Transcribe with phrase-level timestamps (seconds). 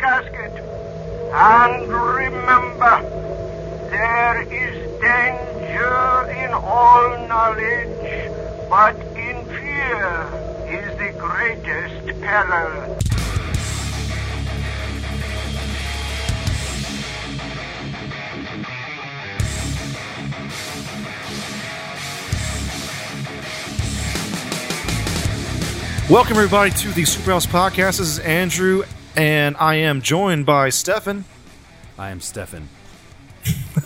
[0.00, 0.52] casket.
[1.32, 3.02] And remember,
[3.90, 8.32] there is danger in all knowledge,
[8.70, 10.26] but in fear
[10.66, 12.96] is the greatest peril.
[26.08, 27.98] Welcome, everybody, to the Superhouse Podcast.
[27.98, 28.82] This is Andrew,
[29.20, 31.26] and I am joined by Stefan.
[31.98, 32.70] I am Stefan.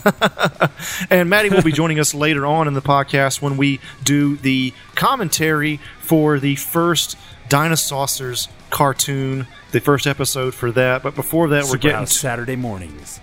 [1.09, 4.73] and Maddie will be joining us later on in the podcast when we do the
[4.95, 7.17] commentary for the first
[7.49, 11.03] Dinosaurs cartoon, the first episode for that.
[11.03, 13.19] But before that, we're getting Saturday mornings.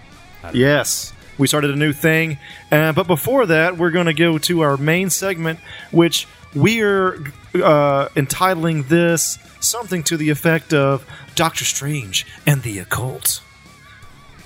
[0.52, 2.36] Yes, we started a new thing.
[2.70, 7.16] Uh, but before that, we're going to go to our main segment, which we are
[7.54, 13.42] uh, entitling this something to the effect of Doctor Strange and the Occult.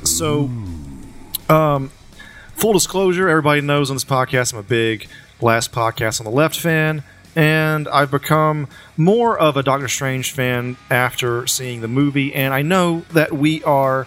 [0.02, 0.50] So,
[1.48, 1.90] um,
[2.54, 5.08] full disclosure, everybody knows on this podcast I'm a big
[5.40, 7.02] Last Podcast on the Left fan,
[7.34, 12.62] and I've become more of a Doctor Strange fan after seeing the movie, and I
[12.62, 14.06] know that we are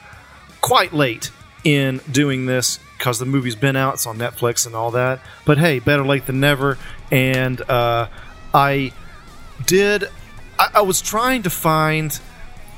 [0.61, 1.31] quite late
[1.63, 5.19] in doing this because the movie's been out, it's on Netflix and all that.
[5.45, 6.77] But hey, better late than never.
[7.11, 8.07] And uh,
[8.53, 8.91] I
[9.65, 10.09] did.
[10.57, 12.19] I, I was trying to find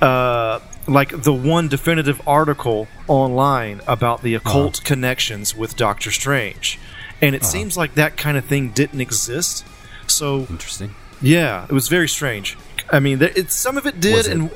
[0.01, 6.79] uh, like the one definitive article online about the occult connections with Doctor Strange,
[7.21, 9.65] and it seems like that kind of thing didn't exist.
[10.07, 10.95] So Interesting.
[11.21, 12.57] yeah, it was very strange.
[12.91, 14.51] I mean, there- it, some of it did, it and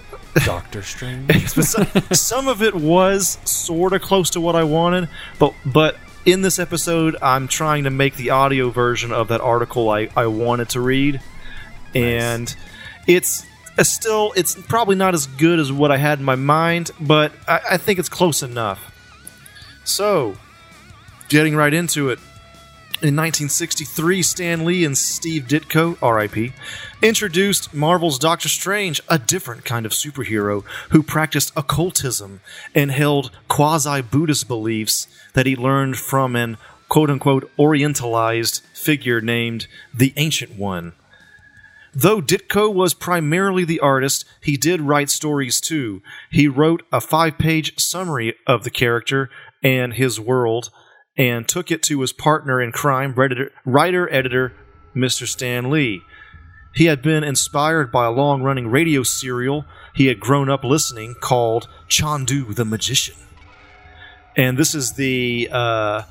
[0.45, 1.47] Doctor Strange.
[1.49, 5.07] some, some of it was sort of close to what I wanted,
[5.39, 9.89] but but in this episode, I'm trying to make the audio version of that article
[9.91, 11.21] I, I wanted to read,
[11.93, 12.53] and
[13.07, 13.45] it's
[13.83, 17.61] still it's probably not as good as what I had in my mind, but I,
[17.71, 18.91] I think it's close enough.
[19.83, 20.37] So,
[21.29, 22.19] getting right into it.
[23.01, 26.53] In 1963, Stan Lee and Steve Ditko, RIP,
[27.01, 32.39] introduced Marvel's Doctor Strange, a different kind of superhero who practiced occultism
[32.73, 39.67] and held quasi Buddhist beliefs that he learned from an quote unquote orientalized figure named
[39.93, 40.93] the Ancient One.
[41.95, 46.01] Though Ditko was primarily the artist, he did write stories too.
[46.29, 49.29] He wrote a five page summary of the character
[49.63, 50.71] and his world
[51.17, 54.53] and took it to his partner in crime, writer editor
[54.93, 55.25] Mr.
[55.25, 56.01] Stan Lee.
[56.73, 61.15] He had been inspired by a long running radio serial he had grown up listening
[61.21, 63.15] called Chandu the Magician.
[64.35, 66.01] And this is the uh,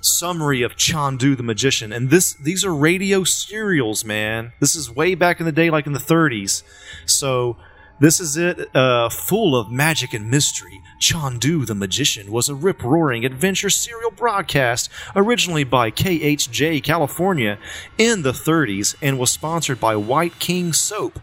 [0.00, 1.92] summary of Chandu the Magician.
[1.92, 4.52] And this these are radio serials, man.
[4.60, 6.62] This is way back in the day, like in the 30s.
[7.06, 7.56] So
[8.00, 10.80] this is it, uh, full of magic and mystery.
[11.00, 17.58] Chandu the Magician was a rip roaring adventure serial broadcast originally by KHJ California
[17.98, 21.20] in the 30s and was sponsored by White King Soap.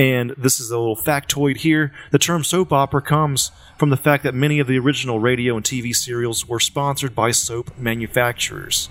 [0.00, 1.92] And this is a little factoid here.
[2.10, 5.64] The term soap opera comes from the fact that many of the original radio and
[5.64, 8.88] TV serials were sponsored by soap manufacturers.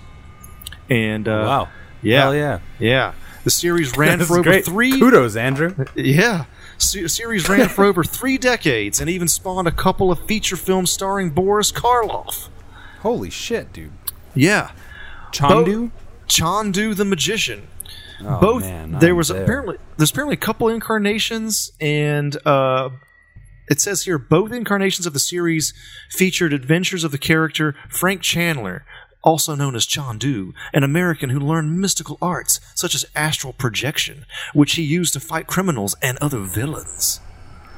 [0.88, 1.68] And uh, Wow.
[2.02, 2.58] yeah, Hell yeah.
[2.78, 3.12] yeah.
[3.42, 4.64] The series ran for over great.
[4.64, 4.98] three.
[5.00, 5.74] Kudos, Andrew.
[5.96, 6.44] Yeah.
[6.78, 10.92] Se- series ran for over three decades and even spawned a couple of feature films
[10.92, 12.48] starring Boris Karloff.
[13.00, 13.92] Holy shit, dude.
[14.34, 14.70] Yeah.
[15.32, 15.90] Chandu.
[16.28, 17.66] Chandu the Magician.
[18.24, 19.42] Oh, Both man, there was there.
[19.42, 22.90] apparently there's apparently a couple incarnations and uh
[23.68, 25.72] it says here both incarnations of the series
[26.10, 28.84] featured adventures of the character Frank Chandler,
[29.22, 34.74] also known as Chandu, an American who learned mystical arts such as astral projection, which
[34.74, 37.20] he used to fight criminals and other villains.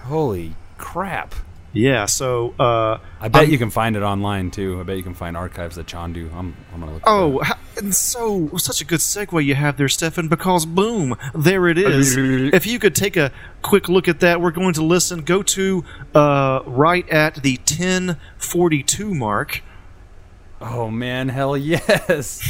[0.05, 1.35] Holy crap.
[1.75, 4.79] Yeah, so uh I bet I'm- you can find it online too.
[4.81, 6.31] I bet you can find archives of Chandu.
[6.35, 7.03] I'm, I'm gonna look.
[7.07, 7.43] Oh,
[7.79, 12.15] and so such a good segue you have there, Stefan, because boom, there it is.
[12.53, 13.33] if you could take a
[13.63, 15.23] quick look at that, we're going to listen.
[15.23, 15.83] Go to
[16.15, 19.63] uh, right at the 1042 mark.
[20.65, 22.41] Oh man, hell yes!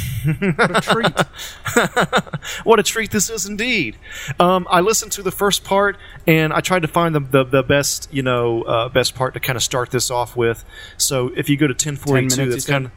[0.56, 1.12] what a treat.
[2.64, 3.96] What a treat this is indeed.
[4.38, 7.62] Um, I listened to the first part and I tried to find the, the, the
[7.62, 10.64] best, you know, uh, best part to kind of start this off with.
[10.96, 12.92] So if you go to 1042, 10 minutes, that's kind of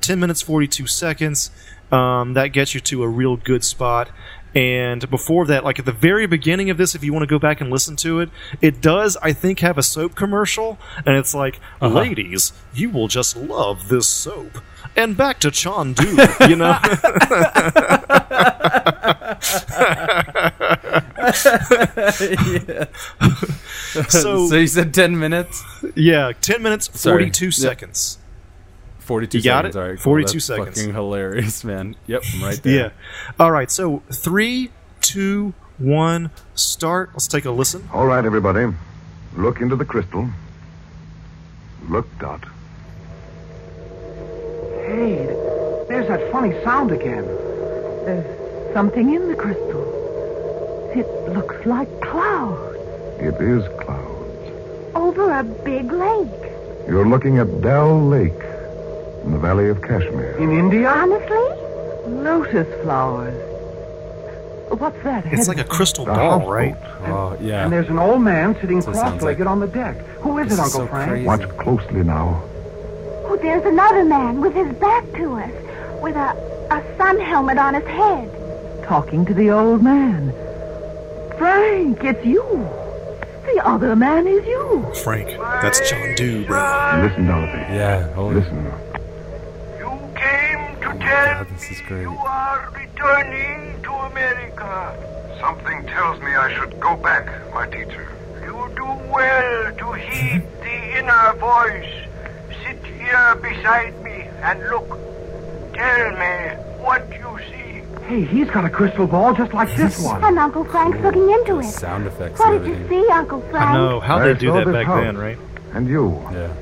[0.00, 1.50] 10 minutes 42 seconds.
[1.90, 4.10] Um, that gets you to a real good spot.
[4.54, 7.38] And before that, like at the very beginning of this, if you want to go
[7.38, 8.30] back and listen to it,
[8.60, 10.78] it does, I think, have a soap commercial.
[11.06, 11.94] And it's like, Uh-huh.
[11.98, 14.58] ladies, you will just love this soap.
[14.96, 16.16] And back to Chandu,
[16.48, 16.76] you know?
[24.08, 25.62] So, so you said ten minutes,
[25.94, 27.24] yeah, ten minutes, Sorry.
[27.24, 27.50] forty-two Yeah.
[27.50, 28.18] seconds.
[29.08, 29.38] Forty-two.
[29.38, 29.76] You got seconds.
[29.76, 29.78] it?
[29.78, 30.02] All right, cool.
[30.02, 30.78] 42 That's seconds.
[30.78, 31.96] Fucking hilarious, man.
[32.06, 32.74] Yep, I'm right there.
[32.74, 32.90] Yeah.
[33.40, 33.70] All right.
[33.70, 34.70] So three,
[35.00, 37.10] two, one, start.
[37.14, 37.88] Let's take a listen.
[37.90, 38.66] All right, everybody.
[39.34, 40.28] Look into the crystal.
[41.88, 42.44] Look, Dot.
[44.84, 45.24] Hey,
[45.88, 47.24] there's that funny sound again.
[48.04, 50.90] There's something in the crystal.
[50.94, 52.76] It looks like clouds.
[53.20, 54.94] It is clouds.
[54.94, 56.52] Over a big lake.
[56.86, 58.42] You're looking at Dal Lake
[59.28, 60.36] in the Valley of Kashmir.
[60.38, 60.88] In India?
[60.88, 61.48] Honestly?
[62.10, 63.34] Lotus flowers.
[64.80, 65.24] What's that?
[65.26, 66.52] It's ahead like a crystal The ball, houseboat.
[66.52, 66.76] right?
[67.06, 67.64] Oh yeah.
[67.64, 69.98] And there's an old man sitting So cross-legged like- on the deck.
[70.22, 71.10] Who is This it, is Uncle so Frank?
[71.10, 71.26] crazy.
[71.26, 72.42] Watch closely now.
[73.26, 75.50] Oh, there's another man with his back to us,
[76.02, 76.30] with a,
[76.70, 78.30] a sun helmet on his head.
[78.84, 80.32] Talking to the old man.
[81.36, 82.42] Frank, it's you.
[83.54, 84.86] The other man is you.
[85.02, 85.28] Frank,
[85.62, 86.58] that's Chandu, bro.
[87.02, 87.58] Listen, Dorothy.
[87.74, 88.12] Yeah.
[88.14, 88.34] Holy.
[88.36, 88.64] Listen.
[88.64, 88.72] You
[90.18, 92.02] came to my tell God, this is me great.
[92.02, 95.36] you are returning to America.
[95.40, 98.08] Something tells me I should go back, my teacher.
[98.44, 101.92] You do well to heed the inner voice.
[102.64, 104.88] Sit here beside me and look.
[105.74, 107.82] Tell me what you see.
[108.08, 110.24] Hey, he's got a crystal ball just like this one.
[110.24, 111.64] And Uncle Frank's looking into it.
[111.64, 113.70] sound effects What did you see, Uncle Frank?
[113.70, 114.00] I know.
[114.00, 115.04] How I they do that back house.
[115.04, 115.38] then, right?
[115.74, 116.12] And you.
[116.32, 116.52] Yeah.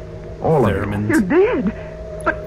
[0.43, 1.08] All of you.
[1.08, 1.73] You did.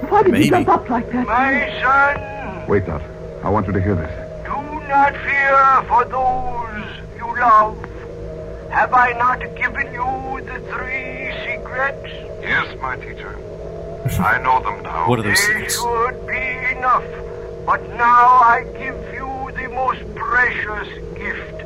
[0.09, 0.45] But why did Maybe.
[0.45, 1.27] you jump up like that?
[1.27, 3.01] My son, Wait, Dot.
[3.43, 4.11] I want you to hear this.
[4.45, 7.77] do not fear for those you love.
[8.71, 12.09] Have I not given you the three secrets?
[12.41, 13.35] Yes, my teacher.
[14.19, 15.07] I know them now.
[15.07, 15.75] What are those They things?
[15.75, 17.03] should be enough.
[17.65, 21.57] But now I give you the most precious gift.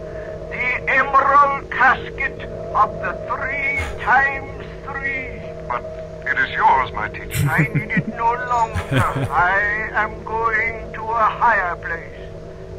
[0.51, 2.39] The emerald casket
[2.75, 5.39] of the three times three.
[5.67, 7.47] But it is yours, my teacher.
[7.49, 9.29] I need it no longer.
[9.31, 12.29] I am going to a higher place.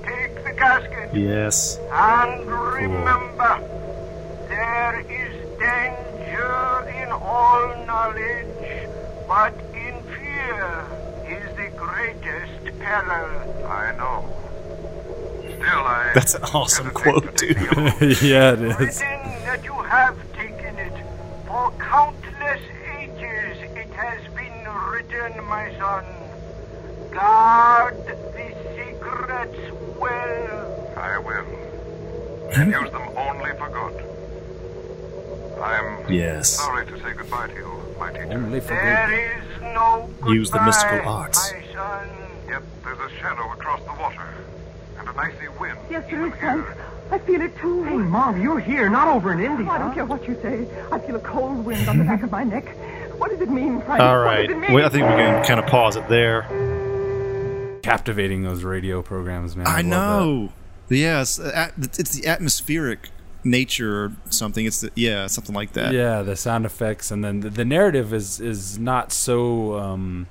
[0.04, 1.78] Take the casket Yes.
[1.90, 3.58] and remember,
[4.48, 8.88] there is danger in all knowledge,
[9.28, 10.84] but in fear
[11.28, 13.66] is the greatest peril.
[13.66, 14.24] I know.
[15.42, 16.10] Still, I.
[16.14, 17.56] That's an awesome quote, dude.
[18.22, 18.78] yeah, it is.
[18.78, 20.92] Written that you have taken it.
[21.46, 22.23] For countless ages it has
[25.14, 26.04] been my son.
[27.12, 28.16] Guard the
[28.76, 29.58] secrets
[29.98, 30.92] well.
[30.96, 31.46] I will.
[32.56, 33.94] And use them only for good.
[35.62, 36.48] I'm Yes.
[36.50, 38.32] sorry to say goodbye to you, my teacher.
[38.32, 39.14] Only for There good.
[39.66, 41.52] is no Use the mystical arts.
[41.52, 42.08] My son.
[42.48, 44.28] Yet there's a shadow across the water.
[44.98, 45.78] And an icy wind.
[45.90, 46.66] Yes, there even is, Frank.
[47.10, 47.84] I feel it too.
[47.84, 49.68] Hey, Mom, you're here, not over in India.
[49.70, 50.66] I don't care what you say.
[50.90, 52.66] I feel a cold wind on the back of my neck.
[53.18, 54.00] What does it mean, Frank?
[54.02, 54.72] All What does it mean?
[54.72, 56.42] Well, I think we can kind of pause it there.
[57.82, 59.66] Captivating those radio programs, man.
[59.66, 60.52] I love know.
[60.88, 63.10] Yeah, it's, the it's the atmospheric
[63.42, 64.64] nature or something.
[64.64, 65.92] It's the yeah, something like that.
[65.92, 65.94] that.
[65.94, 70.26] Yeah, the sound effects, and then the, the narrative is is not so um,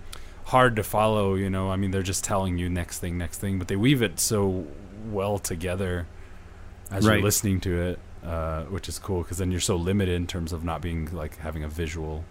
[0.46, 1.36] hard to follow.
[1.36, 4.02] You know, I mean, they're just telling you next thing, next thing, but they weave
[4.02, 4.66] it so
[5.10, 6.08] well together
[6.92, 7.16] as Right.
[7.16, 10.54] you're listening to it, uh, which is cool because then you're so limited in terms
[10.54, 12.24] of not being like having a visual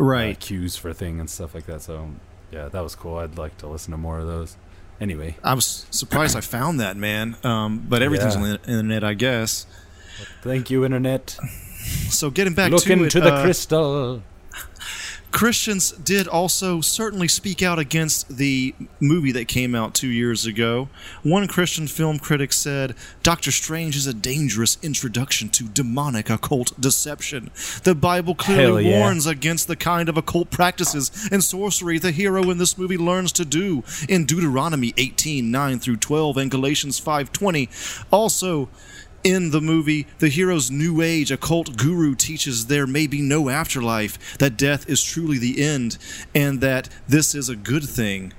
[0.00, 0.38] uh, Right.
[0.38, 1.82] cues for thing and stuff like that.
[1.82, 2.10] So
[2.50, 3.16] yeah, that was cool.
[3.18, 4.56] I'd like to listen to more of those.
[5.00, 7.36] Anyway, I was surprised I found that man.
[7.42, 8.42] Um, but everything's Yeah.
[8.42, 9.66] on the internet, I guess.
[10.42, 11.36] thank you, internet.
[12.10, 14.22] So getting back Look to into it, the uh, crystal.
[15.32, 20.88] Christians did also certainly speak out against the movie that came out two years ago.
[21.22, 27.50] One Christian film critic said, Doctor Strange is a dangerous introduction to demonic occult deception.
[27.82, 29.00] The Bible clearly yeah.
[29.00, 33.32] warns against the kind of occult practices and sorcery the hero in this movie learns
[33.32, 37.68] to do in Deuteronomy 18 9 through 12 and Galatians 5 20.
[38.10, 38.68] Also,
[39.24, 44.38] in the movie, the hero's new age occult guru teaches there may be no afterlife,
[44.38, 45.98] that death is truly the end,
[46.34, 48.32] and that this is a good thing.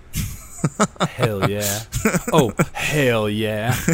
[1.09, 1.81] hell yeah.
[2.31, 3.75] Oh, hell yeah.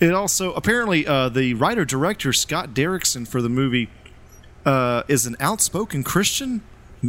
[0.00, 3.88] It also apparently uh, the writer director Scott Derrickson for the movie
[4.64, 6.62] uh, is an outspoken Christian.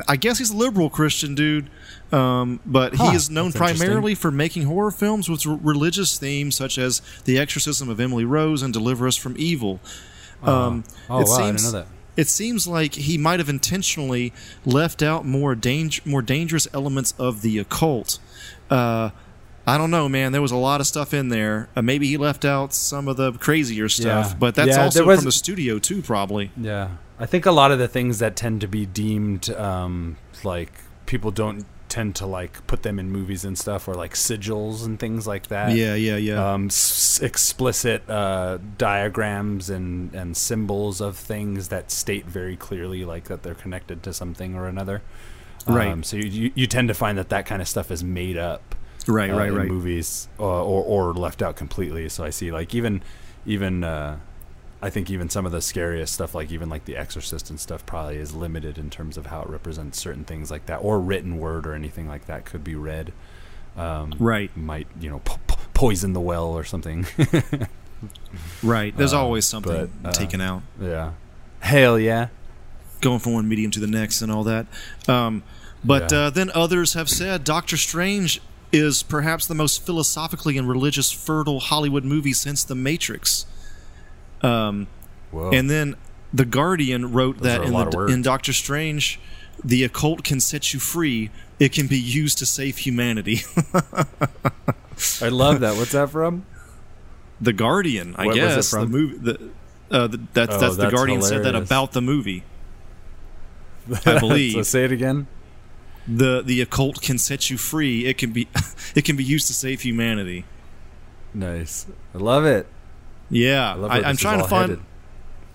[0.08, 1.70] I guess he's a liberal Christian dude,
[2.12, 6.56] um, but Huh, he is known primarily for making horror films with r- religious themes
[6.56, 9.80] such as The Exorcism of Emily Rose and Deliver Us from Evil.
[10.42, 11.88] Um, Oh, it wow, I didn't seems- know that.
[12.16, 14.34] It seems like he might have intentionally
[14.66, 18.20] left out more danger, more dangerous elements of the occult.
[18.70, 19.10] Uh,
[19.66, 20.32] I don't know, man.
[20.34, 21.70] There was a lot of stuff in there.
[21.76, 24.36] Uh, maybe he left out some of the crazier stuff, Yeah.
[24.38, 26.52] but that's Yeah, also was- from the studio too, probably.
[26.58, 26.90] Yeah,
[27.20, 30.72] I think a lot of the things that tend to be deemed um, like
[31.06, 35.00] people don't tend to like put them in movies and stuff, or like sigils and
[35.00, 35.76] things like that.
[35.78, 36.54] Yeah, yeah, yeah.
[36.54, 43.26] Um, s- explicit uh, diagrams and and symbols of things that state very clearly like
[43.26, 45.02] that they're connected to something or another.
[45.68, 45.90] Right.
[45.92, 48.38] Um, so you, you you tend to find that that kind of stuff is made
[48.38, 48.76] up
[49.08, 49.68] right, uh, right, in right.
[49.68, 52.08] movies uh, or or left out completely.
[52.10, 53.02] So I see like even
[53.46, 54.18] even uh,
[54.82, 57.86] I think even some of the scariest stuff, like even like The Exorcist and stuff,
[57.86, 61.38] probably is limited in terms of how it represents certain things like that, or written
[61.38, 63.14] word or anything like that could be read.
[63.78, 67.06] Um, Right, might you know po- po- poison the well or something.
[68.64, 68.96] right.
[68.96, 70.64] There's uh, always something but, uh, taken out.
[70.80, 71.14] yeah.
[71.60, 72.28] Hell yeah.
[73.02, 74.66] going from one medium to the next and all that.
[75.08, 75.44] Um,
[75.84, 76.20] but Yeah.
[76.26, 78.42] uh, then others have said Doctor Strange
[78.74, 83.46] is perhaps the most philosophically and religious fertile Hollywood movie since The Matrix.
[84.42, 84.88] Um,
[85.32, 85.52] Whoa.
[85.52, 85.96] and then
[86.34, 89.20] The Guardian wrote Those that in, the, in Doctor Strange,
[89.64, 91.30] the occult can set you free.
[91.60, 93.42] It can be used to save humanity.
[95.22, 95.76] I love that.
[95.78, 96.46] What's that from?
[97.44, 98.72] the Guardian, I What was it guess.
[98.72, 99.18] The movie.
[99.18, 99.50] The,
[99.92, 102.44] uh, the, that's Oh, that's the that's Guardian said that about the movie.
[104.06, 104.54] I believe.
[104.54, 105.28] so say it again.
[106.08, 108.06] The the occult can set you free.
[108.06, 108.48] It can be
[108.96, 110.46] it can be used to save humanity.
[111.34, 111.88] Nice.
[112.14, 112.68] I love it.
[113.30, 114.86] Yeah, I love I, I'm this is trying to find headed.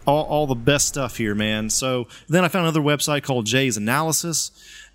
[0.07, 1.71] all, all the best stuff here, man.
[1.71, 4.51] So then I found another website called Jay's Analysis,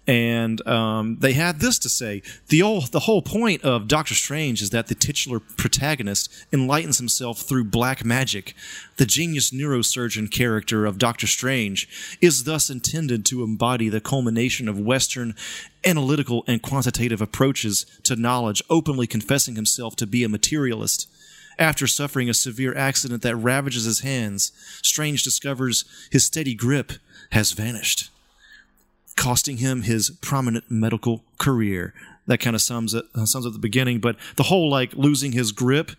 [0.05, 4.61] and um, they had this to say: the whole the whole point of Doctor Strange
[4.61, 8.53] is that the titular protagonist enlightens himself through black magic.
[8.97, 14.79] The genius neurosurgeon character of Doctor Strange is thus intended to embody the culmination of
[14.79, 15.35] Western
[15.85, 21.07] analytical and quantitative approaches to knowledge, openly confessing himself to be a materialist.
[21.59, 26.93] After suffering a severe accident that ravages his hands, Strange discovers his steady grip
[27.31, 28.09] has vanished,
[29.15, 31.93] costing him his prominent medical career.
[32.25, 35.33] That kind of sums it uh, sums up the beginning, but the whole like losing
[35.33, 35.91] his grip,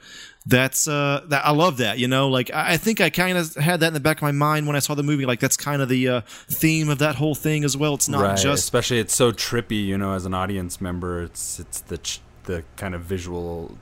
[0.47, 3.55] that's uh that I love that, you know, like I I think I kind of
[3.57, 5.59] had that in the back of my mind when I saw the movie like that's
[5.59, 7.93] kind of the uh, theme of that whole thing as well.
[7.93, 8.39] It's not right.
[8.39, 11.23] just Especially it's so trippy, you know, as an audience member.
[11.23, 13.77] It's it's the ch- the kind of visual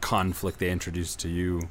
[0.00, 1.62] conflict they introduce to you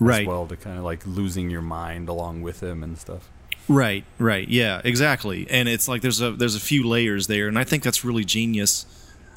[0.00, 0.22] Right.
[0.22, 3.28] as well to kind of like losing your mind along with him and stuff.
[3.72, 5.46] Right, right, yeah, exactly.
[5.48, 8.24] And it's like there's a there's a few layers there, and I think that's really
[8.24, 8.84] genius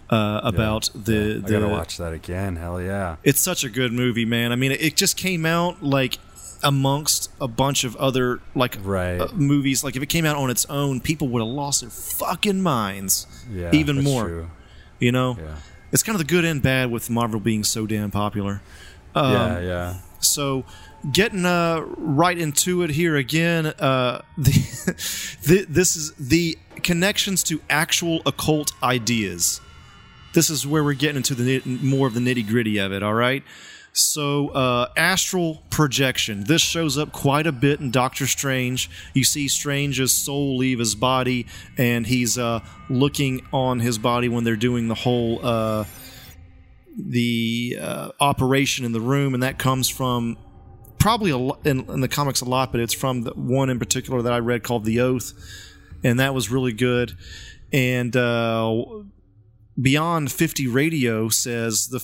[0.10, 1.52] uh, about the Yeah, I the.
[1.52, 2.56] gotta watch that again.
[2.56, 3.18] Hell yeah!
[3.24, 4.52] It's such a good movie, man.
[4.52, 6.18] I mean, it just came out like
[6.64, 9.20] amongst a bunch of other like Right.
[9.22, 9.84] uh, movies.
[9.84, 13.28] Like if it came out on its own, people would have lost their fucking minds.
[13.52, 14.24] Yeah, even more.
[14.24, 14.50] true.
[15.00, 15.56] You know, Yeah,
[15.92, 18.62] it's kind of the good and bad with Marvel being so damn popular.
[19.14, 19.94] Um, yeah, yeah.
[20.22, 20.64] So,
[21.12, 24.52] getting uh, right into it here again, uh, the,
[25.44, 29.62] the this is the connections to actual occult ideas.
[30.34, 33.04] This is where we're getting into the more of the nitty gritty of it.
[33.04, 33.44] All right.
[33.96, 36.46] So, uh, astral projection.
[36.46, 38.90] This shows up quite a bit in Doctor Strange.
[39.14, 41.46] You see Strange's soul leave his body,
[41.78, 45.86] and he's uh, looking on his body when they're doing the whole uh,
[46.98, 50.38] the uh, operation in the room, and that comes from
[51.04, 51.38] probably a
[51.70, 54.40] in, in the comics a lot, but it's from the one in particular that I
[54.40, 55.34] read called The Oath,
[56.02, 57.12] and that was really good.
[57.74, 58.86] And uh,
[59.82, 62.00] Beyond 50 Radio says the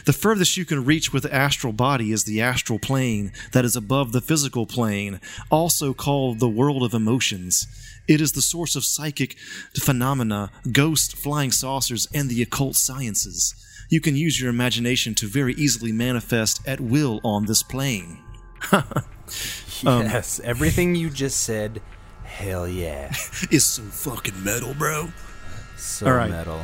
[0.06, 3.76] the furthest you can reach with the astral body is the astral plane that is
[3.76, 7.68] above the physical plane, also called the world of emotions.
[8.08, 9.36] It is the source of psychic
[9.78, 13.54] phenomena, ghosts, flying saucers, and the occult sciences.
[13.88, 18.18] You can use your imagination to very easily manifest at will on this plane.
[18.70, 18.82] Um,
[19.82, 21.80] yes, everything you just said.
[22.24, 23.08] Hell yeah!
[23.50, 25.08] It's some fucking metal, bro.
[25.76, 26.30] So All right.
[26.30, 26.60] metal,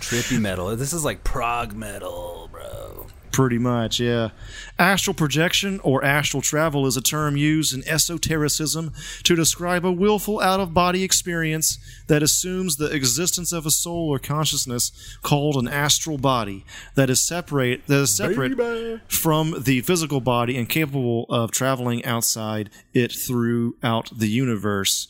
[0.00, 0.74] trippy metal.
[0.76, 3.06] This is like prog metal, bro.
[3.32, 4.30] Pretty much, yeah.
[4.78, 10.40] Astral projection or astral travel is a term used in esotericism to describe a willful
[10.40, 15.68] out of body experience that assumes the existence of a soul or consciousness called an
[15.68, 16.64] astral body
[16.96, 22.68] that is separate that is separate from the physical body and capable of traveling outside
[22.92, 25.06] it throughout the universe.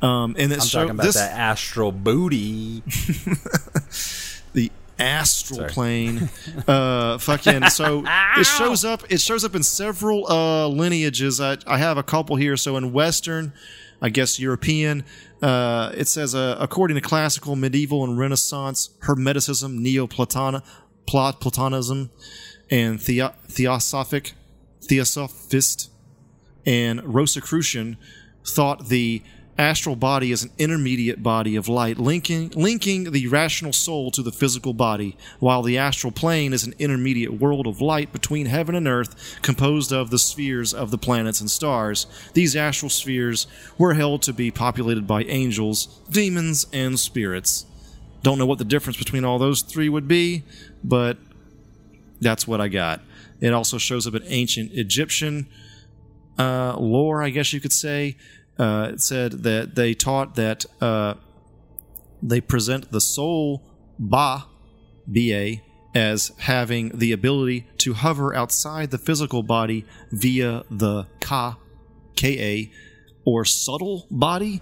[0.00, 2.84] Um, and I'm it's talking about this, that astral booty.
[4.98, 5.70] the astral Sorry.
[5.70, 6.30] plane.
[6.66, 8.04] Uh fucking so
[8.36, 11.40] it shows up it shows up in several uh lineages.
[11.40, 12.56] I i have a couple here.
[12.56, 13.52] So in western
[14.00, 15.04] i guess european
[15.42, 20.62] uh it says uh, according to classical medieval and renaissance hermeticism neoplatonic
[21.06, 22.10] Plat- Platonism
[22.70, 24.34] and Theo- Theosophic
[24.82, 25.90] Theosophist
[26.64, 27.96] and Rosicrucian
[28.46, 29.22] thought the
[29.58, 34.30] astral body is an intermediate body of light linking linking the rational soul to the
[34.30, 38.86] physical body while the astral plane is an intermediate world of light between heaven and
[38.86, 42.06] earth composed of the spheres of the planets and stars.
[42.34, 47.66] These astral spheres were held to be populated by angels demons and spirits.
[48.22, 50.44] Don't know what the difference between all those three would be
[50.84, 51.18] but
[52.20, 53.00] that's what i got.
[53.40, 55.48] It also shows up in ancient egyptian
[56.38, 58.16] uh, lore, I guess you could say.
[58.58, 61.14] Uh, it said that they taught that uh,
[62.22, 63.62] they present the soul
[63.98, 64.46] Ba,
[65.10, 65.62] B-A,
[65.94, 71.56] as having the ability to hover outside the physical body via the Ka,
[72.16, 72.70] K-A,
[73.24, 74.60] or subtle body.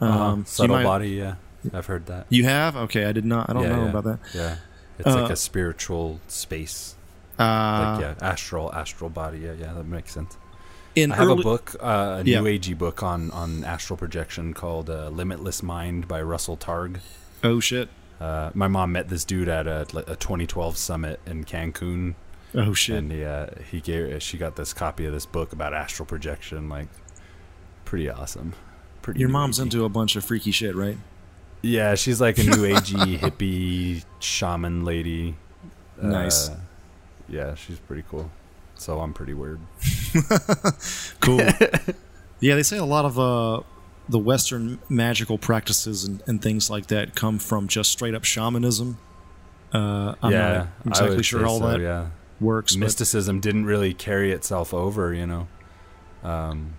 [0.00, 0.36] Uh-huh.
[0.38, 1.34] so Subtle might- body, yeah.
[1.72, 2.26] I've heard that.
[2.28, 2.74] You have?
[2.76, 3.48] Okay, I did not.
[3.48, 3.90] I don't yeah, know yeah.
[3.90, 4.18] about that.
[4.34, 4.56] Yeah.
[4.98, 6.96] It's like Uh, a spiritual space.
[7.38, 9.38] Uh, Like, yeah, astral, astral body.
[9.38, 10.36] Yeah, yeah, that makes sense.
[10.94, 12.40] In I have early, a book, uh, a Yeah.
[12.40, 16.98] new agey book on, on astral projection called uh, Limitless Mind by Russell Targ.
[17.44, 17.88] Oh shit!
[18.20, 22.14] Uh, my mom met this dude at a, a 2012 summit in Cancun,
[22.54, 22.98] Oh shit!
[22.98, 26.68] and he, uh, he gave she got this copy of this book about astral projection.
[26.68, 26.88] Like,
[27.84, 28.54] pretty awesome.
[29.00, 29.18] Pretty.
[29.20, 29.62] Your mom's agey.
[29.62, 30.96] into a bunch of freaky shit, right?
[31.62, 35.36] Yeah, she's like a new agey hippie shaman lady.
[36.00, 36.48] Nice.
[36.48, 36.58] Uh,
[37.28, 38.30] yeah, she's pretty cool.
[38.76, 39.60] So I'm pretty weird.
[41.20, 41.38] Cool.
[42.40, 43.60] yeah, they say a lot of uh,
[44.08, 48.98] the Western magical practices and, and things like that come from just straight up shamanism.
[49.72, 52.08] Uh, I'm yeah, not exactly sure how so, that Yeah,
[52.40, 52.74] works.
[52.74, 55.48] but- mysticism didn't really carry itself over, you know,
[56.24, 56.74] um,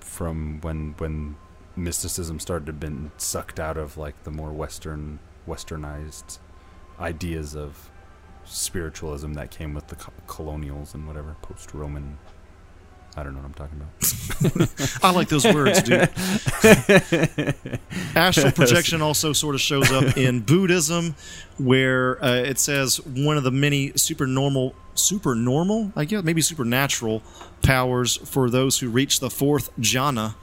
[0.00, 1.36] from when when
[1.76, 6.38] mysticism started to been sucked out of like the more Western westernized
[6.98, 7.90] ideas of
[8.46, 12.18] spiritualism that came with the co- colonials and whatever post Roman.
[13.18, 14.98] I don't know what I'm talking about.
[15.02, 16.10] I like those words, dude.
[18.14, 21.14] Astral projection also sort of shows up in Buddhism,
[21.58, 27.22] where uh, it says one of the many supernormal, supernormal, I guess, maybe supernatural
[27.62, 30.34] powers for those who reach the fourth jhana.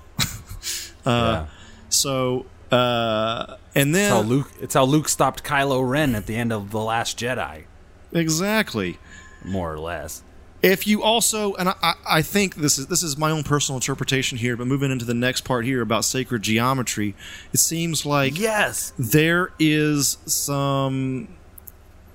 [1.05, 1.45] yeah.
[1.89, 4.51] So, uh, and It's how then Luke.
[4.59, 7.65] It's how Luke stopped Kylo Ren at the end of the Last Jedi,
[8.13, 8.97] exactly.
[9.43, 10.23] more or less.
[10.61, 14.37] If you also, and I, I- think this is this is my own personal interpretation
[14.37, 17.15] here, but moving into the next part here about sacred geometry,
[17.51, 18.93] it seems like Yes.
[18.97, 21.27] there is some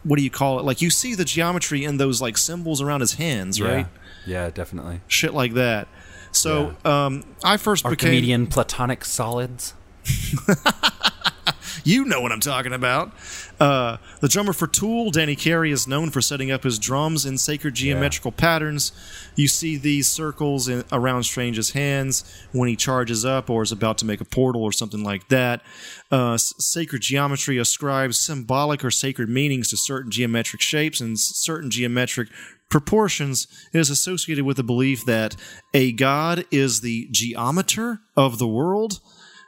[0.04, 3.00] what do you call it like you see the geometry in those like symbols around
[3.00, 3.86] his hands right
[4.24, 4.44] Yeah.
[4.44, 5.00] Yeah, definitely.
[5.08, 5.88] shit like that
[6.30, 9.74] so um i first became Archimedean platonic solids.
[11.84, 13.12] you know what i'm talking about.
[13.60, 17.38] Uh the drummer for tool danny carey is known for setting up his drums in
[17.38, 18.92] sacred geometrical patterns.
[19.36, 23.98] You see these circles in, around strange's hands when he charges up or is about
[23.98, 25.62] to make a portal or something like that.
[26.10, 32.28] Uh, sacred geometry ascribes symbolic or sacred meanings to certain geometric shapes and certain geometric
[32.68, 33.46] proportions.
[33.72, 35.36] It is associated with the belief that
[35.72, 39.00] a god is the geometer of the world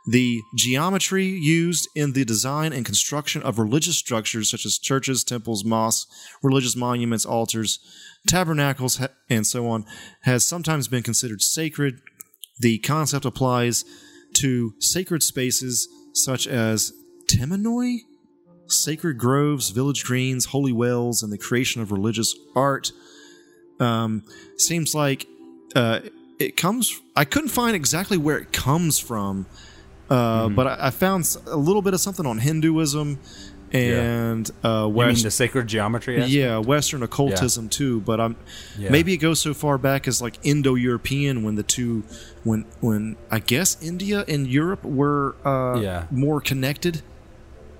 [0.07, 5.65] the geometry used in the design and construction of religious structures such as churches, temples,
[5.65, 6.07] mosques,
[6.43, 7.79] religious monuments, altars,
[8.27, 9.85] tabernacles, and so on
[10.23, 12.01] has sometimes been considered sacred.
[12.59, 13.85] The concept applies
[14.35, 16.93] to sacred spaces such as
[17.27, 17.99] Temenoi,
[18.67, 22.93] sacred groves, village greens, holy wells, and the creation of religious art.
[23.79, 24.25] Um,
[24.57, 25.27] seems like
[25.75, 26.01] uh,
[26.39, 27.01] it comes.
[27.17, 29.47] I couldn't find exactly where it comes from,
[30.11, 33.19] uh, but I, I found a little bit of something on Hinduism
[33.73, 35.23] and uh, You mean West.
[35.23, 36.17] the sacred geometry?
[36.17, 36.33] aspect?
[36.33, 38.37] yeah, Western occultism too, but I'm
[38.79, 38.91] Yeah.
[38.91, 42.03] maybe it goes so far back as like Indo-European when the two,
[42.43, 46.07] when when I guess India and Europe were uh, Yeah.
[46.11, 47.03] more connected.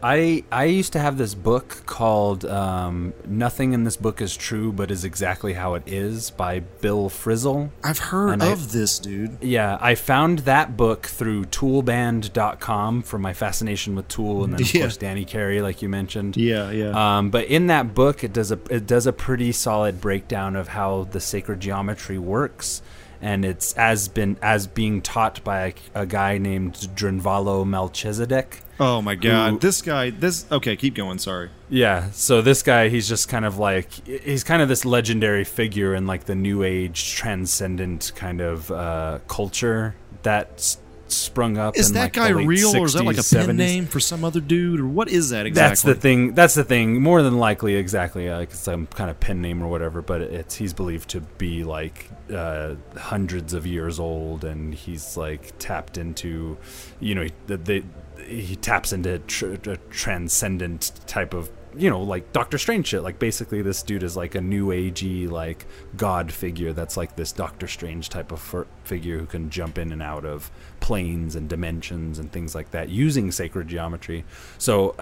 [0.03, 4.73] I I used to have this book called um, "Nothing in This Book Is True,
[4.73, 7.71] but Is Exactly How It Is" by Bill Frissell.
[7.85, 9.37] I've heard And I- of this dude.
[9.43, 14.75] Yeah, I found that book through Toolband.com for my fascination with Tool, and then of
[14.75, 14.83] Yeah.
[14.83, 16.37] course Danny Carey, like you mentioned.
[16.37, 17.19] Yeah, yeah.
[17.19, 20.69] Um, but in that book, it does a it does a pretty solid breakdown of
[20.69, 22.81] how the sacred geometry works,
[23.21, 28.63] and it's as been as being taught by a, a guy named Drunvalo Melchizedek.
[28.81, 30.11] Oh my god, who- this guy.
[30.11, 30.75] This okay.
[30.77, 31.19] Keep going.
[31.19, 31.51] Sorry.
[31.69, 35.95] Yeah, so this guy, he's just kind of like he's kind of this legendary figure
[35.95, 40.77] in like the new age transcendent kind of uh, culture that
[41.13, 41.77] sprung up.
[41.77, 44.25] Is that like, guy real, or is that like a 60s, pen name for some
[44.25, 45.69] other dude, or what is that exactly?
[45.69, 46.35] That's the thing.
[46.35, 47.03] That's the thing.
[47.03, 50.03] More than likely, exactly, like some kind of pen name or whatever.
[50.03, 55.53] But it's he's believed to be like uh, hundreds of years old, and he's like
[55.59, 56.57] tapped into,
[57.01, 57.85] you know, the, the
[58.27, 61.51] he taps into tr- a transcendent type of.
[61.77, 63.05] You know, like Doctor Strange shit.
[63.05, 66.73] Like basically, this dude is like a new agey, like god figure.
[66.73, 70.25] That's like this Doctor Strange type of fir- figure who can jump in and out
[70.25, 74.25] of planes and dimensions and things like that using sacred geometry.
[74.59, 74.97] So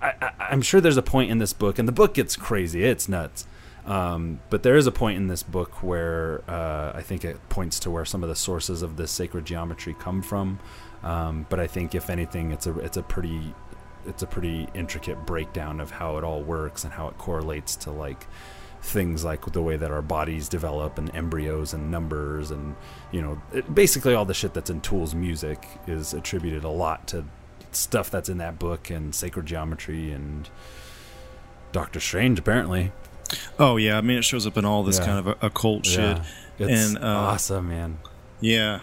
[0.00, 2.82] I, I, I'm sure there's a point in this book, and the book gets crazy.
[2.82, 3.46] It's nuts.
[3.84, 7.78] Um, but there is a point in this book where uh, I think it points
[7.80, 10.58] to where some of the sources of this sacred geometry come from.
[11.06, 13.54] Um, but I think, if anything, it's a it's a pretty
[14.06, 17.90] it's a pretty intricate breakdown of how it all works and how it correlates to
[17.90, 18.26] like
[18.82, 22.76] things like the way that our bodies develop and embryos and numbers and
[23.10, 27.08] you know it, basically all the shit that's in Tool's music is attributed a lot
[27.08, 27.24] to
[27.72, 30.48] stuff that's in that book and sacred geometry and
[31.72, 32.92] Doctor Strange apparently.
[33.58, 35.06] Oh yeah, I mean it shows up in all this Yeah.
[35.06, 36.16] kind of occult shit.
[36.18, 36.66] Yeah.
[36.66, 37.98] It's And, uh, awesome, man.
[38.40, 38.80] Yeah.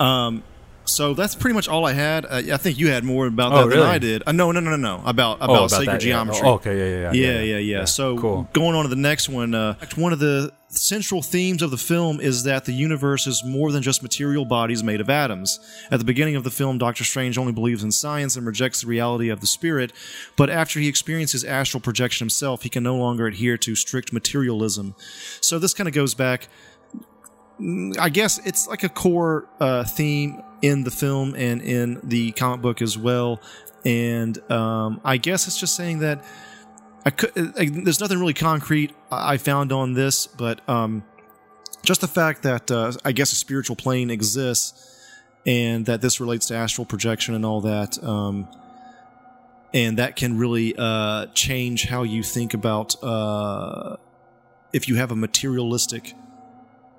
[0.00, 0.42] Um,
[0.84, 2.24] so that's pretty much all I had.
[2.26, 3.84] Uh, I think you had more about Oh, that than?
[3.86, 4.22] I did.
[4.26, 5.02] Uh, no, no, no, no, no.
[5.04, 5.98] About about, Oh, about sacred that, yeah.
[5.98, 6.42] geometry.
[6.44, 7.84] Oh, okay, yeah, yeah, yeah, yeah, yeah, yeah.
[7.84, 8.48] So cool.
[8.52, 12.20] going on to the next one, uh, one of the central themes of the film
[12.20, 15.60] is that the universe is more than just material bodies made of atoms.
[15.90, 18.88] At the beginning of the film, Doctor Strange only believes in science and rejects the
[18.88, 19.92] reality of the spirit,
[20.36, 24.96] but after he experiences astral projection himself, he can no longer adhere to strict materialism.
[25.40, 26.48] So this kind of goes back
[28.00, 32.62] I guess it's like a core uh, theme in the film and in the comic
[32.62, 33.40] book as well.
[33.84, 36.24] And um, I guess it's just saying that
[37.04, 37.36] I could.
[37.36, 41.04] uh, there's nothing really concrete I I found on this, but um,
[41.82, 44.72] just the fact that uh, I guess a spiritual plane exists,
[45.46, 48.02] and that this relates to astral projection and all that.
[48.02, 48.48] Um,
[49.74, 53.96] and that can really uh, change how you think about uh,
[54.72, 56.14] if you have a materialistic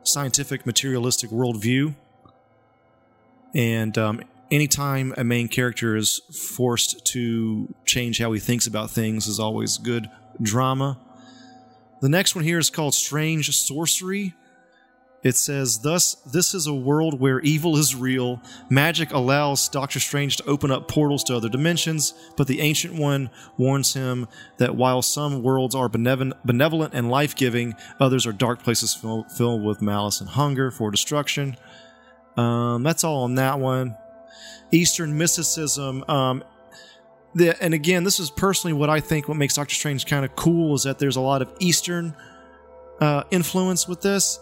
[0.03, 1.95] scientific materialistic worldview.
[3.55, 6.19] And um, anytime a main character is
[6.55, 10.09] forced to change how he thinks about things is always good
[10.41, 10.99] drama.
[12.01, 14.35] The next one here is called Strange Sorcery.
[15.23, 18.41] It says, Thus, this is a world where evil is real.
[18.69, 23.31] Magic allows Doctor Strange to open up portals to other dimensions, but the Ancient One
[23.57, 28.93] warns him that while some worlds are benevolent, and life giving, others are dark places
[28.93, 31.57] filled with malice and hunger for destruction.
[32.37, 33.97] Um, that's all on that one.
[34.71, 36.03] Eastern mysticism.
[36.07, 36.43] Um,
[37.33, 40.35] the, and again, this is personally what I think what makes Doctor Strange kind of
[40.35, 42.15] cool is that there's a lot of Eastern
[42.99, 44.39] uh, influence with this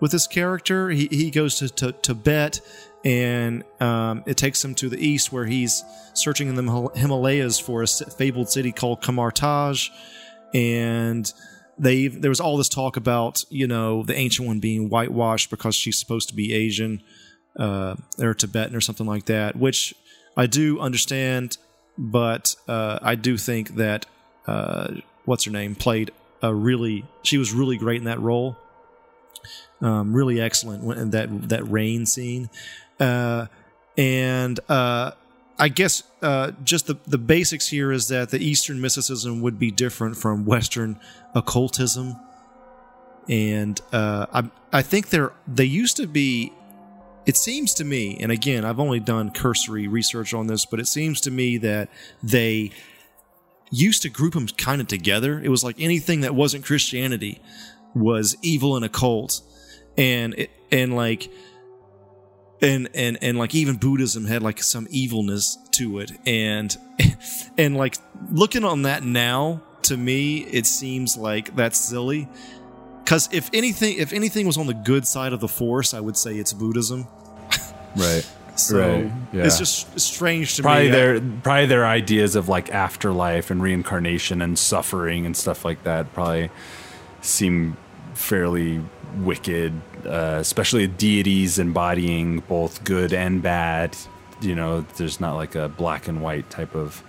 [0.00, 0.90] with this character.
[0.90, 2.60] He, he goes to, to Tibet
[3.04, 7.82] and um, it takes him to the east where he's searching in the Himalayas for
[7.82, 9.90] a fabled city called Kamar-Taj.
[10.54, 11.32] And
[11.78, 15.74] they there was all this talk about you know the ancient one being whitewashed because
[15.74, 17.02] she's supposed to be Asian
[17.58, 19.94] uh, or Tibetan or something like that, which
[20.36, 21.58] I do understand,
[21.98, 24.06] but uh, I do think that
[24.46, 26.10] uh, what's her name played
[26.42, 28.56] a really she was really great in that role
[29.82, 32.48] um, really excellent in that that rain scene,
[33.00, 33.46] uh,
[33.98, 35.12] and uh,
[35.58, 39.70] I guess uh, just the the basics here is that the Eastern mysticism would be
[39.70, 41.00] different from Western
[41.34, 42.16] occultism,
[43.28, 46.52] and uh, I I think they're they used to be.
[47.24, 50.86] It seems to me, and again, I've only done cursory research on this, but it
[50.86, 51.88] seems to me that
[52.22, 52.72] they
[53.70, 55.40] used to group them kind of together.
[55.40, 57.40] It was like anything that wasn't Christianity
[57.94, 59.40] was evil and occult.
[59.96, 61.30] And it, and like
[62.60, 66.12] and and and like even buddhism had like some evilness to it.
[66.26, 66.76] And
[67.58, 67.96] and like
[68.30, 72.28] looking on that now to me it seems like that's silly
[73.04, 76.16] cuz if anything if anything was on the good side of the force i would
[76.16, 77.06] say it's buddhism
[77.96, 78.26] Right.
[78.56, 79.44] so Right, yeah.
[79.44, 84.40] it's just strange to Probably me their probably their ideas of like afterlife and reincarnation
[84.42, 86.50] and suffering and stuff like that probably
[87.22, 87.76] seem
[88.14, 88.80] fairly
[89.18, 89.72] wicked,
[90.06, 93.96] uh, especially deities embodying both good and bad.
[94.40, 97.02] You know, there's not like a black and white type of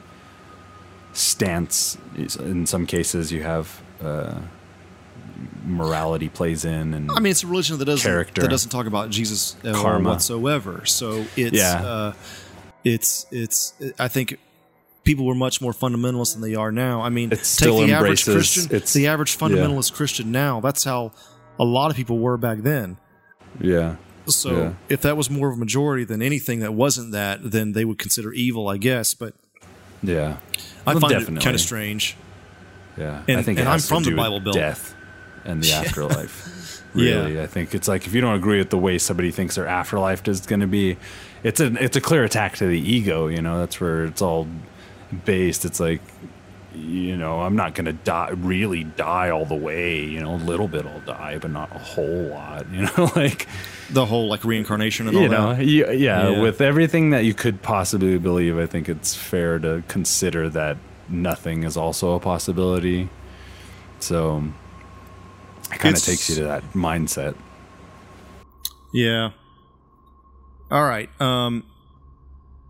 [1.13, 1.97] stance.
[2.15, 4.35] In some cases, you have uh,
[5.65, 8.41] morality plays in, and I mean, it's a religion that doesn't Character.
[8.41, 10.09] that doesn't talk about Jesus at all Karma.
[10.09, 10.85] whatsoever.
[10.85, 11.83] So it's Yeah.
[11.83, 12.13] uh,
[12.83, 13.73] it's it's.
[13.99, 14.37] I think
[15.03, 17.01] people were much more fundamentalist than they are now.
[17.01, 19.47] I mean, It take the average Christian, it's- the average yeah.
[19.47, 20.59] fundamentalist Christian now.
[20.61, 21.11] That's how
[21.59, 22.97] a lot of people were back then.
[23.59, 23.95] yeah,
[24.27, 24.73] So Yeah.
[24.89, 27.97] if that was more of a majority than anything that wasn't that, then they would
[27.99, 29.13] consider evil, I guess.
[29.13, 29.33] But
[30.01, 30.37] Yeah.
[30.87, 32.15] I Well, find it kind of strange.
[32.97, 34.55] Yeah, And- I think and I'm from the Bible Belt.
[34.55, 34.92] death
[35.45, 36.49] and the afterlife.
[36.95, 37.23] Yeah.
[37.23, 39.65] Really, I think it's like if you don't agree with the way somebody thinks their
[39.65, 40.95] afterlife is going to be,
[41.41, 43.25] it's a it's a clear attack to the ego.
[43.25, 44.47] You know, that's where it's all
[45.25, 45.65] based.
[45.65, 46.01] It's like,
[46.75, 50.01] you know, I'm not going to die, really die all the way.
[50.01, 52.67] You know, a little bit I'll die, but not a whole lot.
[52.71, 53.47] You know, like
[53.89, 55.65] The whole like reincarnation and all you know, that.
[55.65, 56.41] yeah, yeah, Yeah.
[56.41, 60.77] with everything that you could possibly believe, I think it's fair to consider that
[61.09, 63.09] nothing is also a possibility.
[63.99, 64.43] So
[65.75, 67.35] it kind of takes you to that mindset.
[68.93, 69.31] Yeah.
[70.71, 71.09] All right.
[71.21, 71.63] Um.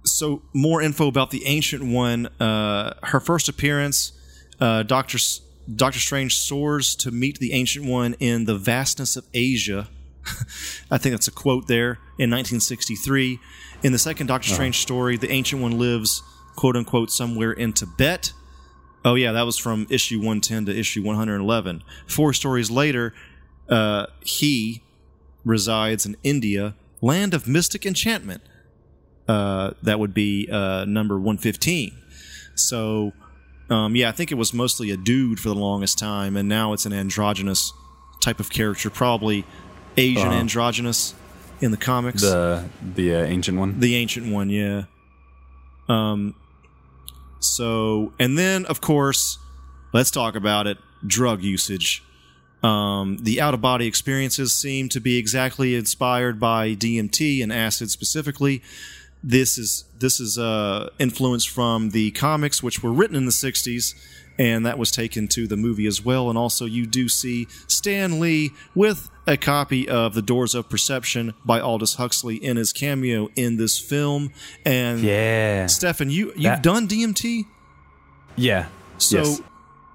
[0.06, 2.28] So more info about the ancient one.
[2.40, 4.12] Uh, her first appearance.
[4.60, 5.42] Uh, Doctor S-
[5.74, 9.90] Doctor Strange soars to meet the ancient one in the vastness of Asia.
[10.92, 13.40] I think that's a quote there in 1963.
[13.84, 16.22] In the second Doctor Strange story, the ancient one lives
[16.56, 18.34] quote unquote somewhere in Tibet.
[19.06, 21.84] Oh yeah, that was from issue 110 to issue 111.
[22.08, 23.14] Four stories later,
[23.70, 24.82] uh, he
[25.46, 28.42] resides in India, land of mystic enchantment.
[29.28, 31.92] Uh, that would be uh, number 115.
[32.56, 33.12] So,
[33.70, 36.72] um, yeah, I think it was mostly a dude for the longest time, and now
[36.74, 37.74] it's an androgynous
[38.22, 39.46] type of character, probably
[39.98, 40.38] Asian Uh-huh.
[40.38, 41.14] androgynous
[41.62, 42.22] in the comics.
[42.22, 43.80] The the uh, ancient one.
[43.80, 44.84] The ancient one, yeah.
[45.90, 46.36] Um.
[47.44, 49.38] So, and then of course,
[49.94, 50.78] let's talk about it.
[51.06, 52.04] Drug usage.
[52.64, 57.92] Um, the out of body experiences seem to be exactly inspired by DMT and acid
[57.92, 58.64] specifically.
[59.22, 63.94] This is this is uh, influenced from the comics, which were written in the '60s,
[64.40, 66.30] and that was taken to the movie as well.
[66.30, 71.34] And also, you do see Stan Lee with a copy of The Doors of Perception
[71.46, 74.32] by Aldous Huxley in his cameo in this film.
[74.66, 77.46] And yeah, Stefan, you you've That- done DMT,
[78.36, 78.68] yeah.
[78.98, 79.42] so yes.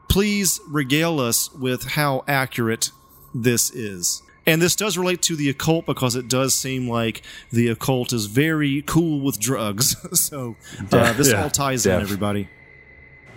[0.09, 2.91] please regale us with how accurate
[3.35, 4.23] this is.
[4.47, 7.21] And this does relate to the occult because it does seem like
[7.53, 9.95] the occult is very cool with drugs.
[10.19, 10.57] so
[10.91, 11.97] uh, this Yeah, all ties def.
[11.97, 12.49] in, everybody.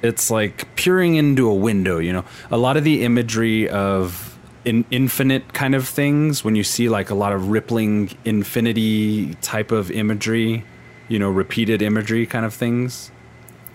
[0.04, 4.86] It's like peering into a window you know a lot of the imagery of in
[4.92, 9.90] infinite kind of things when you see like a lot of rippling infinity type of
[9.92, 10.64] imagery
[11.08, 13.12] you know repeated imagery kind of things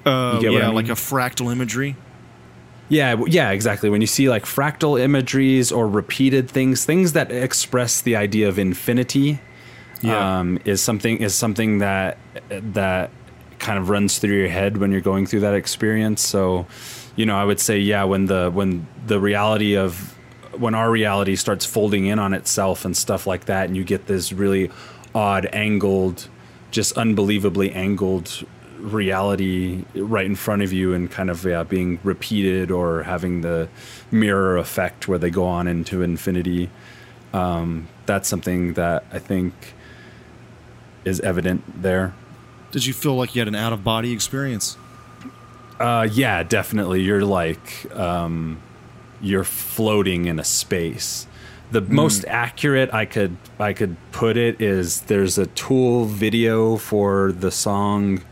[0.04, 1.96] Uh, yeah, I like a fractal imagery.
[2.88, 8.00] yeah yeah exactly when you see like fractal imageries or repeated things things that express
[8.00, 9.40] the idea of infinity
[10.02, 10.38] Yeah.
[10.40, 12.18] um, is something is something that
[12.50, 13.10] that
[13.66, 16.22] kind of runs through your head when you're going through that experience.
[16.22, 16.66] So,
[17.16, 20.14] you know, I would say, yeah, when the when the reality of
[20.56, 24.06] when our reality starts folding in on itself and stuff like that, and you get
[24.06, 24.70] this really
[25.16, 26.28] odd, angled,
[26.70, 28.46] just unbelievably angled
[28.78, 33.68] reality right in front of you and kind of yeah, being repeated or having the
[34.12, 36.70] mirror effect where they go on into infinity
[37.32, 39.74] um, that's something that I think
[41.04, 42.14] is evident there.
[42.76, 44.76] Did you feel like you had an out of body experience?
[45.80, 47.00] Uh, yeah, definitely.
[47.00, 48.60] You're like um,
[49.18, 51.26] you're floating in a space.
[51.70, 57.32] The most accurate I could I could put it is there's a Tool video for
[57.32, 58.22] the song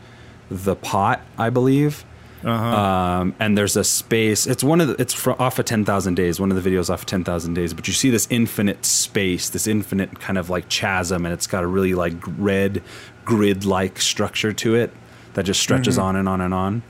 [0.51, 2.05] "The Pot," I believe.
[2.43, 4.45] Um, and there's a space.
[4.45, 6.39] It's one of the, it's off of Ten Thousand Days.
[6.39, 7.73] One of the videos off of Ten Thousand Days.
[7.73, 11.63] But you see this infinite space, this infinite kind of like chasm, and it's got
[11.63, 12.83] a really like red
[13.25, 14.91] grid-like structure to it
[15.33, 16.83] that just stretches on and on and on.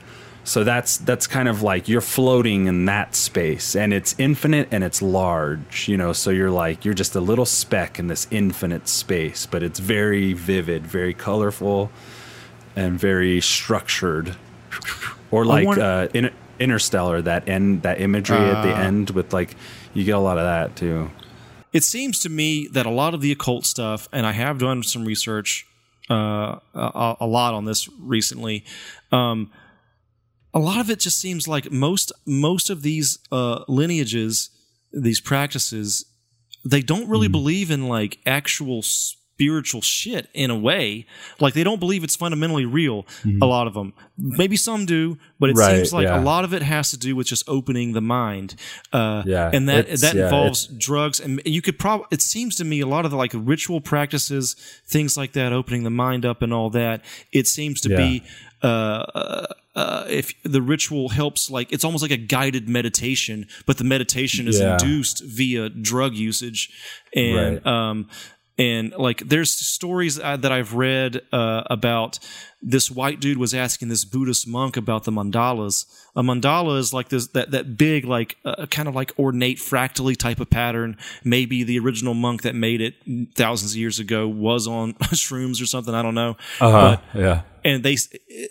[0.44, 4.84] So that's that's kind of like you're floating in that space, and it's infinite and
[4.84, 5.88] it's large.
[5.88, 9.64] You know, so you're like you're just a little speck in this infinite space, but
[9.64, 11.90] it's very vivid, very colorful,
[12.76, 14.36] and very structured
[15.32, 18.80] or like wonder- uh, in, Interstellar, that end, that imagery at the Ah.
[18.80, 19.56] end with like,
[19.94, 21.10] you get a lot of that too.
[21.72, 24.82] It seems to me that a lot of the occult stuff, and I have done
[24.82, 25.66] some research,
[26.10, 28.64] uh, a, a lot on this recently.
[29.12, 29.50] Um,
[30.54, 34.50] a lot of it just seems like most most of these uh, lineages,
[34.92, 36.06] these practices,
[36.64, 38.82] they don't really believe in like actual
[39.36, 41.04] spiritual shit in a way.
[41.40, 43.06] Like they don't believe it's fundamentally real.
[43.42, 46.18] A lot of them, maybe some do, but it Right, seems like yeah.
[46.18, 48.54] a lot of it has to do with just opening the mind.
[48.94, 52.06] Uh, Yeah, and that that yeah, involves drugs, and you could probably.
[52.10, 55.82] It seems to me a lot of the like ritual practices, things like that, opening
[55.84, 57.04] the mind up and all that.
[57.32, 58.22] It seems to be.
[58.62, 59.46] Uh,
[59.76, 64.48] uh, if the ritual helps, like it's almost like a guided meditation, but the meditation
[64.48, 64.72] is Yeah.
[64.72, 66.70] induced via drug usage,
[67.14, 67.66] and Right.
[67.66, 68.08] um,
[68.58, 72.18] and like there's stories uh, that I've read uh, about
[72.62, 75.84] this white dude was asking this Buddhist monk about the mandalas.
[76.16, 80.16] A mandala is like this that that big like uh, kind of like ornate fractally
[80.16, 80.96] type of pattern.
[81.22, 82.94] Maybe the original monk that made it
[83.34, 85.94] thousands of years ago was on shrooms or something.
[85.94, 86.36] I don't know.
[86.60, 86.96] Uh-huh.
[87.14, 87.42] Yeah.
[87.64, 87.96] and they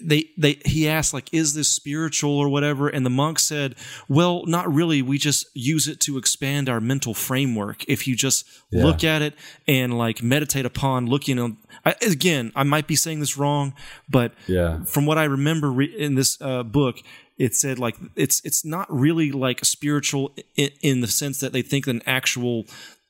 [0.01, 3.75] they they he asked like is this spiritual or whatever and the monk said
[4.09, 8.45] well not really we just use it to expand our mental framework if you just
[8.71, 8.83] Yeah.
[8.83, 9.33] look at it
[9.67, 13.73] and like meditate upon looking on I, again i might be saying this wrong
[14.09, 14.83] but Yeah.
[14.85, 16.97] from what i remember re- in this uh, book
[17.37, 21.61] it said like it's it's not really like spiritual in, in the sense that they
[21.61, 22.65] think an actual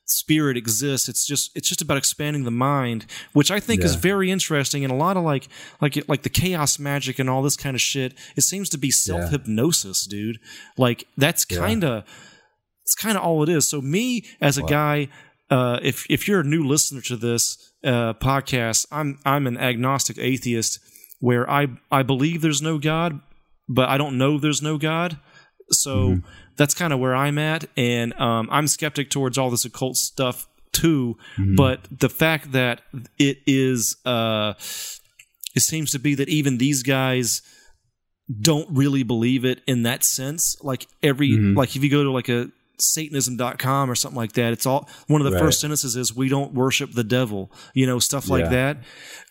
[0.08, 1.08] spirit exists.
[1.08, 4.84] It's just it's just about expanding the mind which i think is very interesting.
[4.84, 5.48] And a lot of like
[5.80, 8.90] like like the chaos magic and all this kind of shit it seems to be
[8.90, 10.38] self hypnosis dude.
[10.76, 12.04] Like that's kind of
[12.82, 13.68] it's kind of all it is.
[13.68, 15.08] So me as a guy
[15.50, 20.18] uh if if you're a new listener to this uh podcast i'm i'm an agnostic
[20.18, 20.78] atheist
[21.20, 23.20] where i i believe there's no god
[23.68, 25.18] but i don't know there's no god
[25.70, 26.20] so
[26.56, 30.46] that's kind of where I'm at, and um, I'm skeptic towards all this occult stuff
[30.72, 31.16] too.
[31.56, 32.82] But the fact that
[33.18, 34.54] it is, uh,
[35.56, 37.42] it seems to be that even these guys
[38.40, 40.56] don't really believe it in that sense.
[40.62, 44.66] Like every, like if you go to like a satanism.com or something like that it's
[44.66, 45.40] all one of the Right.
[45.40, 48.48] first sentences is we don't worship the devil you know stuff like Yeah.
[48.50, 48.76] that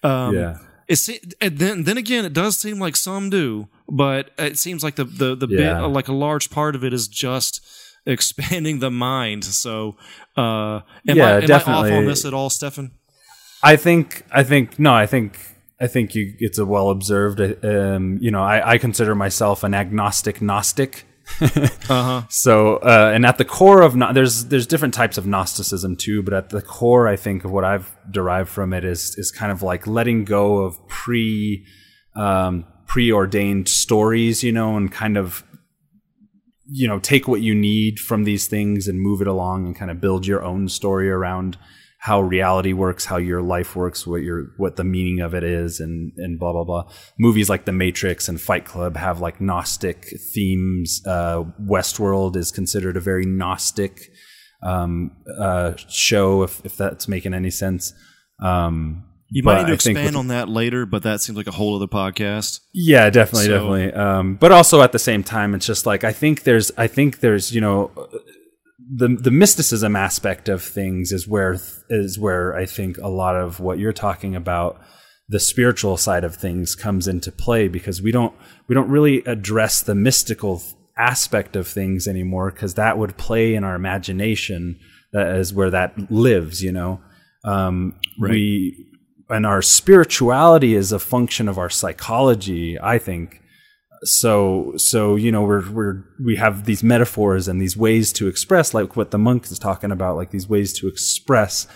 [0.03, 0.57] um Yeah.
[0.87, 1.09] it's
[1.41, 5.03] and then then again, it does seem like some do, but it seems like the
[5.05, 7.61] the the bit like a large part of it is just
[8.05, 9.43] expanding the mind.
[9.45, 9.95] So,
[10.37, 11.91] uh, am Yeah, I am I off definitely.
[11.93, 12.91] on this at all, Stefan?
[13.63, 15.39] I think I think no, I think
[15.81, 17.39] I think you it's a well observed.
[17.65, 21.05] Um, you know, I, I consider myself an agnostic gnostic.
[21.87, 22.23] Uh-huh.
[22.29, 26.23] So, uh, and at the core of no, there's there's different types of Gnosticism too,
[26.23, 29.51] but at the core, I think of what I've derived from it is is kind
[29.51, 31.63] of like letting go of pre
[32.15, 35.43] um, preordained stories, you know, and kind of
[36.67, 39.91] you know take what you need from these things and move it along and kind
[39.91, 41.57] of build your own story around
[42.05, 45.79] how reality works, how your life works, what your what the meaning of it is,
[45.79, 46.83] and and blah blah blah.
[47.17, 51.01] Movies like The Matrix and Fight Club have like Gnostic themes.
[51.07, 53.99] Uh, Westworld is considered a very Gnostic
[54.63, 57.93] um, uh, show, if if that's making any sense.
[58.39, 61.47] Um, You might need to I expand with- on that later, but that seems like
[61.47, 62.59] a whole other podcast.
[62.73, 63.93] yeah, definitely, So- definitely.
[63.93, 67.19] Um, but also at the same time, it's just like I think there's, I think
[67.21, 67.91] there's, you know,
[68.93, 71.57] the the mysticism aspect of things is where
[71.89, 74.79] is where I think a lot of what you're talking about,
[75.27, 78.33] the spiritual side of things, comes into play because we don't
[78.67, 80.61] we don't really address the mystical
[80.97, 84.79] aspect of things anymore because that would play in our imagination.
[85.13, 87.01] That is where that lives, you know.
[87.43, 88.87] Um, We
[89.29, 93.41] and our spirituality is a function of our psychology, I think.
[94.03, 98.73] So, so you know, we're we're we have these metaphors and these ways to express,
[98.73, 101.67] like what the monk is talking about, like these ways to express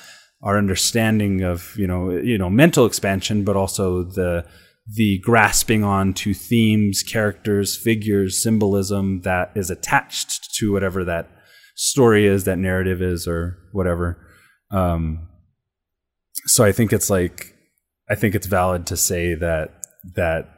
[0.42, 4.46] our understanding of you know you know mental expansion, but also the
[4.88, 11.30] the grasping on to themes, characters, figures, symbolism that is attached to whatever that
[11.76, 14.18] story is, that narrative is, or whatever.
[14.72, 15.30] Um,
[16.46, 17.54] so I think it's like
[18.10, 19.82] I think it's valid to say that
[20.16, 20.50] that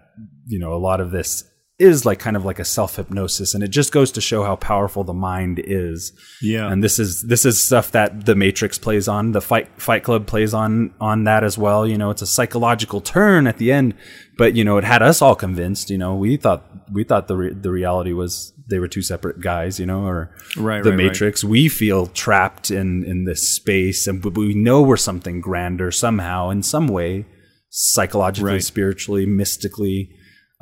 [0.45, 1.43] you know a lot of this
[1.81, 4.55] is like kind of like a self hypnosis, and it just goes to show how
[4.55, 6.13] powerful the mind is.
[6.41, 6.71] Yeah.
[6.71, 10.27] and this is this is stuff that the Matrix plays on, the Fight Fight Club
[10.27, 11.85] plays on on that as well.
[11.87, 13.95] You know, it's a psychological turn at the end,
[14.37, 15.89] but you know, it had us all convinced.
[15.89, 19.41] You know, we thought we thought the re- the reality was they were two separate
[19.41, 19.79] guys.
[19.79, 21.07] You know, or Right, the right, right.
[21.07, 21.43] Matrix.
[21.43, 26.49] We feel trapped in in this space, and but we know we're something grander somehow,
[26.51, 27.25] in some way,
[27.69, 28.63] psychologically, Right.
[28.63, 30.09] spiritually, mystically.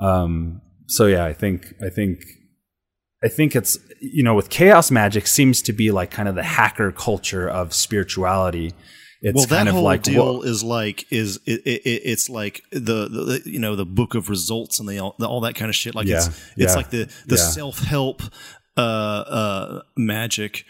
[0.01, 2.23] Um, so yeah, I think I think
[3.23, 6.43] I think it's you know with chaos magic seems to be like kind of the
[6.43, 8.73] hacker culture of spirituality.
[9.21, 12.01] It's well, that kind of whole like deal well, is like is it, it, it-
[12.05, 15.55] it's like the, the you know the book of results and the all, all that
[15.55, 15.93] kind of shit.
[15.93, 17.41] Like Yeah, it's it's yeah, like the the yeah.
[17.41, 18.21] self help
[18.77, 20.63] uh, uh, magic.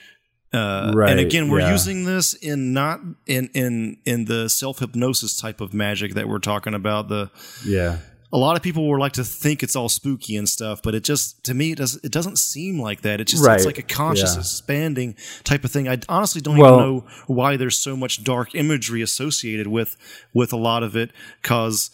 [0.51, 5.39] Uh, Right, and again, we're using this in not in in in the self hypnosis
[5.39, 7.08] type of magic that we're talking about.
[7.08, 7.29] The
[7.63, 8.00] yeah.
[8.32, 11.04] A lot of people were like to think it's all spooky and stuff, but it
[11.04, 13.19] just to me it does it doesn't seem like that.
[13.19, 13.56] It just Right.
[13.56, 14.42] it's like a conscious Yeah.
[14.42, 15.88] expanding type of thing.
[15.90, 19.98] I honestly don't Well- even know why there's so much dark imagery associated with
[20.34, 21.12] with a lot of it
[21.42, 21.90] because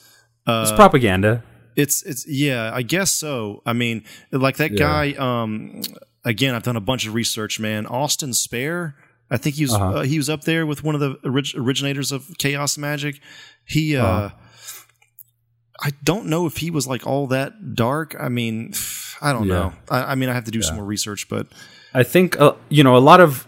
[0.47, 1.43] It's propaganda.
[1.75, 3.61] it's it's yeah, I guess so.
[3.65, 5.81] I mean, like that guy um
[6.25, 7.85] again, I've done a bunch of research, man.
[7.85, 8.95] Austin Spare
[9.31, 9.85] I think he was Uh-huh.
[9.99, 13.19] uh, he was up there with one of the orig- originators of chaos magic.
[13.65, 14.29] He, uh, Uh-huh.
[15.81, 18.15] I don't know if he was like all that dark.
[18.19, 18.73] I mean,
[19.21, 19.53] I don't Yeah.
[19.53, 19.73] know.
[19.89, 21.47] I, I mean, I have to do some more research, but
[21.93, 23.47] I think uh, you know a lot of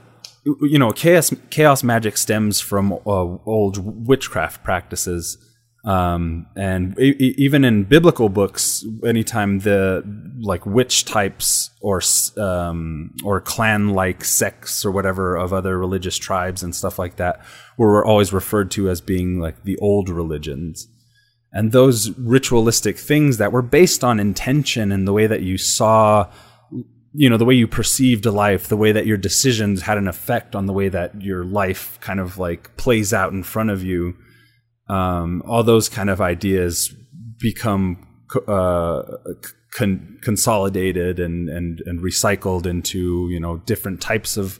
[0.61, 5.37] you know chaos chaos magic stems from uh, old witchcraft practices,
[5.85, 10.03] um, and e- even in biblical books, anytime the
[10.41, 12.01] like witch types or
[12.37, 17.41] um, or clan like sects or whatever of other religious tribes and stuff like that
[17.77, 20.87] were always referred to as being like the old religions
[21.53, 26.29] and those ritualistic things that were based on intention and the way that you saw
[27.13, 30.55] you know the way you perceived life the way that your decisions had an effect
[30.55, 34.15] on the way that your life kind of like plays out in front of you
[34.89, 36.93] um, all those kind of ideas
[37.39, 38.05] become
[38.47, 39.01] uh,
[39.71, 44.59] con- consolidated and, and and recycled into you know different types of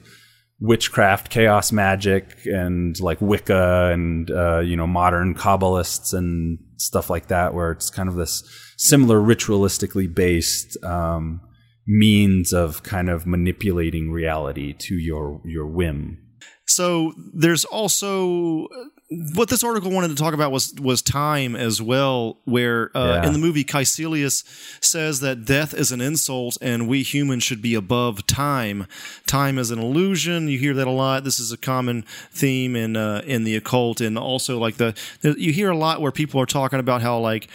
[0.59, 7.27] witchcraft, chaos magic, and like Wicca and uh, you know modern Kabbalists and stuff like
[7.27, 8.43] that, where it's kind of this
[8.77, 11.41] similar ritualistically based um,
[11.87, 16.19] means of kind of manipulating reality to your your whim.
[16.65, 18.67] So there's also
[19.09, 23.27] what this article wanted to talk about was was time as well, where uh, Yeah.
[23.27, 24.43] in the movie Kaecilius
[24.83, 28.85] says that death is an insult and we humans should be above time.
[29.25, 30.49] Time is an illusion.
[30.49, 31.23] You hear that a lot.
[31.23, 35.53] This is a common theme in uh, in the occult, and also like the, you
[35.53, 37.47] hear a lot where people are talking about how like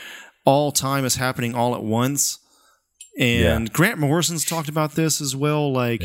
[0.47, 2.39] all time is happening all at once.
[3.19, 3.73] And Yeah.
[3.75, 5.71] Grant Morrison's talked about this as well.
[5.71, 6.03] Like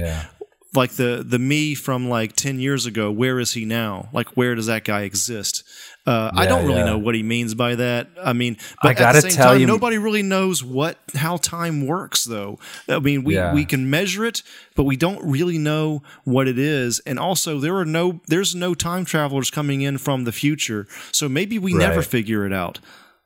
[0.75, 4.53] like the the me from like 10 years ago where is he now like where
[4.55, 5.63] does that guy exist
[6.05, 6.85] uh, i don't really yeah.
[6.85, 9.51] know what he means by that i mean I but at gotta the same tell
[9.51, 12.59] time you- nobody really knows what how time works though
[12.89, 13.53] i mean we Yeah.
[13.53, 14.43] we can measure it
[14.75, 18.73] but we don't really know what it is and also there are no there's no
[18.75, 22.79] time travelers coming in from the future so maybe we never figure it out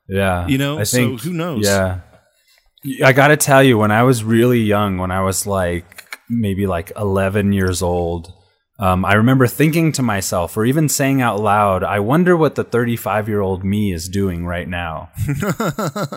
[0.08, 0.48] Yeah.
[0.48, 1.66] You know, I so who knows?
[1.66, 2.02] Yeah.
[3.06, 6.01] I got to tell you, when I was really young, when I was like
[6.32, 8.34] maybe like 11 years old,
[8.79, 12.63] um, I remember thinking to myself, or even saying out loud, I wonder what the
[12.63, 15.11] 35 year old me is doing right now.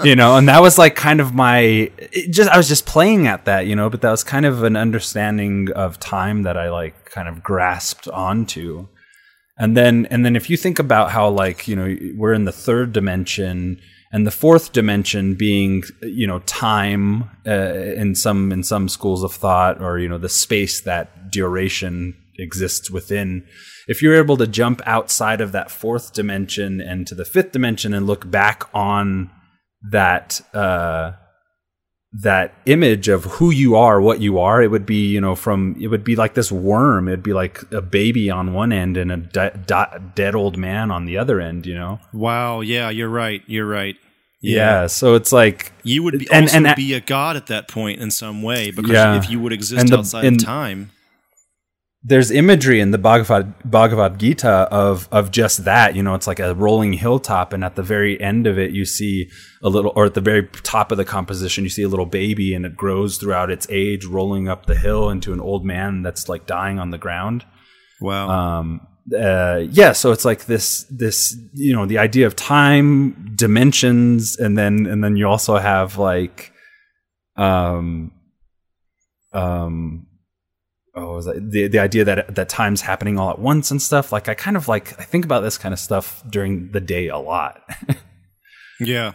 [0.05, 1.59] you know, and that was like kind of my,
[1.99, 4.63] it just, I was just playing at that, you know, but that was kind of
[4.63, 8.87] an understanding of time that I like kind of grasped onto
[9.57, 12.53] and then and then if you think about how like you know we're in the
[12.53, 13.81] third dimension
[14.15, 19.33] and the fourth dimension being you know time uh, in some in some schools of
[19.33, 23.45] thought or you know the space that duration exists within
[23.89, 27.93] if you're able to jump outside of that fourth dimension and to the fifth dimension
[27.93, 29.31] and look back on
[29.91, 31.13] that uh
[32.17, 35.77] that image of who you are, what you are, it would be, you know, from,
[35.81, 37.09] it would be like this worm.
[37.09, 40.93] It'd be like a baby on one end and a de- de- dead old man
[40.93, 41.99] on the other end, you know?
[42.13, 43.97] wow yeah you're right you're right
[44.53, 44.87] Yeah.
[44.89, 48.01] so it's like, you would be, And- also and be a god at that point
[48.01, 49.17] in some way because Yeah.
[49.17, 50.91] if you would exist the- outside of time
[52.07, 55.97] there's imagery in the Bhagavad, Bhagavad Gita of of just that.
[55.97, 58.85] You know, it's like a rolling hilltop, and at the very end of it, you
[58.85, 59.31] see
[59.63, 62.53] a little, or at the very top of the composition, you see a little baby,
[62.55, 66.29] and it grows throughout its age, rolling up the hill into an old man that's
[66.29, 67.47] like dying on the ground.
[68.03, 68.81] wow um
[69.13, 74.57] uh yeah so it's like this this you know the idea of time dimensions and
[74.57, 76.53] then and then you also have like
[77.37, 78.11] um
[79.35, 80.07] um
[80.95, 84.11] oh is that the the idea that that time's happening all at once and stuff.
[84.11, 87.09] Like i kind of like i think about this kind of stuff during the day
[87.09, 87.61] a lot.
[88.81, 89.13] Yeah.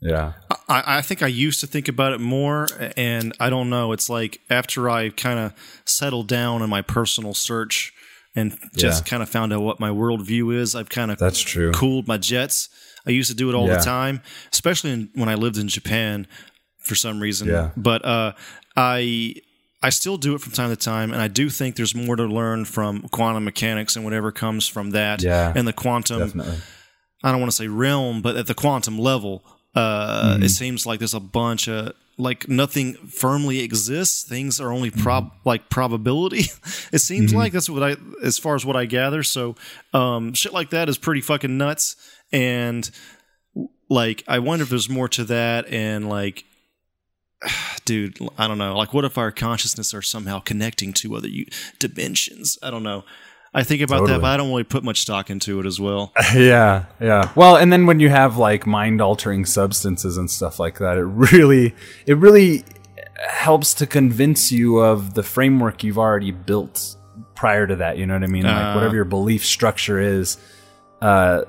[0.00, 0.32] Yeah.
[0.68, 3.92] I, I think I used to think about it more, and I don't know.
[3.92, 5.52] It's like after I kind of
[5.84, 7.92] settled down in my personal search
[8.36, 9.10] and just Yeah.
[9.10, 11.72] kind of found out what my worldview is, I've kind of That's true.
[11.72, 12.68] cooled my jets.
[13.06, 13.78] I used to do it all Yeah.
[13.78, 14.20] the time,
[14.52, 16.26] especially in, when I lived in Japan
[16.78, 17.48] for some reason.
[17.48, 17.70] Yeah.
[17.76, 18.32] But uh,
[18.76, 19.34] I
[19.82, 22.24] I still do it from time to time, and I do think there's more to
[22.26, 26.58] learn from quantum mechanics and whatever comes from that, Yeah, and the quantum definitely
[27.24, 29.42] I don't want to say realm, but at the quantum level,
[29.74, 30.42] uh, Mm-hmm.
[30.42, 34.22] it seems like there's a bunch of like nothing firmly exists.
[34.22, 35.48] Things are only prob Mm-hmm.
[35.48, 36.44] like probability.
[36.92, 39.22] it seems like that's what I, as far as what I gather.
[39.22, 39.56] So,
[39.92, 41.96] um, shit like that is pretty fucking nuts.
[42.32, 42.88] And
[43.88, 45.66] like, I wonder if there's more to that.
[45.68, 46.44] And like,
[47.84, 48.76] dude, I don't know.
[48.76, 51.46] Like, what if our consciousness are somehow connecting to other u-
[51.78, 52.58] dimensions?
[52.62, 53.04] I don't know.
[53.52, 56.12] I think about that, but I don't really put much stock into it as well.
[56.34, 57.32] yeah, yeah.
[57.34, 61.04] Well, and then when you have like mind altering substances and stuff like that, it
[61.04, 61.74] really,
[62.06, 62.64] it really
[63.28, 66.96] helps to convince you of the framework you've already built
[67.34, 67.98] prior to that.
[67.98, 68.46] You know what I mean?
[68.46, 68.52] Uh.
[68.52, 70.38] like whatever your belief structure is,
[71.02, 71.42] uh,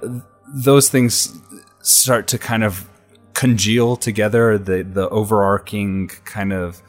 [0.47, 1.39] those things
[1.81, 2.89] start to kind of
[3.33, 4.57] congeal together.
[4.57, 6.81] The the overarching kind of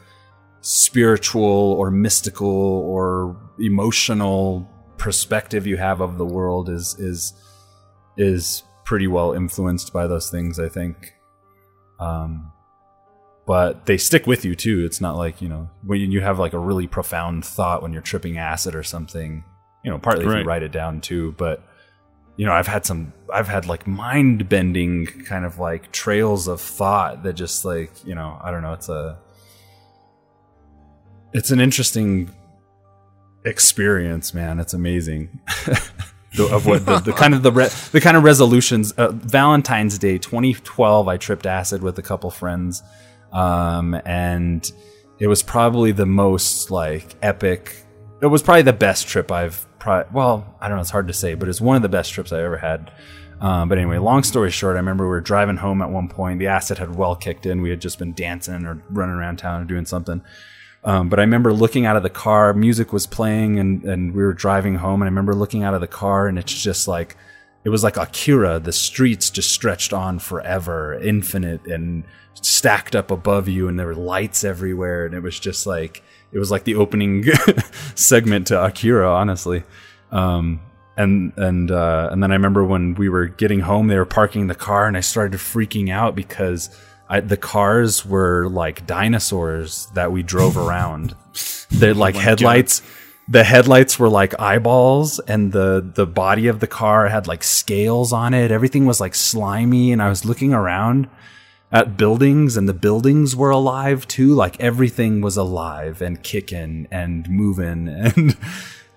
[0.61, 4.69] spiritual or mystical or emotional
[5.03, 7.33] perspective you have of the world is is
[8.15, 10.59] is pretty well influenced by those things.
[10.59, 11.13] I think.
[11.99, 12.53] Um,
[13.45, 14.85] but they stick with you too.
[14.85, 18.01] It's not like you know when you have like a really profound thought when you're
[18.01, 19.43] tripping acid or something.
[19.83, 21.61] You know, partly if you write it down too, but
[22.37, 26.61] you know, I've had some, I've had like mind bending kind of like trails of
[26.61, 28.71] thought that just like you know, I don't know.
[28.71, 29.19] It's a,
[31.33, 32.33] it's an interesting
[33.45, 34.59] experience, man.
[34.59, 35.39] It's amazing.
[36.35, 38.91] the, of what the, the kind of the re, the kind of resolutions.
[38.93, 42.83] Uh, Valentine's Day 2012, I tripped acid with a couple friends,
[43.31, 44.69] um, and
[45.19, 47.75] it was probably the most like epic.
[48.21, 49.65] It was probably the best trip I've.
[49.79, 50.81] Pro- well, I don't know.
[50.81, 52.91] It's hard to say, but it's one of the best trips I ever had.
[53.41, 56.39] Um, but anyway, long story short, I remember we were driving home at one point.
[56.39, 57.61] The acid had well kicked in.
[57.61, 60.21] We had just been dancing or running around town or doing something.
[60.85, 64.23] Um, but I remember looking out of the car, music was playing, and, and we
[64.23, 65.01] were driving home.
[65.01, 67.15] And I remember looking out of the car, and it's just like,
[67.63, 68.59] it was like Akira.
[68.59, 72.03] The streets just stretched on forever, infinite, and
[72.33, 75.05] stacked up above you, and there were lights everywhere.
[75.05, 76.03] And it was just like,
[76.33, 77.23] it was like the opening
[77.95, 79.63] segment to Akira, honestly.
[80.11, 80.59] Um,
[80.97, 84.47] and and uh, and then I remember when we were getting home, they were parking
[84.47, 86.69] the car, and I started freaking out because
[87.09, 91.15] I, the cars were like dinosaurs that we drove around.
[91.69, 92.81] They're like headlights.
[93.27, 98.11] The headlights were like eyeballs, and the the body of the car had like scales
[98.11, 98.51] on it.
[98.51, 101.09] Everything was like slimy, and I was looking around
[101.71, 104.33] at buildings, and the buildings were alive too.
[104.33, 108.37] Like everything was alive and kicking and moving, and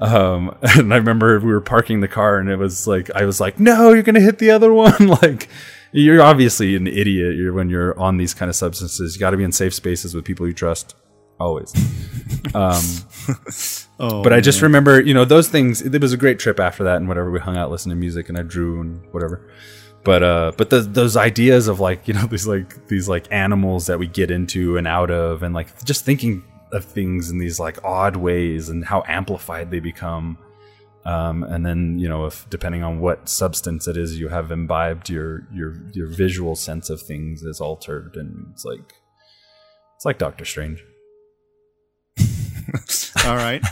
[0.01, 3.41] um, and I remember we were parking the car, and it was like I was
[3.41, 5.49] like, "No, you're gonna hit the other one!" like
[5.97, 9.15] you're obviously an idiot you're, when you're on these kind of substances.
[9.15, 10.95] You got to be in safe spaces with people you trust,
[11.41, 11.73] always.
[12.55, 12.83] Um,
[13.99, 15.81] Oh, but I just remember, you know, those things.
[15.81, 17.31] It was a great trip after that, and whatever.
[17.31, 19.51] We hung out, listened to music, and I drew and whatever.
[20.05, 23.87] But uh, but the, those ideas of like you know these like these like animals
[23.87, 27.59] that we get into and out of, and like just thinking of things in these
[27.59, 30.39] like odd ways and how amplified they become.
[31.07, 35.09] Um, and then you know if depending on what substance it is you have imbibed,
[35.09, 38.95] your your your visual sense of things is altered, and it's like
[39.95, 40.85] it's like Doctor Strange.
[43.25, 43.63] All right.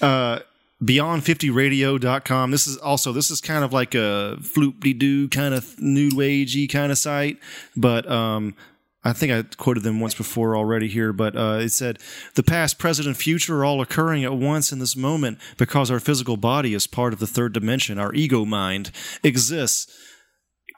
[0.00, 0.40] Uh,
[0.82, 2.50] Beyond50radio.com.
[2.50, 6.68] This is also, this is kind of like a floopy doo kind of new agey
[6.68, 7.38] kind of site.
[7.76, 8.56] But um,
[9.04, 11.12] I think I quoted them once before already here.
[11.12, 11.98] But uh, it said,
[12.34, 16.00] the past, present, and future are all occurring at once in this moment because our
[16.00, 17.98] physical body is part of the third dimension.
[17.98, 18.92] Our ego mind
[19.22, 19.92] exists,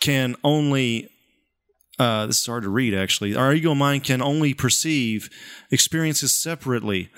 [0.00, 1.10] can only
[1.98, 3.34] uh, this is hard to read actually.
[3.36, 5.30] Our ego mind can only perceive
[5.70, 7.08] experiences separately,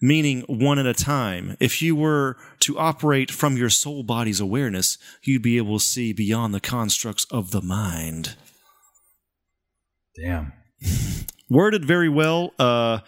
[0.00, 1.56] meaning one at a time.
[1.60, 6.12] If you were to operate from your soul body's awareness, you'd be able to see
[6.12, 8.36] beyond the constructs of the mind.
[10.16, 10.52] Damn.
[11.50, 12.52] Worded very well.
[12.58, 13.00] Uh,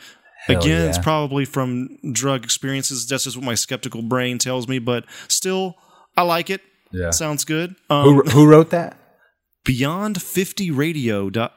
[0.49, 3.07] again, it's probably from drug experiences.
[3.07, 5.77] That's just what my skeptical brain tells me, but still,
[6.17, 6.61] I like it.
[6.93, 7.11] Yeah.
[7.11, 7.75] Sounds good.
[7.91, 8.97] Um, Who who wrote that?
[9.65, 11.55] beyond 50 radio dot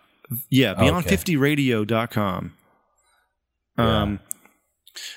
[0.50, 2.54] yeah beyond 50 radio.com
[3.78, 4.20] um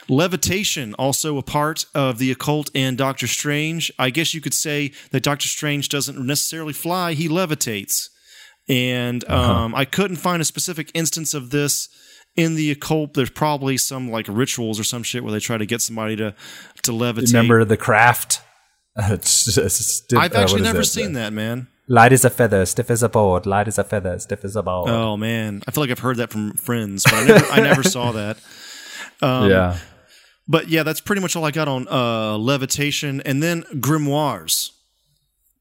[0.09, 4.91] levitation also a part of the occult and doctor strange i guess you could say
[5.13, 8.09] that doctor strange doesn't necessarily fly he levitates
[8.71, 11.89] and um i couldn't find a specific instance of this
[12.37, 15.67] in the occult there's probably some like rituals or some shit where they try to
[15.67, 16.33] get somebody to
[16.83, 18.41] to levitate Remember the craft?
[18.97, 19.81] It's- it's-
[20.13, 23.03] it's- i've uh, actually is never seen that man Light as a feather, stiff as
[23.03, 23.47] a board.
[23.47, 24.89] Light as a feather, stiff as a board.
[24.91, 27.83] Oh man, I feel like I've heard that from friends, but I never, I never
[27.83, 28.37] saw that.
[29.21, 29.77] Um, yeah.
[30.47, 34.71] But yeah, that's pretty much all I got on uh, levitation, and then grimoires.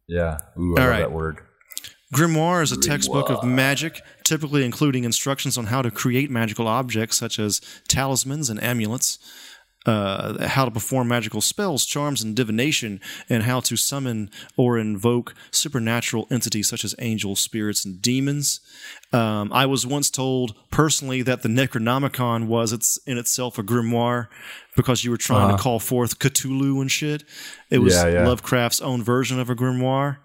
[0.08, 0.38] Yeah.
[0.56, 1.00] Ooh, All I love right.
[1.00, 1.40] that word.
[2.14, 7.18] Grimoire is a textbook of magic, typically including instructions on how to create magical objects
[7.18, 9.20] such as talismans and amulets,
[9.86, 13.00] uh, how to perform magical spells, charms, and divination,
[13.30, 18.60] and how to summon or invoke supernatural entities such as angels, spirits, and demons.
[19.14, 24.28] Um, I was once told personally that the Necronomicon was it's in itself a grimoire
[24.76, 27.24] because you were trying to call forth Cthulhu and shit.
[27.70, 28.28] It was Yeah, yeah.
[28.28, 30.18] Lovecraft's own version of a grimoire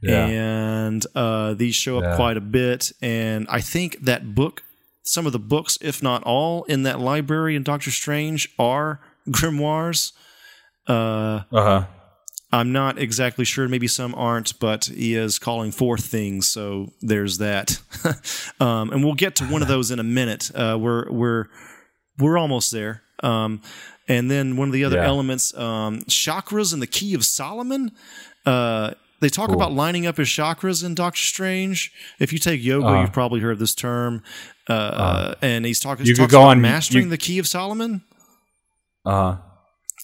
[0.00, 0.26] Yeah.
[0.26, 2.16] and uh, these show up Yeah.
[2.16, 2.92] quite a bit.
[3.02, 4.62] And I think that book,
[5.02, 10.12] some of the books, if not all, in that library in Doctor Strange are grimoires.
[10.88, 11.84] Uh, Uh huh.
[12.50, 13.68] I'm not exactly sure.
[13.68, 16.48] Maybe some aren't, but he is calling forth things.
[16.48, 17.78] So there's that.
[18.60, 20.50] um, and we'll get to one of those in a minute.
[20.54, 21.44] Uh, we're we're
[22.18, 23.02] we're almost there.
[23.22, 23.60] Um,
[24.08, 25.06] and then one of the other Yeah.
[25.08, 27.90] elements, um, chakras and the key of Solomon.
[28.46, 31.92] Uh, they talk about lining up his chakras in Doctor Strange.
[32.18, 33.00] If you take yoga, Uh-huh.
[33.02, 34.22] you've probably heard this term.
[34.68, 36.06] Uh, and he's talking.
[36.06, 38.02] You could go about on- mastering you- the key of Solomon.
[39.04, 39.36] Uh.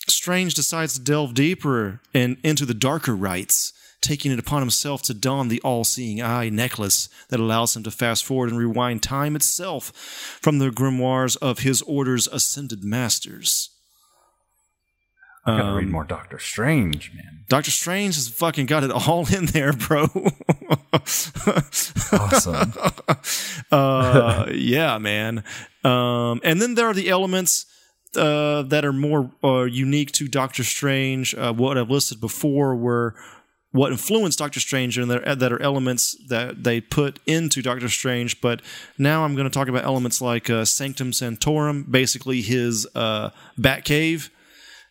[0.08, 5.14] Strange decides to delve deeper and into the darker rites, taking it upon himself to
[5.14, 9.92] don the all-seeing eye necklace that allows him to fast forward and rewind time itself
[10.42, 13.70] from the grimoires of his order's ascended masters.
[15.46, 17.44] I gotta Um, read more Doctor Strange, man.
[17.48, 20.08] Doctor Strange has fucking got it all in there, bro.
[22.12, 22.72] Awesome.
[23.72, 25.44] uh, yeah, man.
[25.82, 27.66] Um, and then there are the elements
[28.16, 31.34] uh, that are more uh, unique to Doctor Strange.
[31.34, 33.14] Uh, what I've listed before were
[33.72, 38.40] what influenced Doctor Strange, and that that are elements that they put into Doctor Strange.
[38.40, 38.62] But
[38.98, 43.30] now I'm going to talk about elements like uh, Sanctum Sanctorum, basically his uh,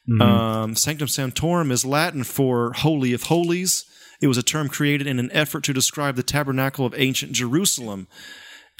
[0.10, 0.22] Batcave.
[0.22, 3.86] Um, Sanctum Sanctorum is Latin for Holy of Holies.
[4.22, 8.08] It was a term created in an effort to describe the tabernacle of ancient Jerusalem,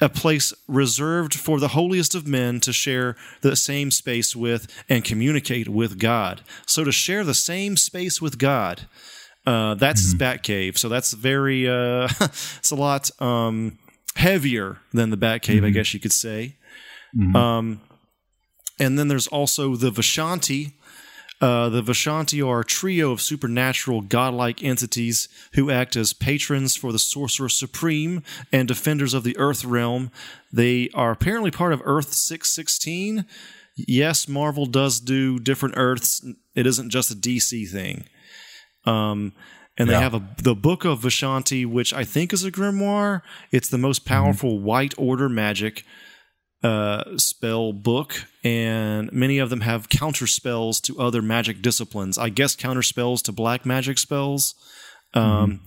[0.00, 5.04] a place reserved for the holiest of men to share the same space with and
[5.04, 6.40] communicate with God.
[6.66, 8.82] So to share the same space with God,
[9.46, 10.78] uh, that's his bat cave.
[10.78, 13.78] So that's very, uh, it's a lot um,
[14.16, 16.56] heavier than the Batcave, I guess you could say.
[17.36, 17.80] Um,
[18.80, 20.72] and then there's also the Vishanti.
[21.40, 26.92] Uh, the Vishanti are a trio of supernatural godlike entities who act as patrons for
[26.92, 28.22] the Sorcerer Supreme
[28.52, 30.10] and defenders of the Earth realm.
[30.52, 33.26] They are apparently part of Earth 616.
[33.76, 36.24] Yes, Marvel does do different Earths.
[36.54, 38.04] It isn't just a DC thing.
[38.86, 39.32] Um,
[39.76, 40.00] and they Yeah.
[40.00, 43.22] have a the Book of Vishanti, which I think is a grimoire.
[43.50, 45.84] It's the most powerful White Order magic
[46.64, 52.18] uh, spell book, and many of them have counter spells to other magic disciplines.
[52.18, 54.54] I guess counter spells to black magic spells.
[55.12, 55.60] Um,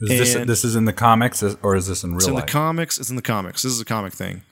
[0.00, 2.46] Is this this is in the comics or is this in real It's in life?
[2.46, 2.98] the comics.
[2.98, 3.62] It's in the comics.
[3.62, 4.42] This is a comic thing.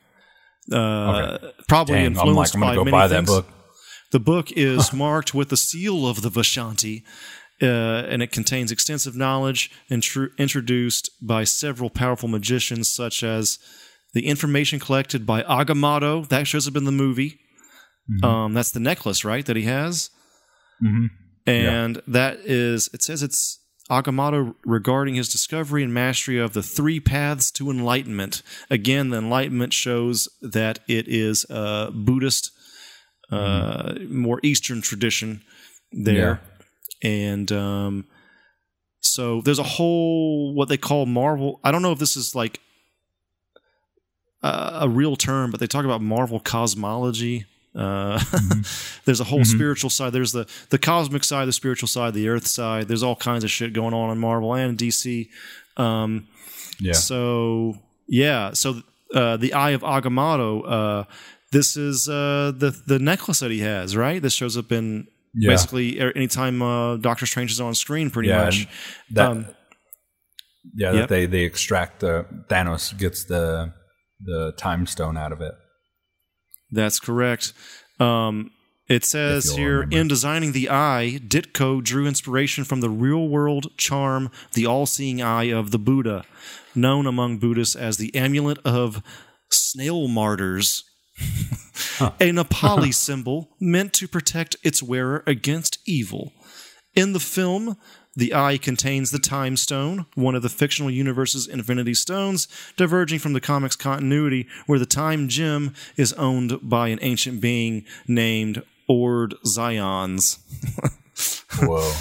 [0.70, 3.26] Uh, Probably Dang, I'm influenced like I'm by go many buy things.
[3.28, 3.46] that book.
[4.12, 7.04] The book is marked with the seal of the Vishanti,
[7.62, 7.66] uh,
[8.10, 13.58] and it contains extensive knowledge intru- introduced by several powerful magicians, such as
[14.14, 16.28] the information collected by Agamotto.
[16.28, 17.40] That shows up in the movie.
[18.22, 20.10] Um, that's the necklace, right, that he has.
[20.82, 21.10] Mhm.
[21.46, 27.00] And that is, it says it's Agamotto regarding his discovery and mastery of the three
[27.00, 28.42] paths to enlightenment.
[28.70, 32.50] Again, the enlightenment shows that it is a Buddhist,
[33.30, 35.42] uh, more Eastern tradition
[35.92, 36.40] there.
[37.02, 38.06] And um,
[39.00, 41.60] so there's a whole, what they call Marvel.
[41.62, 42.60] I don't know if this is like
[44.42, 47.46] a, a real term, but they talk about Marvel cosmology.
[47.74, 48.18] Uh,
[49.04, 50.12] there's a whole spiritual side.
[50.12, 52.88] There's the the cosmic side, the spiritual side, the Earth side.
[52.88, 55.28] There's all kinds of shit going on in Marvel and DC.
[55.76, 56.26] Um,
[56.80, 56.92] Yeah.
[56.94, 57.76] So
[58.08, 58.82] yeah, so
[59.14, 60.62] uh, the Eye of Agamotto.
[60.66, 61.04] Uh,
[61.52, 64.20] this is uh, the the necklace that he has, right?
[64.20, 65.50] This shows up in Yeah.
[65.50, 68.66] basically anytime uh, Doctor Strange is on screen, pretty Yeah, much.
[69.12, 69.46] that Um,
[70.74, 71.00] yeah, yep.
[71.02, 73.72] that they they extract the Thanos gets the
[74.20, 75.54] the time stone out of it.
[76.70, 77.52] That's correct.
[77.98, 78.50] Um,
[78.88, 79.96] it says here remember.
[79.98, 85.20] in designing the eye, Ditko drew inspiration from the real world charm, the all seeing
[85.20, 86.24] eye of the Buddha,
[86.74, 89.02] known among Buddhists as the amulet of
[89.50, 90.84] snail martyrs.
[92.00, 96.32] a Nepali symbol meant to protect its wearer against evil.
[96.94, 97.76] In the film,
[98.18, 103.32] the eye contains the Time Stone, one of the fictional universe's Infinity Stones, diverging from
[103.32, 109.36] the comics continuity, where the Time Gem is owned by an ancient being named Ord
[109.46, 110.40] Zyonz.
[111.62, 111.94] Whoa.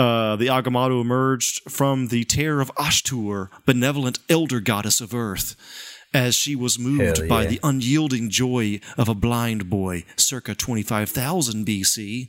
[0.00, 5.56] Uh, the Agamotto emerged from the terror of Ashtur, benevolent elder goddess of earth,
[6.14, 11.66] as she was moved Hell by the unyielding joy of a blind boy circa 25,000
[11.66, 12.28] BC.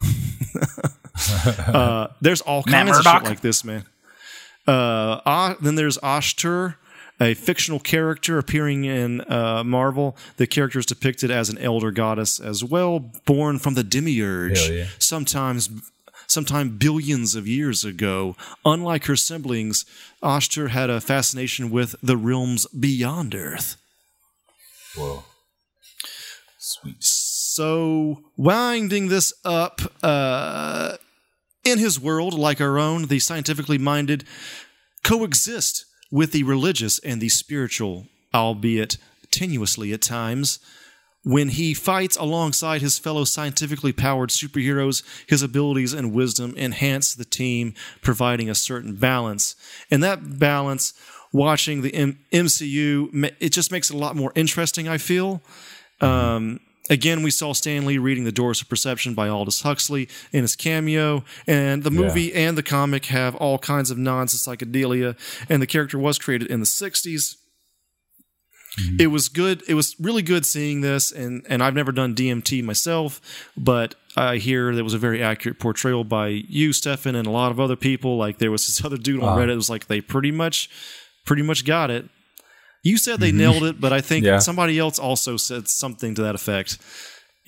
[1.66, 3.84] uh, there's all kinds of shit like this, man.
[4.66, 6.76] Uh, Ah- then there's Ashtur,
[7.20, 10.16] a fictional character appearing in uh, Marvel.
[10.36, 14.68] The character is depicted as an elder goddess as well, born from the demiurge.
[14.68, 14.86] Yeah.
[14.98, 15.68] Sometimes,
[16.26, 18.36] sometime billions of years ago.
[18.64, 19.84] Unlike her siblings,
[20.22, 23.76] Ashtur had a fascination with the realms beyond Earth.
[24.94, 25.24] Whoa.
[26.58, 27.02] Sweet.
[27.58, 30.96] So, winding this up, uh,
[31.64, 34.22] in his world, like our own, the scientifically minded
[35.02, 38.96] coexist with the religious and the spiritual, albeit
[39.32, 40.60] tenuously at times.
[41.24, 47.24] When he fights alongside his fellow scientifically powered superheroes, his abilities and wisdom enhance the
[47.24, 49.56] team, providing a certain balance.
[49.90, 50.92] And that balance,
[51.32, 55.42] watching the M- MCU, it just makes it a lot more interesting, I feel.
[56.00, 56.60] Um,
[56.90, 60.56] again, we saw Stan Lee reading The Doors of Perception by Aldous Huxley in his
[60.56, 65.16] cameo, and the movie and the comic have all kinds of to psychedelia,
[65.48, 67.36] and the character was created in the 60s.
[68.78, 68.96] Mm-hmm.
[69.00, 69.62] It was good.
[69.66, 73.20] It was really good seeing this, and, and I've never done DMT myself,
[73.56, 77.50] but I hear there was a very accurate portrayal by you, Stefan, and a lot
[77.50, 78.16] of other people.
[78.16, 79.52] Like there was this other dude on Reddit.
[79.52, 80.70] It was like they pretty much,
[81.24, 82.08] pretty much got it.
[82.84, 84.38] You said they nailed it, but I think Yeah.
[84.38, 86.78] somebody else also said something to that effect.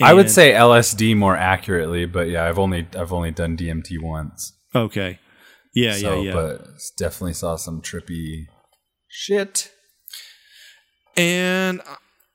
[0.03, 4.53] I would say LSD more accurately, but yeah, I've only I've only done DMT once.
[4.75, 5.19] okay,
[5.75, 6.33] yeah, so, yeah, yeah.
[6.33, 6.67] But
[6.99, 8.47] definitely saw some trippy
[9.09, 9.71] shit.
[11.17, 11.81] and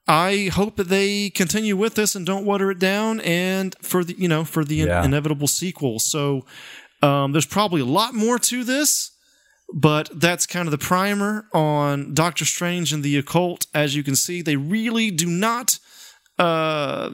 [0.08, 4.16] I hope that they continue with this and don't water it down, and for the
[4.18, 5.98] you know for the in- inevitable sequel.
[6.00, 6.46] So
[7.02, 9.10] um, there's probably a lot more to this,
[9.74, 13.66] but that's kind of the primer on Doctor Strange and the occult.
[13.74, 15.80] As you can see, they really do not.
[16.38, 17.11] Uh,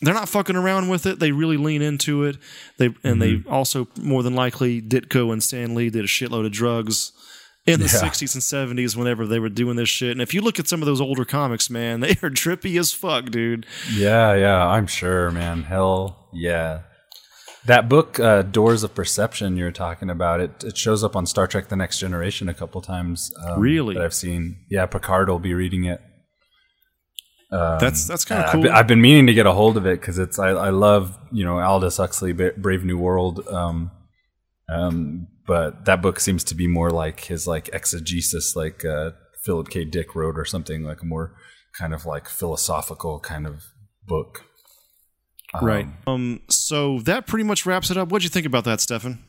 [0.00, 1.18] they're not fucking around with it.
[1.18, 2.36] They really lean into it.
[2.78, 6.52] They and they also more than likely Ditko and Stan Lee did a shitload of
[6.52, 7.12] drugs
[7.66, 8.08] in the Yeah.
[8.08, 10.12] 60s and 70s whenever they were doing this shit.
[10.12, 12.92] And if you look at some of those older comics, man, they are trippy as
[12.92, 13.66] fuck, dude.
[13.92, 15.64] Yeah, yeah, I'm sure, man.
[15.64, 16.82] Hell yeah.
[17.68, 21.46] That book, uh, Doors of Perception, you're talking about, it, it shows up on Star
[21.46, 23.30] Trek The Next Generation a couple times.
[23.44, 23.94] Um, Really?
[23.94, 24.64] That I've seen.
[24.70, 26.00] Yeah, Picard will be reading it.
[27.78, 28.62] that's that's kind of I've cool.
[28.62, 31.18] been, I've been meaning to get a hold of it because it's I, I love
[31.32, 33.90] you know Aldous Huxley Brave New World, um,
[34.68, 39.12] um, but that book seems to be more like his like exegesis, like uh,
[39.44, 39.84] Philip K.
[39.84, 41.36] Dick wrote or something like a more
[41.78, 43.62] kind of like philosophical kind of
[44.06, 44.44] book.
[45.62, 45.86] Right.
[46.06, 46.40] Um.
[46.48, 48.08] So that pretty much wraps it up.
[48.08, 49.24] What'd you think about that, Stefan?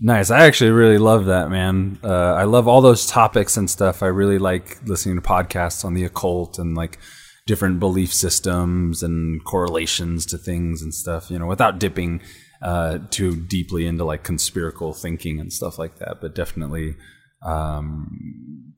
[0.00, 0.30] Nice.
[0.30, 1.98] I actually really love that, man.
[2.02, 4.02] Uh, I love all those topics and stuff.
[4.02, 6.98] I really like listening to podcasts on the occult and like
[7.46, 12.20] different belief systems and correlations to things and stuff, you know, without dipping
[12.62, 16.20] uh, too deeply into like conspiratorial thinking and stuff like that.
[16.20, 16.96] But definitely,
[17.44, 18.74] um,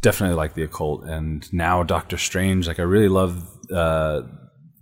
[0.00, 1.04] definitely like the occult.
[1.04, 4.22] And now Doctor Strange, like I really love uh,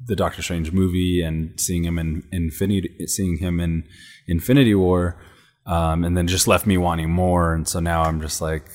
[0.07, 3.85] the Doctor Strange movie and seeing him in Infinity, seeing him in
[4.27, 5.21] Infinity War,
[5.67, 7.55] um, and then just left me wanting more.
[7.55, 8.67] And so now I'm just like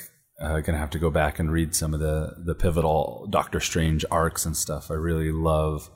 [0.41, 4.05] uh, gonna have to go back and read some of the the pivotal Doctor Strange
[4.09, 4.89] arcs and stuff.
[4.89, 5.89] I really love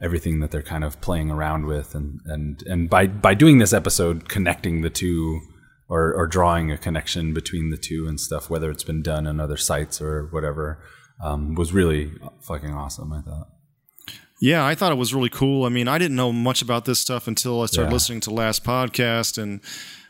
[0.00, 3.72] everything that they're kind of playing around with, and and and by by doing this
[3.72, 5.40] episode, connecting the two.
[5.88, 9.38] Or, or drawing a connection between the two and stuff, whether it's been done on
[9.38, 10.82] other sites or whatever,
[11.22, 13.12] um, was really fucking awesome.
[13.12, 13.48] I thought.
[14.44, 15.64] Yeah, I thought it was really cool.
[15.64, 17.94] I mean, I didn't know much about this stuff until I started Yeah.
[17.94, 19.60] listening to last podcast, and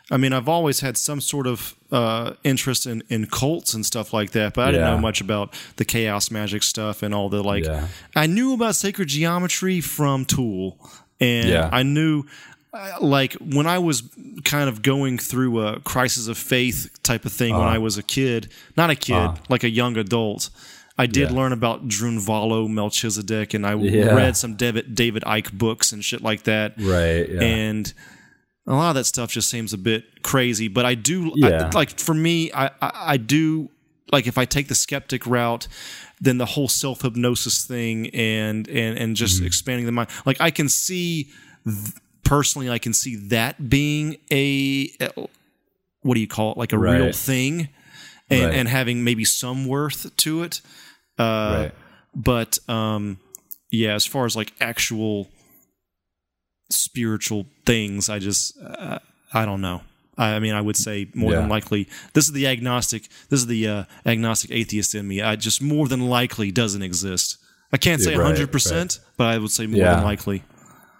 [0.09, 4.11] I mean, I've always had some sort of uh, interest in, in cults and stuff
[4.11, 7.43] like that, but I didn't know much about the chaos magic stuff and all the
[7.43, 7.63] like.
[7.65, 7.87] Yeah.
[8.15, 10.77] I knew about sacred geometry from Tool,
[11.19, 11.69] and Yeah.
[11.71, 12.23] I knew.
[12.73, 14.01] uh, Like when I was
[14.43, 17.75] kind of going through a crisis of faith type of thing when Uh-huh.
[17.75, 20.49] I was a kid, not a kid, like a young adult,
[20.97, 21.35] I did Yeah.
[21.35, 24.13] learn about Drunvalo Melchizedek, and I Yeah.
[24.13, 26.75] read some David David Icke books and shit like that.
[26.77, 27.27] Right.
[27.29, 27.41] Yeah.
[27.41, 27.93] And
[28.67, 30.67] a lot of that stuff just seems a bit crazy.
[30.67, 31.33] But I do.
[31.43, 33.69] I, like for me, I, I I do
[34.11, 35.67] like if I take the skeptic route,
[36.21, 39.47] then the whole self hypnosis thing and and and just Mm-hmm.
[39.47, 40.09] expanding the mind.
[40.25, 41.29] Like I can see
[41.65, 44.91] th- personally, I can see that being a
[46.01, 46.57] what do you call it?
[46.57, 47.69] Like a real thing.
[48.29, 48.53] And, Right.
[48.55, 50.61] and having maybe some worth to it,
[51.19, 51.23] uh,
[51.63, 51.71] right.
[52.15, 53.17] but um
[53.71, 55.27] yeah as far as like actual
[56.69, 58.99] spiritual things i just uh,
[59.33, 59.81] i don't know
[60.15, 61.87] I mean, I would say more than likely.
[62.13, 63.07] This is the agnostic.
[63.29, 65.23] This is the uh, agnostic atheist in me.
[65.23, 67.37] I just more than likely doesn't exist.
[67.71, 69.95] I can't say Yeah, right, hundred percent, but I would say more Yeah.
[69.95, 70.43] than likely.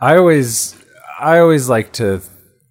[0.01, 0.75] I always
[1.19, 2.21] I always like to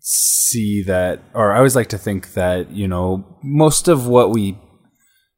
[0.00, 4.58] see that or I always like to think that, you know, most of what we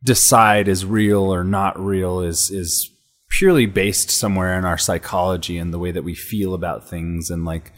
[0.04, 2.90] decide is real or not real is is
[3.30, 7.44] purely based somewhere in our psychology and the way that we feel about things and
[7.44, 7.72] like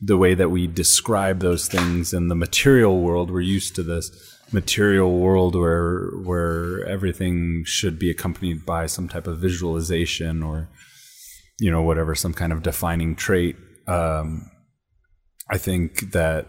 [0.00, 4.10] the way that we describe those things in the material world we're used to this
[4.52, 10.68] material world where where everything should be accompanied by some type of visualization or
[11.62, 13.54] you know, whatever, some kind of defining trait.
[13.86, 14.50] Um,
[15.48, 16.46] I think that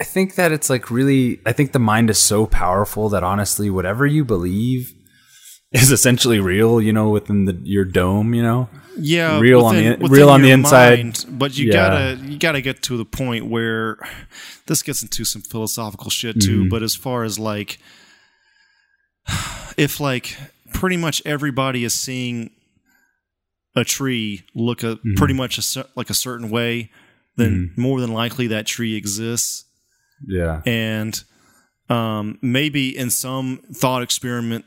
[0.00, 3.70] I think that it's like really I think the mind is so powerful that honestly
[3.70, 4.92] whatever you believe
[5.72, 8.68] is essentially real, you know, within the your dome, you know.
[8.98, 10.98] yeah, real on the real on the inside.
[10.98, 11.72] mind, but you Yeah.
[11.72, 13.98] gotta you gotta get to the point where
[14.66, 16.60] this gets into some philosophical shit too.
[16.62, 16.68] Mm-hmm.
[16.70, 17.78] But as far as like,
[19.76, 20.36] if like
[20.72, 22.50] pretty much everybody is seeing
[23.76, 25.14] a tree look a Mm-hmm.
[25.14, 26.90] pretty much a, like a certain way,
[27.36, 29.64] then more than likely that tree exists
[30.26, 30.62] Yeah.
[30.66, 31.22] and
[31.88, 34.64] um, maybe in some thought experiment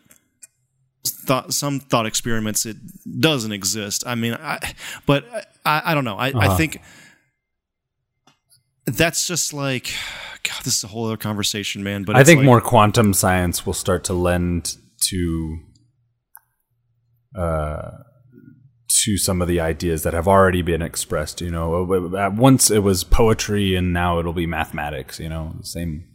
[1.06, 2.76] thought some thought experiments it
[3.20, 4.60] doesn't exist i mean i
[5.06, 5.26] but
[5.66, 6.58] i, I don't know I, I Uh-huh.
[6.58, 6.82] think
[8.86, 9.94] that's just like
[10.44, 13.66] god this is a whole other conversation man but I think like- more quantum science
[13.66, 14.76] will start to lend
[15.10, 15.60] to
[17.36, 17.92] uh,
[19.04, 21.42] to some of the ideas that have already been expressed.
[21.42, 25.20] You know, at once it was poetry, and now it'll be mathematics.
[25.20, 26.06] You know, same.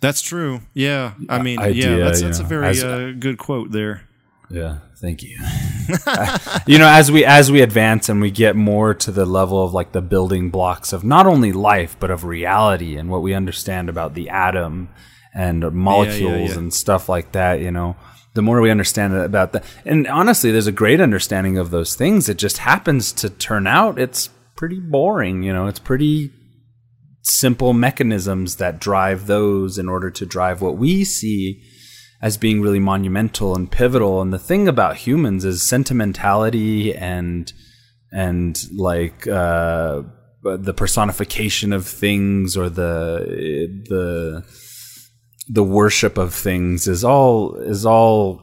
[0.00, 3.38] that's true yeah i mean yeah idea, that's, you that's a very as- uh, good
[3.38, 4.02] quote there
[4.50, 5.38] Yeah, thank you.
[6.66, 9.72] you know, as we as we advance and we get more to the level of
[9.72, 13.88] like the building blocks of not only life but of reality and what we understand
[13.88, 14.88] about the atom
[15.34, 16.58] and molecules yeah.
[16.58, 17.96] and stuff like that, you know,
[18.34, 19.64] the more we understand about that.
[19.84, 22.28] And honestly, there's a great understanding of those things.
[22.28, 26.30] It just happens to turn out it's pretty boring, you know, it's pretty
[27.22, 31.62] simple mechanisms that drive those in order to drive what we see
[32.20, 34.20] as being really monumental and pivotal.
[34.20, 37.52] And the thing about humans is sentimentality and
[38.12, 40.02] and like uh,
[40.42, 44.44] the personification of things or the the
[45.48, 48.42] the worship of things is all is all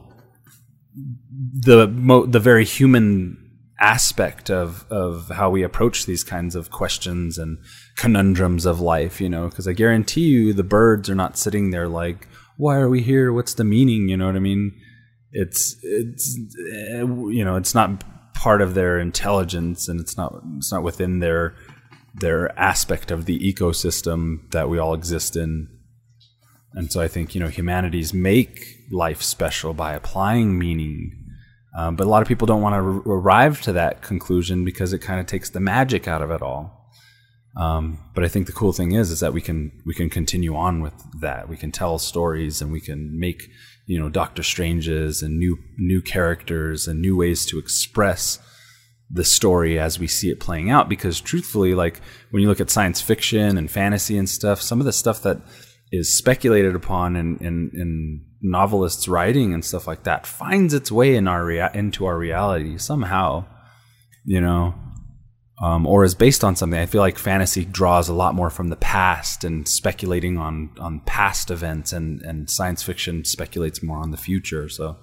[1.60, 3.38] the mo- the very human
[3.80, 7.58] aspect of of how we approach these kinds of questions and
[7.96, 11.88] conundrums of life you know because i guarantee you the birds are not sitting there
[11.88, 13.32] like why are we here?
[13.32, 14.08] What's the meaning?
[14.08, 14.72] You know what i mean?
[15.32, 16.38] It's it's
[16.74, 21.20] eh, you know it's not part of their intelligence and it's not it's not within
[21.20, 21.54] their
[22.14, 25.68] their aspect of the ecosystem that we all exist in
[26.74, 31.12] and so I think you know humanities make life special by applying meaning,
[31.76, 34.92] um, but a lot of people don't want to r- arrive to that conclusion because
[34.92, 36.90] it kind of takes the magic out of it all.
[37.56, 40.56] Um, but I think the cool thing is is that we can we can continue
[40.56, 41.48] on with that.
[41.48, 43.48] We can tell stories and we can make
[43.86, 48.38] you know Doctor Stranges and new new characters and new ways to express
[49.10, 52.00] the story as we see it playing out because truthfully like
[52.30, 55.38] when you look at science fiction and fantasy and stuff some of the stuff that
[55.92, 61.14] is speculated upon in, in, in novelists writing and stuff like that finds its way
[61.14, 63.44] in our rea- into our reality somehow
[64.24, 64.74] you know
[65.62, 66.80] um, or is based on something.
[66.80, 70.98] I feel like fantasy draws a lot more from the past and speculating on on
[71.00, 74.68] past events and and science fiction speculates more on the future.
[74.68, 74.96] So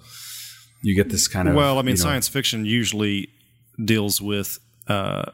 [0.83, 3.29] you get this kind of well i mean you know- science fiction usually
[3.83, 5.31] deals with uh,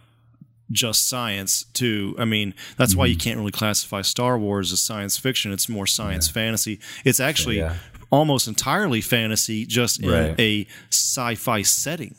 [0.72, 3.12] just science too i mean that's why Mm-hmm.
[3.12, 7.58] you can't really classify star wars as science fiction it's more science fantasy it's actually
[7.60, 7.76] Yeah.
[8.10, 10.40] almost entirely fantasy just in Right.
[10.40, 12.16] a sci-fi setting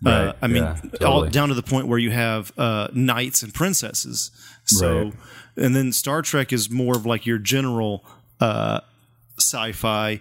[0.00, 3.42] Right, uh, I mean, yeah, all down to the point where you have uh, knights
[3.42, 4.30] and princesses.
[4.64, 5.12] So, Right.
[5.56, 8.04] and then Star Trek is more of like your general
[8.38, 8.78] uh,
[9.38, 10.20] sci-fi,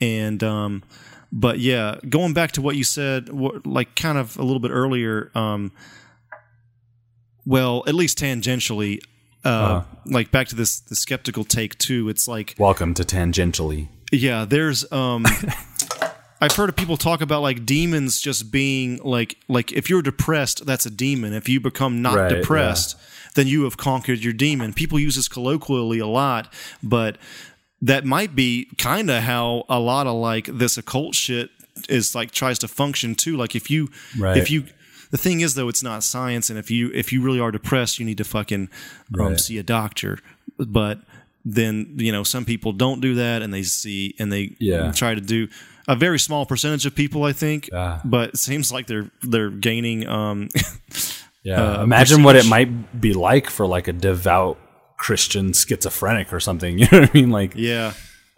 [0.00, 0.82] and um,
[1.30, 4.70] but yeah, going back to what you said, what, like kind of a little bit
[4.70, 5.30] earlier.
[5.34, 5.72] Um,
[7.48, 9.00] well, at least tangentially,
[9.44, 9.82] uh, Uh-huh.
[10.04, 12.08] like back to this the skeptical take too.
[12.12, 15.24] It's like welcome to tangentially yeah, there's um
[16.40, 20.66] I've heard of people talk about like demons just being like like if you're depressed,
[20.66, 21.32] that's a demon.
[21.32, 22.96] If you become not Right, depressed,
[23.34, 24.72] then you have conquered your demon.
[24.72, 27.18] People use this colloquially a lot, but
[27.82, 31.50] that might be kind of how a lot of like this occult shit
[31.88, 33.36] is like tries to function too.
[33.36, 34.36] Like if you Right.
[34.36, 34.64] if you
[35.10, 37.98] the thing is though it's not science and if you if you really are depressed
[37.98, 38.68] you need to fucking
[39.18, 39.40] um, Right.
[39.40, 40.18] see a doctor
[40.58, 41.00] but
[41.44, 44.92] then you know some people don't do that and they see and they Yeah.
[44.92, 45.48] try to do
[45.86, 48.00] a very small percentage of people i think Ah.
[48.04, 50.48] but it seems like they're they're gaining um
[51.44, 51.78] Yeah.
[51.78, 54.58] uh, Imagine what it might be like for like a devout
[54.98, 56.76] Christian schizophrenic or something.
[56.80, 57.30] You know what I mean?
[57.30, 57.92] Like, yeah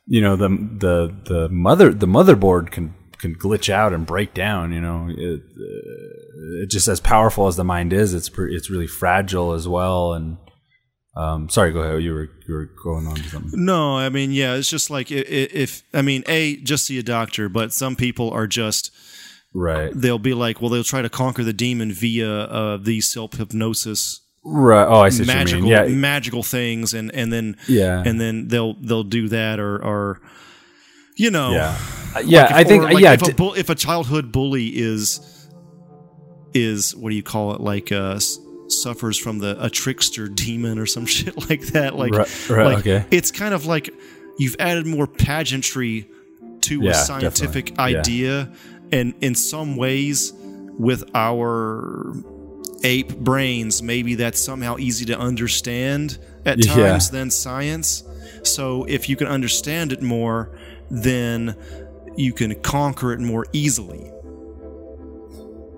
[0.06, 4.72] you know, the the the mother the motherboard can can glitch out and break down.
[4.72, 8.70] You know, it, uh, it just as powerful as the mind is, it's pre- it's
[8.70, 10.12] really fragile as well.
[10.14, 10.38] And
[11.16, 12.02] um, sorry, go ahead.
[12.02, 13.64] You were you were going on to something.
[13.64, 16.98] no i mean yeah it's just like i- i- if i mean a just see
[16.98, 18.90] a doctor but some people are just
[19.54, 19.90] Right.
[19.94, 24.20] they'll be like, well, they'll try to conquer the demon via uh, these self hypnosis
[24.44, 24.86] Right.
[24.86, 25.70] Oh, I see what you magical mean.
[25.70, 25.86] Yeah.
[25.88, 28.02] magical things, and and then Yeah.
[28.06, 30.20] and then they'll they'll do that or or
[31.20, 31.76] you know yeah.
[32.16, 32.44] Uh, yeah.
[32.46, 32.84] If- I think.
[32.84, 33.12] like yeah.
[33.12, 35.20] if a, d- bull, if a childhood bully is
[36.54, 38.18] is what do you call it like uh
[38.68, 42.78] suffers from the a trickster demon or some shit like that like, Right- right, like
[42.86, 43.04] okay.
[43.10, 43.90] it's kind of like
[44.38, 46.08] you've added more pageantry
[46.62, 47.92] to Yeah, a scientific definitely.
[47.92, 47.98] Yeah.
[48.00, 48.52] idea
[48.92, 50.32] and in some ways
[50.78, 52.14] with our
[52.82, 56.74] ape brains maybe that's somehow easy to understand at Yeah.
[56.74, 58.02] times than science
[58.42, 60.56] so if you can understand it more
[60.90, 61.56] then
[62.16, 64.10] you can conquer it more easily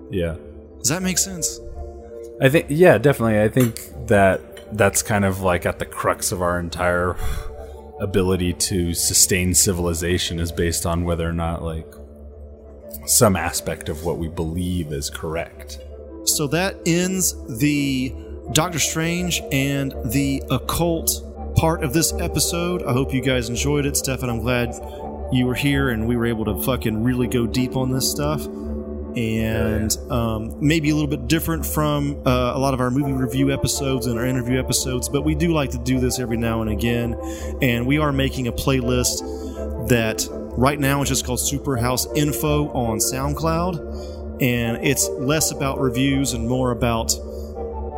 [0.09, 0.35] yeah.
[0.79, 1.59] does that make sense
[2.41, 2.67] I think.
[2.69, 2.97] Yeah.
[2.97, 3.41] Definitely.
[3.41, 7.15] I think that that's kind of like at the crux of our entire
[7.99, 11.87] ability to sustain civilization is based on whether or not like
[13.05, 15.79] some aspect of what we believe is correct.
[16.25, 18.13] So that ends the
[18.51, 22.83] Doctor Strange and the occult part of this episode.
[22.83, 23.95] I hope you guys enjoyed it.
[23.95, 24.73] Stefan, I'm glad
[25.35, 28.45] you were here and we were able to fucking really go deep on this stuff.
[29.15, 33.51] And um, maybe a little bit different from uh, a lot of our movie review
[33.51, 36.71] episodes and our interview episodes, but we do like to do this every now and
[36.71, 37.13] again.
[37.61, 39.19] And we are making a playlist
[39.89, 40.27] that
[40.57, 46.47] right now is just called Superhouse Info on SoundCloud and it's less about reviews and
[46.47, 47.13] more about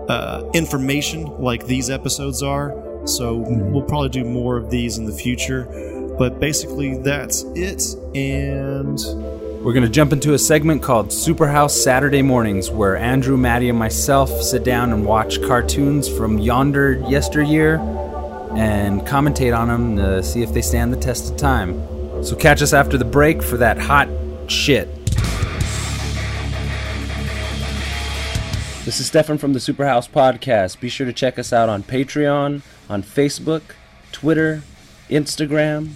[0.09, 2.75] uh, information like these episodes are.
[3.07, 5.67] So we'll probably do more of these in the future.
[6.17, 7.81] But basically, that's it.
[8.15, 8.97] And
[9.63, 13.77] We're going to jump into a segment called Superhouse Saturday Mornings, where Andrew, Maddie, and
[13.77, 17.79] myself sit down and watch cartoons from yonder yesteryear
[18.55, 21.73] and commentate on them to see if they stand the test of time.
[22.23, 24.07] So catch us after the break for that hot
[24.47, 24.87] shit.
[28.85, 30.79] This is Stefan from the Superhouse Podcast.
[30.79, 33.61] Be sure to check us out on Patreon, on Facebook,
[34.11, 34.61] Twitter,
[35.09, 35.95] Instagram,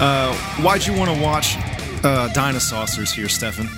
[0.00, 1.56] uh, why'd you want to watch
[2.04, 3.68] uh, Dinosaucers here, Stefan?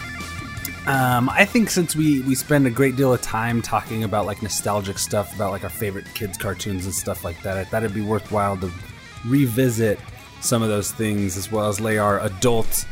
[0.86, 4.40] Um, I think since we we spend a great deal of time talking about like
[4.40, 7.94] nostalgic stuff about like our favorite kids cartoons and stuff like that, I thought it'd
[7.94, 8.70] be worthwhile to
[9.26, 9.98] revisit
[10.40, 12.86] some of those things as well as lay our adult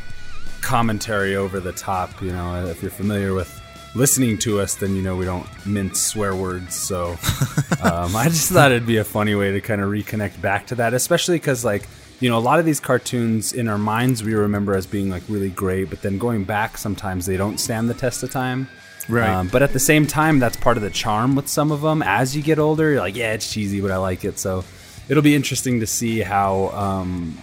[0.61, 2.21] commentary over the top.
[2.21, 3.61] You know, if you're familiar with
[3.95, 6.75] listening to us, then you know we don't mince swear words.
[6.75, 7.11] So
[7.81, 10.75] um, I just thought it'd be a funny way to kind of reconnect back to
[10.75, 11.87] that, especially because like
[12.19, 15.23] you know a lot of these cartoons in our minds we remember as being like
[15.27, 18.67] really great, but then going back sometimes they don't stand the test of time.
[19.07, 19.29] Right.
[19.29, 22.01] Um, but at the same time, that's part of the charm with some of them.
[22.01, 24.39] As you get older, you're like, yeah, it's cheesy, but I like it.
[24.39, 24.63] So
[25.07, 27.37] it'll be interesting to see how um,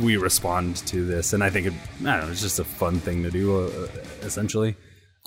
[0.00, 1.34] we respond to this.
[1.34, 3.88] And I think it, I don't know, it's just a fun thing to do, uh,
[4.22, 4.74] essentially.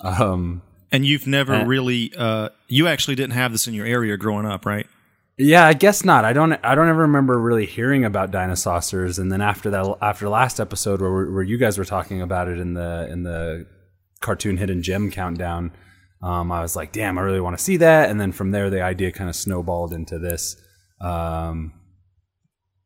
[0.00, 4.16] Um, And you've never Uh, really, uh, you actually didn't have this in your area
[4.16, 4.88] growing up, right?
[5.36, 6.24] Yeah, I guess not.
[6.24, 6.52] I don't.
[6.62, 9.18] I don't ever remember really hearing about Dinosaucers.
[9.18, 12.58] And then after that, after last episode where where you guys were talking about it
[12.60, 13.66] in the in the
[14.20, 15.72] cartoon hidden gem countdown,
[16.22, 18.10] um, I was like, damn, I really want to see that.
[18.10, 20.56] And then from there, the idea kind of snowballed into this,
[21.00, 21.72] um,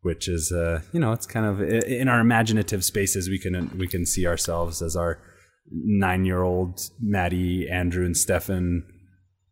[0.00, 3.86] which is, uh, you know, it's kind of in our imaginative spaces we can we
[3.86, 5.20] can see ourselves as our
[5.70, 8.86] nine year old Maddie, Andrew, and Stefan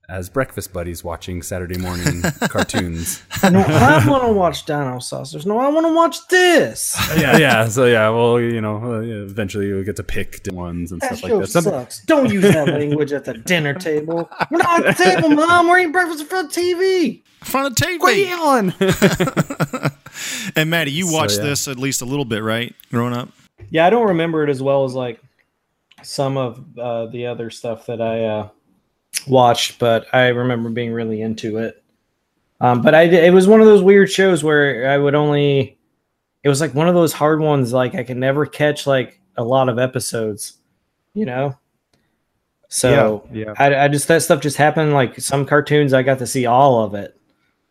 [0.08, 3.22] as breakfast buddies watching Saturday morning cartoons.
[3.42, 5.44] No, I want to watch Dino Saucers.
[5.46, 6.96] No, I want to watch this.
[7.16, 7.66] yeah, yeah.
[7.68, 11.30] So yeah, well, you know, uh, eventually you'll get to pick ones and That stuff
[11.30, 11.48] like that.
[11.48, 12.04] Some- sucks.
[12.04, 14.30] Don't use that language at the dinner table.
[14.50, 15.68] We're not at the table, Mom.
[15.68, 17.22] We're eating breakfast in front of TV.
[17.40, 17.98] In front of TV.
[17.98, 18.72] Quit yelling.
[20.56, 21.44] And Maddie, you So, watched yeah.
[21.44, 22.74] this at least a little bit, right?
[22.90, 23.28] Growing up.
[23.70, 25.20] Yeah, I don't remember it as well as like
[26.02, 28.48] some of uh, the other stuff that I uh,
[29.26, 31.82] watched, but I remember being really into it.
[32.60, 35.78] Um, but I it was one of those weird shows where I would only
[36.42, 39.44] it was like one of those hard ones like I could never catch like a
[39.44, 40.54] lot of episodes,
[41.12, 41.58] you know.
[42.68, 43.52] So yeah.
[43.58, 44.94] I, I just that stuff just happened.
[44.94, 47.18] Like some cartoons, I got to see all of it,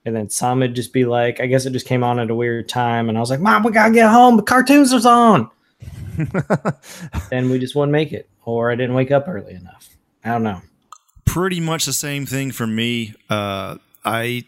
[0.05, 2.35] and then some would just be like, I guess it just came on at a
[2.35, 4.37] weird time, and I was like, Mom, we gotta get home.
[4.37, 5.49] The cartoons was on.
[7.31, 9.89] and we just wouldn't make it, or I didn't wake up early enough.
[10.23, 10.61] I don't know.
[11.35, 13.13] Pretty much the same thing for me.
[13.29, 13.75] Uh,
[14.05, 14.45] I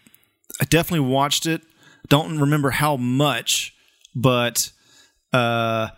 [0.61, 1.61] I definitely watched it.
[2.07, 3.75] Don't remember how much,
[4.15, 4.71] but
[5.33, 5.89] uh,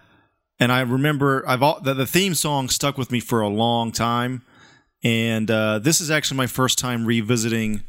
[0.59, 3.91] and I remember I've all, the, the theme song stuck with me for a long
[3.91, 4.41] time,
[5.03, 7.83] and uh, this is actually my first time revisiting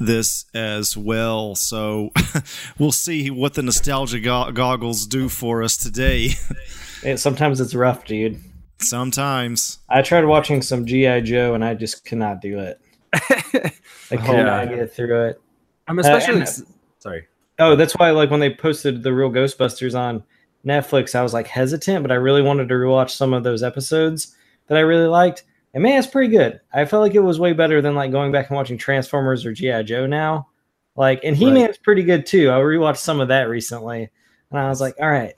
[0.00, 1.54] this as well.
[1.54, 2.10] So
[2.76, 6.30] we'll see what the nostalgia go- goggles do for us today.
[7.14, 8.42] Sometimes it's rough, dude.
[8.78, 12.80] Sometimes I tried watching some GI Joe, and I just cannot do it.
[13.12, 14.42] I could Yeah.
[14.42, 15.40] not get through it.
[15.88, 16.66] I'm uh, especially and-
[16.98, 17.26] sorry.
[17.58, 20.22] Oh, that's why like when they posted the real Ghostbusters on
[20.64, 24.36] Netflix, I was like hesitant, but I really wanted to rewatch some of those episodes
[24.66, 25.44] that I really liked.
[25.72, 26.60] And man, it's pretty good.
[26.74, 29.52] I felt like it was way better than like going back and watching Transformers or
[29.52, 30.48] GI Joe now.
[30.96, 32.50] Like, and He Man's pretty good too.
[32.50, 34.10] I rewatched some of that recently,
[34.50, 35.34] and I was like, all right,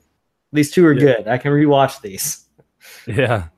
[0.53, 1.01] these two are Yeah.
[1.19, 1.29] good.
[1.29, 2.47] I can rewatch these.
[3.09, 3.49] Yeah.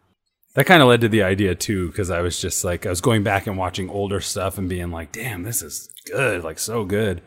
[0.54, 3.00] That kind of led to the idea too, because I was just like, I was
[3.00, 6.84] going back and watching older stuff and being like, damn, this is good, like so
[6.84, 7.22] good.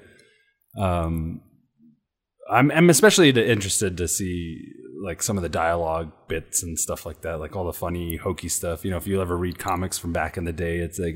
[0.77, 1.41] Um,
[2.49, 4.59] I'm, I'm especially interested to see
[5.03, 8.49] like some of the dialogue bits and stuff like that, like all the funny, hokey
[8.49, 8.83] stuff.
[8.83, 11.15] You know, if you ever read comics from back in the day, it's like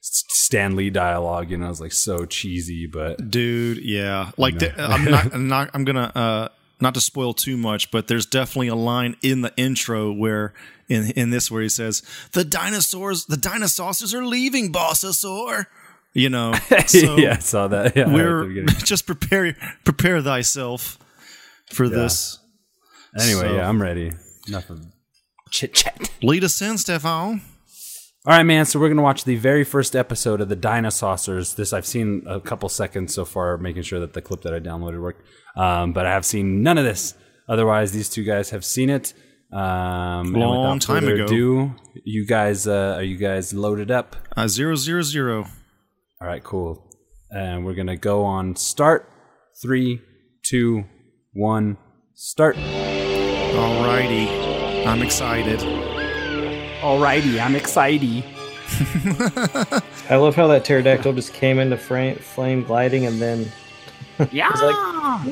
[0.00, 4.60] Stan Lee dialogue, you know, it's like so cheesy, but dude yeah like No.
[4.60, 6.48] the, i'm not i'm not i'm gonna uh
[6.80, 10.52] not to spoil too much but there's definitely a line in the intro where
[10.88, 12.02] in in this where he says
[12.32, 15.66] the dinosaurs the dinosaurs are leaving bossosaur
[16.14, 16.52] you know
[16.86, 17.94] so yeah, I saw that.
[17.96, 19.54] Yeah, right at we're just prepare
[19.84, 20.98] prepare thyself
[21.72, 21.90] for Yeah.
[21.96, 22.38] this
[23.20, 24.12] anyway, So- yeah, I'm ready.
[24.48, 24.86] Enough of
[25.50, 26.10] chit chat.
[26.22, 27.40] lead us in stefan
[28.26, 28.64] All right, man.
[28.66, 31.54] So we're gonna watch the very first episode of the Dinosaucers.
[31.56, 34.58] This I've seen a couple seconds so far, making sure that the clip that I
[34.60, 35.22] downloaded worked.
[35.56, 37.14] Um, but I have seen none of this.
[37.48, 39.14] Otherwise, these two guys have seen it.
[39.52, 41.24] Um, Long time ago.
[41.24, 44.14] Ado, you guys, uh, are you guys loaded up?
[44.36, 45.46] uh zero zero zero
[46.20, 46.84] All right, cool.
[47.30, 49.10] And we're gonna go on start.
[49.62, 50.02] Three,
[50.44, 50.84] two,
[51.32, 51.78] one,
[52.14, 52.56] start.
[52.56, 54.26] alrighty
[54.86, 55.60] i'm excited
[56.80, 58.24] Alrighty, I'm excited.
[60.10, 63.50] I love how that pterodactyl just came into frame, flame gliding and then
[64.30, 64.50] Yeah.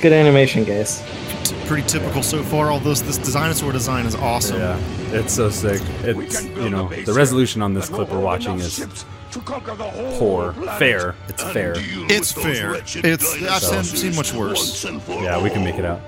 [0.00, 1.02] good animation, guys.
[1.44, 4.78] T- pretty typical so far all this this dinosaur design is awesome Yeah,
[5.12, 5.80] it's so sick.
[6.02, 8.84] It's you know the resolution on this clip we're watching is
[9.30, 11.14] poor, fair.
[11.28, 11.74] It's fair.
[11.76, 16.00] it's fair it's i've seen, seen much worse Yeah, we can make it out.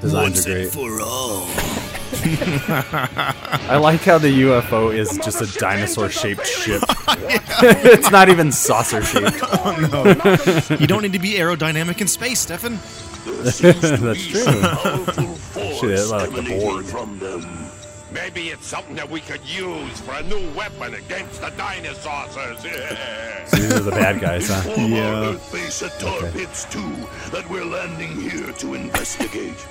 [0.00, 0.70] Designs are great.
[0.70, 1.48] for all
[2.20, 6.82] I like how the UFO is just a dinosaur-shaped ship.
[7.08, 9.40] it's not even saucer-shaped.
[9.42, 12.78] Oh, you don't need to be aerodynamic in space, Stefan.
[13.24, 14.42] That's true.
[15.74, 16.86] Shit, I like the board.
[16.86, 17.68] From them.
[18.10, 22.34] Maybe it's something that we could use for a new weapon against the dinosaurs.
[23.52, 24.62] These are the bad guys, huh?
[24.76, 25.36] Yeah.
[25.36, 26.94] Face a tar pits too
[27.32, 29.66] that we're landing here to investigate.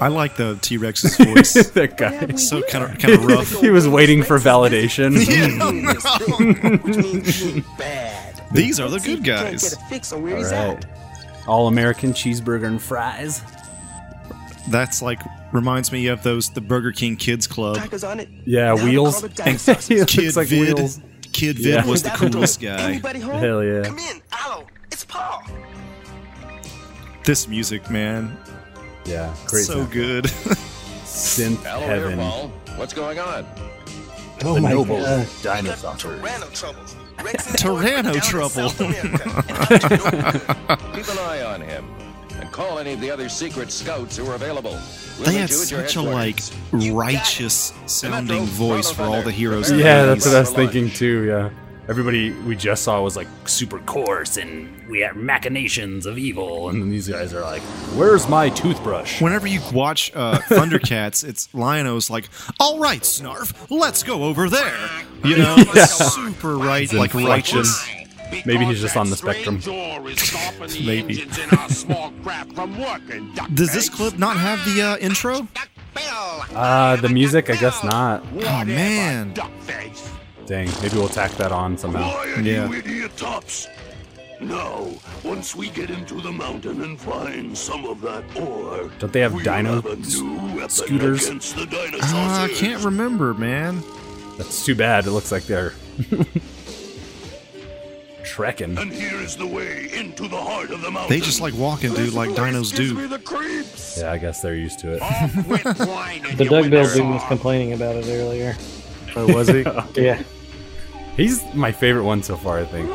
[0.00, 1.70] I like the T Rex's voice.
[1.72, 2.34] that guy.
[2.36, 3.50] so kind of kind of rough.
[3.60, 5.16] he was waiting for validation.
[5.58, 7.64] Mm.
[8.52, 9.74] These are the good guys.
[10.12, 10.84] All right.
[11.46, 13.42] All American cheeseburger and fries.
[14.68, 15.20] That's like
[15.52, 17.76] reminds me of those the Burger King Kids Club.
[18.46, 19.22] Yeah, wheels.
[19.22, 19.58] And
[20.08, 20.76] Kid like Vid.
[20.78, 21.00] wheels.
[21.32, 21.86] Kid Vid Yeah.
[21.86, 23.00] was the coolest guy.
[23.18, 23.82] Hell yeah.
[23.84, 24.20] Come in.
[24.30, 25.42] Hello, it's Paul.
[27.24, 28.36] This music, man,
[29.08, 29.64] Yeah, great.
[29.64, 29.92] so sound.
[29.92, 30.24] good.
[31.04, 32.18] Synth heaven.
[32.76, 33.46] What's going on?
[34.44, 35.26] Oh The my noble god.
[35.42, 35.94] dinosaur.
[35.94, 36.94] Tyranno troubles.
[37.24, 38.68] Rex Tyranno trouble.
[38.70, 39.44] South America.
[39.48, 41.84] And I don't know Keep an eye on him.
[42.40, 44.78] And call any of the other secret scouts who are available.
[45.16, 46.40] We'll They meet had you at your such a like
[46.94, 49.72] righteous sounding voice for all the heroes.
[49.72, 51.24] Yeah, that's what I was thinking too.
[51.24, 51.50] Yeah,
[51.88, 56.80] everybody we just saw was like super coarse, and we have machinations of evil, and
[56.82, 57.62] then these guys are like,
[57.96, 62.28] "Where's my toothbrush?" Whenever you watch uh, Thundercats, it's Lion-O's like,
[62.60, 64.88] "All right, Snarf, let's go over there."
[65.24, 65.84] You know, Yeah.
[65.86, 67.86] super right, like righteous.
[68.44, 69.56] Maybe he's just on the spectrum.
[70.84, 71.24] Maybe.
[73.54, 75.48] Does this clip not have the uh, intro?
[76.54, 78.22] Uh, the music, I guess not.
[78.34, 79.32] Oh man,
[80.48, 82.08] Dang, maybe we'll tack that on somehow.
[82.08, 82.68] Why are Yeah.
[82.68, 83.68] you idiot tops?
[84.40, 84.86] Now,
[85.24, 89.34] once we get into the mountain and find some of that ore, Don't they have
[89.34, 91.26] we'll dino have new scooters?
[91.26, 91.62] against the
[92.02, 93.82] Uh, I can't remember, man.
[94.38, 95.06] That's too bad.
[95.06, 95.74] It looks like they're
[98.24, 98.78] trekking.
[98.78, 101.10] And here is the way into the heart of the mountain.
[101.10, 102.94] They just like walking, dude, like dinos do.
[102.94, 103.98] me the creeps.
[104.00, 105.00] Yeah, I guess they're used to it.
[106.38, 108.56] The Doug Bill dude was complaining about it earlier.
[109.16, 109.64] Oh, was he?
[110.00, 110.22] Yeah.
[111.18, 112.88] He's my favorite one so far, I think.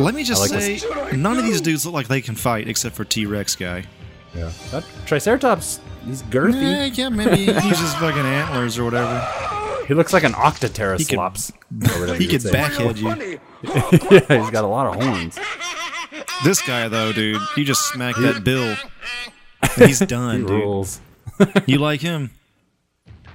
[0.00, 2.68] Let me just I like say, none of these dudes look like they can fight
[2.68, 3.84] except for T Rex guy.
[4.34, 4.50] Yeah.
[4.70, 6.62] That Triceratops, he's girthy.
[6.62, 9.20] Yeah, yeah, maybe he uses fucking antlers or whatever.
[9.86, 11.52] He looks like an Octoteraslops.
[11.52, 11.54] or
[12.00, 13.38] whatever He you could would backhead you.
[14.10, 15.38] yeah, he's got a lot of horns.
[16.44, 18.76] This guy though, dude, you just smack that bill.
[19.86, 20.50] He's done, He dude.
[20.50, 21.00] rules.
[21.66, 22.30] You like him?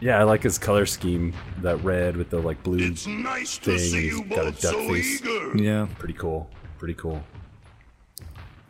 [0.02, 1.34] Yeah, I like his color scheme.
[1.62, 3.74] That red with the like blue It's nice thing.
[3.74, 5.22] and see you got a duck so face.
[5.22, 5.58] eager.
[5.58, 5.88] Yeah.
[5.98, 6.50] Pretty cool.
[6.78, 7.22] Pretty cool.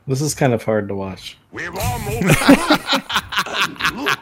[0.07, 1.37] This is kind of hard to watch.
[1.51, 4.19] We've almost and look,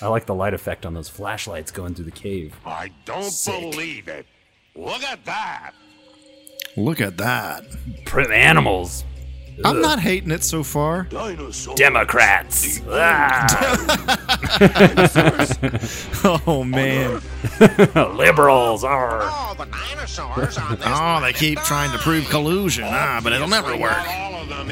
[0.00, 2.54] I like the light effect on those flashlights going through the cave.
[2.66, 4.26] I don't believe it.
[4.76, 5.72] Look at that.
[6.76, 7.64] Look at that.
[8.04, 9.04] Prim animals.
[9.64, 11.04] I'm not hating it so far.
[11.04, 11.76] Dinosaurs.
[11.78, 12.80] Democrats.
[16.24, 17.20] Oh man.
[18.16, 19.20] Liberals are.
[19.22, 23.48] Oh, the dinosaurs on this Oh, they keep trying to prove collusion, ah, but it'll
[23.48, 23.96] never work.
[24.08, 24.68] All of them,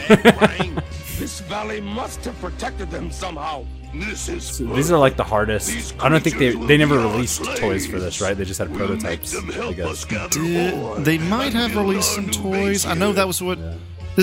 [1.19, 3.65] this valley must have protected them somehow.
[3.95, 4.45] This is.
[4.45, 5.95] So these are like the hardest.
[6.01, 8.37] I don't think they they never released toys for this, right?
[8.37, 9.35] They just had prototypes.
[9.37, 10.05] I guess.
[10.05, 12.85] Did, they might have released some toys.
[12.85, 13.59] I know that was what.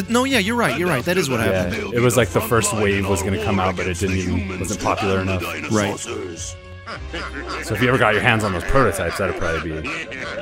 [0.10, 0.78] No, yeah, you're right.
[0.78, 1.06] You're right.
[1.06, 1.74] That is what happened.
[1.74, 1.94] Yeah, happened.
[1.94, 4.60] it was like the first wave was going to come out, but it didn't even
[4.60, 5.44] wasn't popular enough.
[5.72, 5.98] Right.
[6.00, 9.88] So if you ever got your hands on those prototypes, that'd probably be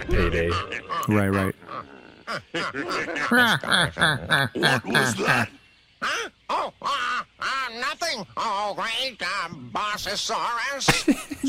[0.08, 0.50] payday.
[1.08, 1.56] Right, right.
[4.54, 5.50] What was that?
[6.02, 6.30] Huh?
[6.50, 8.26] Oh, uh, uh, nothing.
[8.36, 9.22] Oh, great.
[9.22, 10.88] Uh, Bossosaurus.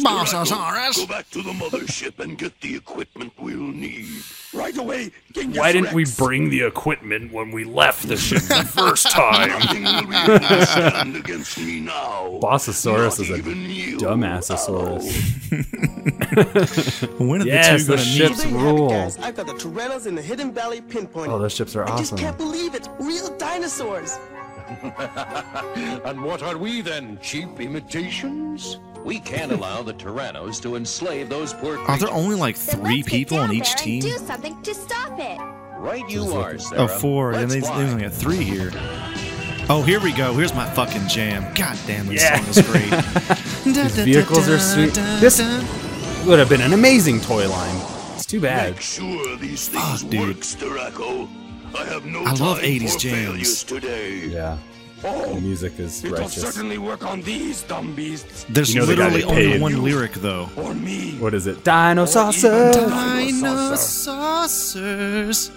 [0.03, 0.97] Bossosaurus.
[0.97, 4.23] Go back to the mothership and get the equipment we'll need.
[4.63, 8.63] Right away, Genghis Why didn't we bring the equipment when we left the ship the
[8.65, 9.49] first time?
[9.49, 12.39] Nothing will be able to stand against me now.
[12.41, 13.97] Bossosaurus is a even you.
[13.99, 15.11] dumbassosaurus.
[17.19, 18.63] When are Yes, the the two ships gonna meet?
[18.63, 18.89] rule.
[18.91, 21.33] Guys, I've got the Tyrannos in the Hidden Valley pinpointed.
[21.33, 21.95] Oh, those ships are awesome.
[21.97, 22.89] I just can't believe it.
[23.01, 24.17] Real dinosaurs.
[26.05, 27.19] and what are we then?
[27.21, 28.79] Cheap imitations?
[29.05, 33.39] We can't allow the Tyrannos to enslave those poor Are there only like three people
[33.39, 34.01] on each team?
[34.01, 35.39] Do something to stop it.
[35.79, 36.83] Right you are, Sarah.
[36.83, 37.83] Oh, four, and Let's they, fly.
[37.85, 38.71] they only got three here.
[39.69, 40.33] Oh, here we go.
[40.35, 41.43] Here's my fucking jam.
[41.55, 42.39] God damn, this Yeah.
[42.41, 43.65] song is great.
[43.65, 44.95] These vehicles are sweet.
[45.21, 45.41] This
[46.27, 47.77] would have been an amazing toy line.
[48.15, 48.73] It's too bad.
[48.75, 50.21] Make sure these things Fuck, dude.
[50.21, 51.29] work, Styraco.
[51.77, 53.25] I have no I love 80s for jams.
[53.25, 54.27] failures today.
[54.27, 54.59] Yeah,
[55.05, 56.41] Oh, the music is it'll righteous.
[56.41, 58.47] certainly work on these dumb beasts.
[58.49, 60.49] There's you know literally only one you, lyric though.
[60.57, 61.17] Or me.
[61.19, 61.65] What is it?
[61.65, 62.77] Dino saucers.
[62.77, 65.51] Dino saucers.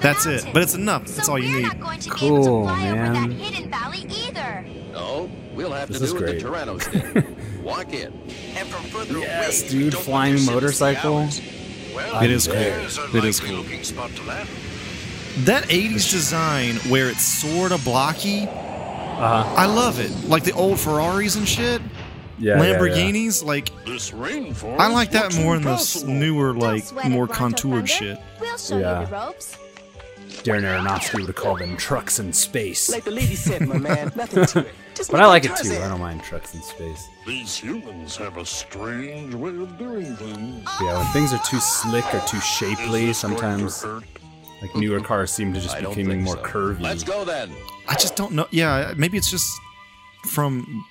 [0.00, 1.06] That's it, but it's enough.
[1.06, 1.80] That's all you need.
[2.10, 3.36] Cool, man.
[5.88, 6.42] This is great.
[7.62, 8.12] Walk in.
[8.56, 11.28] And from further yes, dude, flying motorcycle.
[11.94, 12.56] Well, it is cool.
[12.56, 13.64] It is cool.
[15.38, 19.54] That 80s design where it's sort of blocky, Uh-huh.
[19.56, 20.10] I love it.
[20.28, 21.80] Like the old Ferraris and shit.
[22.38, 22.78] Yeah, yeah, yeah.
[22.78, 27.88] Lamborghinis, like This rainforest I like that more in the s- newer, like more contoured
[27.88, 28.18] shit.
[28.40, 29.00] We'll show Yeah.
[29.00, 29.56] you the ropes.
[30.42, 32.88] Darren Aronofsky would have called them trucks in space.
[32.88, 34.10] Like the lady said, my man.
[34.16, 34.74] Nothing to it.
[34.94, 35.76] Just But I like it Tarzan.
[35.76, 35.82] too.
[35.82, 37.08] I don't mind trucks in space.
[37.26, 40.66] These humans have a strange way of doing things.
[40.80, 43.84] Yeah, when things are too slick or too shapely, sometimes
[44.62, 46.42] like newer cars seem to just I be don't becoming more so.
[46.42, 46.80] curvy.
[46.80, 47.52] Let's go then.
[47.88, 48.46] I just don't know.
[48.50, 49.50] Yeah, maybe it's just
[50.26, 50.84] from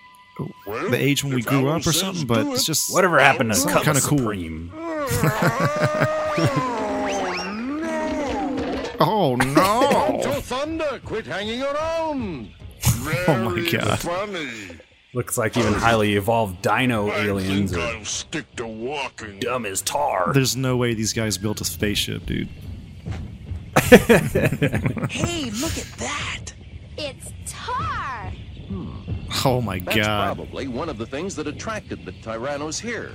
[0.67, 3.65] the age when we grew up or something, but it's just Whatever happened to it's
[3.65, 4.17] Cutlass kinda cool.
[4.19, 4.71] Supreme?
[9.01, 10.19] Oh Come no!
[10.23, 10.99] to thunder!
[11.05, 12.49] Quit hanging around!
[13.29, 13.99] Oh my god!
[13.99, 14.49] Funny.
[15.13, 19.39] Looks like even highly evolved dino I aliens think are I'll stick to walking.
[19.39, 20.33] dumb as tar.
[20.33, 22.49] There's no way these guys built a spaceship, dude.
[25.09, 26.53] Hey, look at that.
[26.97, 28.31] It's tar.
[28.67, 28.91] Hmm.
[29.45, 30.35] Oh my That's god!
[30.37, 33.11] probably one of the things that attracted the Tyrannos here.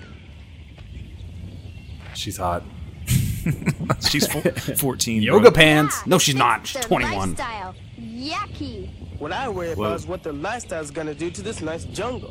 [2.14, 2.62] She's hot.
[4.08, 4.40] She's fo-
[4.76, 5.22] 14.
[5.22, 5.50] Yoga bro.
[5.50, 5.96] pants.
[6.00, 6.66] Ah, no, she's not.
[6.66, 7.30] She's their 21.
[7.30, 7.74] Lifestyle.
[8.00, 8.90] Yucky.
[9.18, 9.84] What I worry Whoa.
[9.84, 12.30] about is what the lifestyle's gonna do to this nice jungle.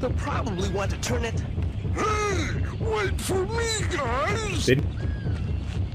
[0.00, 1.40] They'll probably want to turn it.
[1.94, 4.66] Hey, wait for me, guys.
[4.66, 4.84] Did-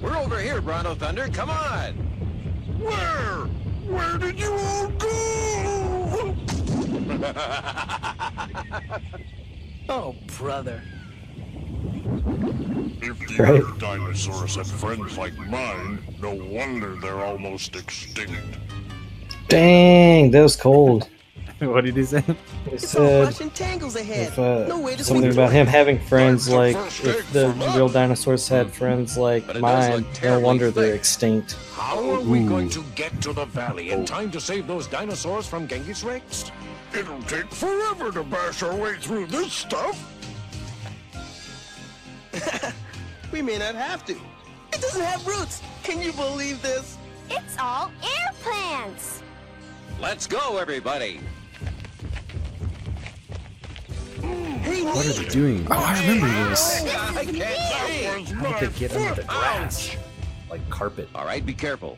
[0.01, 1.27] We're over here, Bronto Thunder.
[1.29, 1.93] Come on!
[2.79, 3.45] Where?
[3.87, 6.35] Where did you all go?
[9.89, 10.81] Oh, brother.
[13.01, 13.61] If the Right.
[13.61, 18.57] other dinosaurs have friends like mine, no wonder they're almost extinct.
[19.49, 21.09] Dang, that was cold.
[21.69, 22.23] what did he say?
[22.69, 24.29] He said Russian tangles ahead.
[24.29, 29.15] if, uh, no something about him having friends like if the real dinosaurs had friends
[29.15, 29.91] like But it does mine.
[29.91, 31.57] look No terribly wonder they're extinct.
[31.73, 35.45] How are we going to get to the valley in time to save those dinosaurs
[35.45, 36.51] from Genghis Rex?
[36.97, 39.97] It'll take forever to bash our way through this stuff.
[43.31, 44.13] We may not have to.
[44.73, 45.61] It doesn't have roots.
[45.83, 46.97] Can you believe this?
[47.29, 49.23] It's all air plants.
[50.01, 51.21] Let's go, everybody!
[54.21, 55.67] Hey, What are they doing?
[55.69, 56.83] Oh, I remember this.
[56.85, 58.33] I can't see!
[58.33, 59.95] How did they get under the grass?
[60.49, 61.09] Like carpet.
[61.15, 61.97] All right, be careful.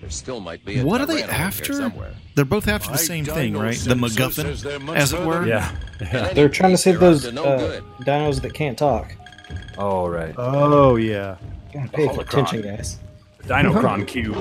[0.00, 1.72] There still might be a What are they Tyranno in here after?
[1.74, 2.14] somewhere.
[2.34, 3.72] They're both after the same thing, right?
[3.76, 5.44] The sensor MacGuffin, says they're much as it were.
[5.44, 6.32] further- Yeah.
[6.32, 9.12] They're trying to save those to no uh, dinos that can't talk.
[9.76, 10.34] Oh right.
[10.38, 11.36] Oh yeah.
[11.74, 12.98] Gotta pay attention, guys.
[13.44, 14.34] Dinocron cube.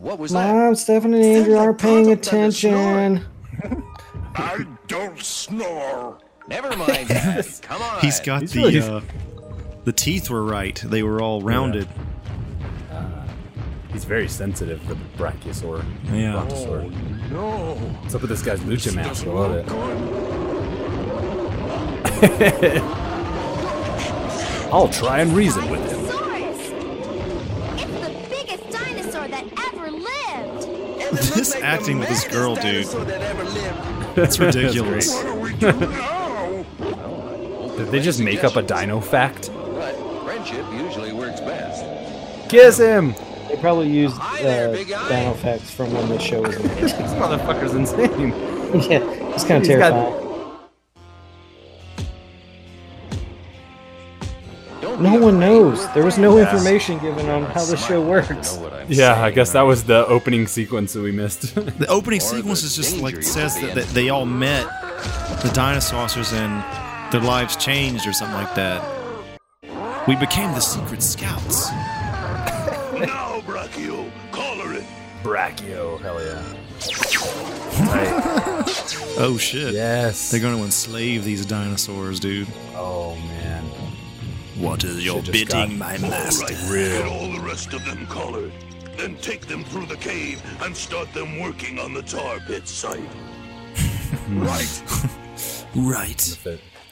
[0.00, 0.52] What was that?
[0.54, 3.26] Mom, Stefan, and Andrew aren't paying Bronto Thunder attention.
[4.90, 6.18] I don't snore.
[6.48, 7.60] Never mind that.
[7.62, 8.00] Come on.
[8.00, 9.00] He's got He's the really- uh,
[9.84, 10.74] the teeth were right.
[10.84, 11.86] They were all rounded.
[13.92, 15.84] He's very sensitive, for the Brachiosaur.
[16.12, 16.32] Yeah.
[16.34, 16.90] Brontosaur.
[17.30, 17.74] No.
[18.02, 19.26] What's up with this guy's lucha mask?
[19.26, 19.66] I love it.
[24.72, 26.00] I'll try and reason with him.
[27.78, 30.64] It's the biggest dinosaur that ever lived.
[30.68, 32.86] And it looks This acting with this girl, dude.
[34.22, 34.52] Dinosaur that.
[34.52, 35.14] That's ridiculous.
[35.14, 36.64] What do we do now?
[37.76, 39.50] Did they just make up a dino fact?
[39.52, 39.94] But
[40.24, 41.84] friendship usually works best.
[42.50, 43.14] Kiss him!
[43.48, 45.08] They probably used Hi there, uh, big guy.
[45.08, 46.70] dino facts from when the show was made.
[46.78, 48.28] This motherfucker's insane.
[48.90, 49.00] yeah,
[49.34, 50.19] it's kind of He's got- terrifying.
[55.00, 55.88] No one knows.
[55.94, 56.52] There was no friends.
[56.52, 58.58] information given on how the show works.
[58.58, 61.54] I'm Yeah, I guess that was the opening sequence that we missed.
[61.54, 64.66] The opening sequence is just like you says that, that they all met
[65.42, 66.62] the dinosaurs and
[67.12, 68.84] their lives changed or something like that.
[70.06, 71.70] We became the secret scouts.
[73.00, 74.84] Now, Brachio, collar it.
[75.22, 76.42] Brachio, hell yeah.
[77.86, 78.86] Tight.
[79.18, 79.74] Oh shit.
[79.74, 80.30] Yes.
[80.30, 82.48] They're going to enslave these dinosaurs, dude.
[82.74, 83.64] Oh man.
[84.60, 86.44] What is your Should've bidding, my master?
[86.44, 88.52] right, get all the rest of them collared.
[88.98, 93.00] Then take them through the cave and start them working on the tar pit site.
[94.28, 94.82] right.
[95.74, 96.38] Right.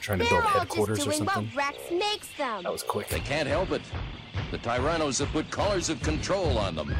[0.01, 1.51] Trying to They're build all headquarters just or doing something.
[1.53, 2.63] what Rex makes them.
[2.63, 3.07] That was quick.
[3.09, 3.83] They can't help it.
[4.49, 6.95] The Tyrannos have put collars of control on them.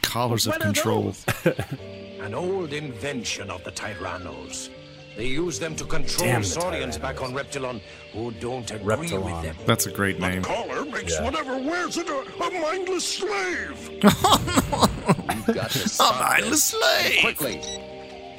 [0.00, 1.14] Collars of control.
[2.20, 4.70] An old invention of the Tyrannos.
[5.16, 7.80] They use them to control Damn the Saurians back on Reptilon
[8.12, 9.56] who don't agree with them.
[9.64, 10.42] That's a great name.
[10.42, 11.24] Collar makes Yeah.
[11.24, 13.90] whatever wears it a, a mindless slave.
[14.02, 16.80] You've got to stop mindless this.
[16.80, 17.20] slave.
[17.20, 17.60] Quickly.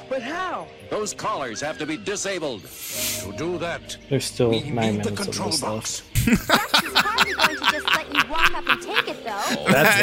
[0.08, 0.68] But how?
[0.88, 2.62] Those collars have to be disabled.
[2.62, 6.02] To do that, There's still we nine need the minutes of control this box.
[6.02, 6.07] left.
[6.28, 9.64] Rex is hardly going to just let you walk up and take it, though.
[9.72, 10.00] That's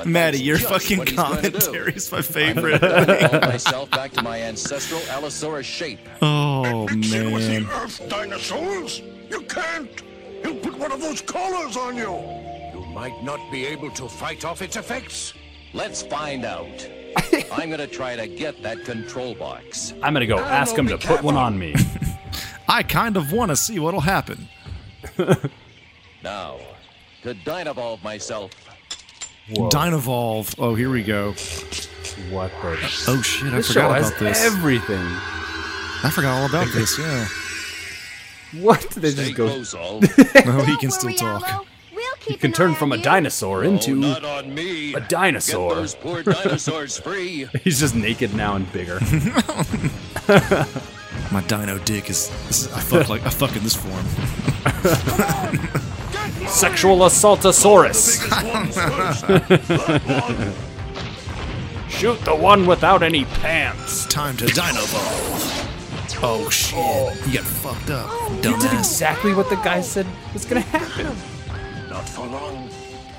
[0.00, 0.06] it?
[0.06, 1.50] Maddie, your fucking what he's gonna do.
[1.58, 2.80] commentary is my favorite.
[2.80, 6.00] gonna myself back to my ancestral Allosaurus shape.
[6.22, 7.64] oh Mix it with man.
[7.64, 9.00] the Earth dinosaurs.
[9.30, 9.90] You can't.
[10.42, 12.10] He'll put one of those collars on you.
[12.74, 15.32] You might not be able to fight off its effects.
[15.72, 16.88] Let's find out.
[17.52, 19.92] I'm gonna try to get that control box.
[20.02, 21.74] I'm gonna go ask him to put one on me.
[22.68, 24.48] I kind of want to see what'll happen.
[26.24, 26.56] Now,
[27.22, 28.50] to dinovolve myself.
[29.54, 29.68] Whoa.
[29.68, 30.54] Dinovolve.
[30.58, 31.32] Oh, here we go.
[32.30, 32.78] What the?
[33.08, 34.44] Oh shit, I This show forgot has about this.
[34.46, 35.04] everything.
[36.02, 36.98] I forgot all about this.
[36.98, 37.26] Yeah.
[38.62, 38.80] What?
[38.92, 39.48] They Stay just go.
[39.48, 40.00] close, all.
[40.46, 41.42] No, he can still talk.
[41.46, 41.66] Allo.
[41.92, 44.94] We'll You can turn from a dinosaur into not on me.
[44.94, 45.70] a dinosaur.
[45.70, 47.48] Get those poor dinosaurs free.
[47.64, 49.00] He's just naked now and bigger.
[51.32, 52.28] My dino dick is.
[52.46, 54.04] This is I fuck like I fuck in this form.
[56.48, 58.20] Sexual assaultosaurus.
[61.88, 64.06] Shoot the one without any pants.
[64.06, 66.20] Time to dino evolve.
[66.22, 67.26] Oh shit!
[67.26, 68.78] You got fucked up, You did dumbass.
[68.78, 71.16] exactly what the guy said was gonna happen.
[71.90, 72.68] Not for long.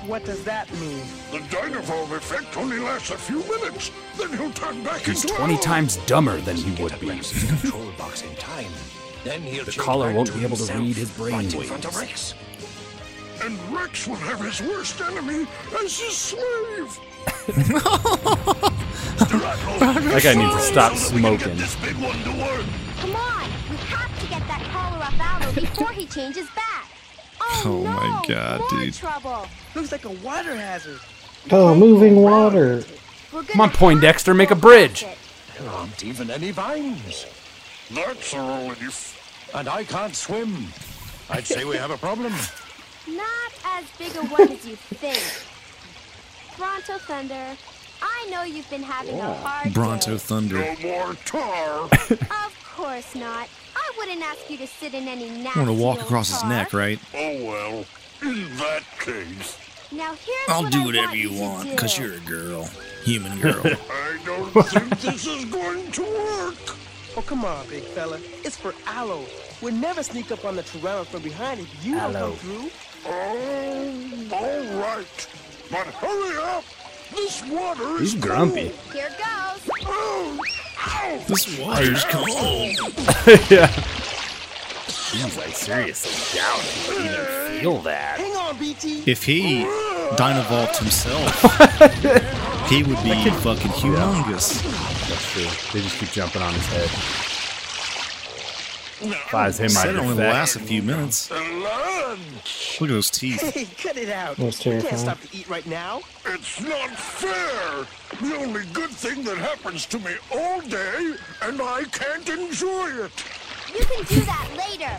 [0.06, 1.02] What does that mean?
[1.32, 3.90] The Dinovolve effect only lasts a few minutes.
[4.16, 7.08] Then he'll turn back He's into 20 times dumber than he would be.
[7.10, 8.70] Rex's control box in time.
[9.24, 11.62] Then he'll The change collar won't be able to himself, read his brain right in
[11.62, 12.34] front of waves.
[13.38, 13.44] Rex.
[13.44, 15.46] And Rex will have his worst enemy
[15.82, 16.98] as his slave.
[19.16, 21.56] That guy needs to stop smoking.
[21.56, 22.64] This big one to work.
[22.98, 26.86] Come on, we have to get that collar off Allo before he changes back.
[27.40, 28.94] Oh, Oh no, my God, more dude.
[28.94, 29.46] trouble.
[29.74, 31.00] Looks like a water hazard.
[31.50, 32.84] Oh, moving water.
[33.30, 35.04] Come on, Poindexter, make a bridge.
[35.58, 37.26] There aren't even any vines.
[37.90, 39.50] That's a relief.
[39.54, 40.66] And I can't swim.
[41.30, 42.32] I'd say we have a problem.
[43.08, 45.22] Not as big a one as you think.
[46.58, 47.56] Bronto Thunder,
[48.02, 50.18] I know you've been having a hard Bronto day.
[50.18, 50.56] Thunder.
[50.58, 51.82] No more tar.
[51.84, 53.48] Of course not.
[53.74, 56.30] I wouldn't ask you to sit in any nasty I want to walk old across
[56.30, 56.98] his neck, right?
[57.14, 57.84] oh well.
[58.22, 59.58] In that case,
[59.92, 62.64] Now here's I'll what do I whatever want you to want, cause you're a girl,
[63.04, 63.60] human girl.
[63.64, 66.54] I don't think this is going to work.
[67.18, 68.18] Oh, come on, big fella.
[68.42, 69.24] It's for Allo.
[69.62, 72.30] We'll never sneak up on the Tyranno from behind if you don't Allo.
[72.30, 72.70] come through.
[73.08, 75.28] Oh, all right.
[75.70, 76.64] But hurry up.
[77.14, 78.72] This water is He's grumpy.
[78.92, 79.70] Here goes.
[79.84, 80.40] cold.
[80.88, 81.24] Ow!
[81.28, 82.26] this water's cold.
[83.50, 83.68] yeah.
[85.12, 86.58] He's like seriously down.
[86.60, 88.18] He would even feel that.
[88.18, 89.10] Hang on, BT.
[89.10, 89.64] If he
[90.16, 91.42] Dinovolved himself,
[92.68, 94.62] he would be fucking humongous.
[95.08, 95.42] That's true.
[95.72, 97.35] They just keep jumping on his head.
[99.28, 101.30] Flies him Said out it only lasts a few minutes.
[101.30, 102.78] Lunch.
[102.80, 103.40] Look at those teeth.
[103.54, 104.36] Hey, cut it out.
[104.36, 106.00] That's we can't stop to eat right now.
[106.24, 107.86] It's not fair.
[108.20, 113.12] The only good thing that happens to me all day, and I can't enjoy it.
[113.78, 114.98] You can do that later.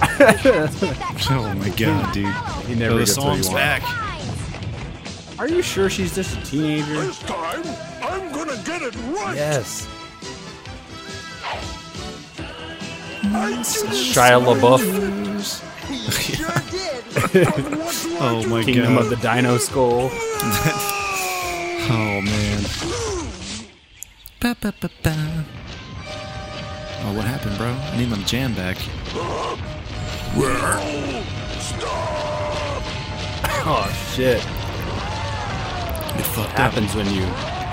[1.30, 2.32] Oh my god, dude.
[2.66, 3.48] He never the gets what he song's wants.
[3.50, 3.82] back.
[5.40, 7.00] Are you sure she's just a teenager?
[7.00, 7.62] This time,
[8.02, 9.34] I'm gonna get it right.
[9.36, 9.88] Yes.
[13.32, 14.82] Shia LaBeouf,
[18.20, 19.02] Oh my Kingdom god.
[19.04, 20.10] of the Dino Skull.
[21.90, 22.62] Oh man.
[24.40, 25.14] Ba, ba, ba, ba.
[27.00, 27.68] Oh, what happened, bro?
[27.70, 28.76] I need my jam back.
[33.70, 34.38] Oh shit!
[36.16, 36.56] Get fucked up.
[36.72, 37.22] Happens when you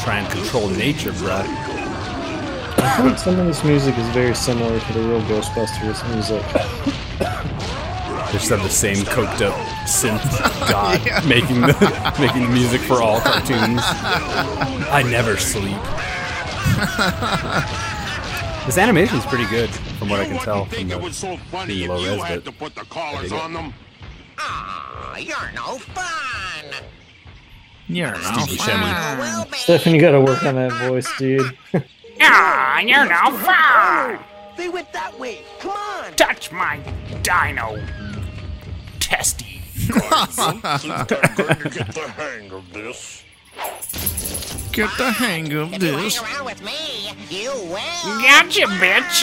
[0.03, 1.45] try and control nature, bruh.
[2.77, 6.43] I think some of this music is very similar to the real Ghostbusters music.
[8.27, 9.53] They just have the same coked up
[9.87, 10.21] synth
[10.69, 13.81] god making the making the music for all cartoons.
[13.83, 15.77] I never sleep.
[18.65, 19.69] This animation's pretty good,
[19.99, 22.11] from what I can tell from the it was so funny being if low you
[22.13, 22.45] res had bit.
[22.45, 23.39] to put the collars dig it.
[23.41, 23.73] on them?
[24.39, 26.65] Ah, you're no fun.
[27.87, 28.81] Yeah, Steve Buscemi.
[29.19, 31.55] Well, babe, Stefan, you gotta work on that voice, dude.
[32.27, 34.19] Ah, you're no fun.
[34.57, 35.43] They went that way.
[35.59, 36.13] Come on.
[36.13, 36.79] Touch my
[37.21, 37.79] dino
[38.99, 39.61] testy.
[39.93, 43.23] I think I'm going to get the hang of this.
[44.71, 48.19] Get the hang of if you hang around with me, you will.
[48.21, 49.21] Gotcha, bitch.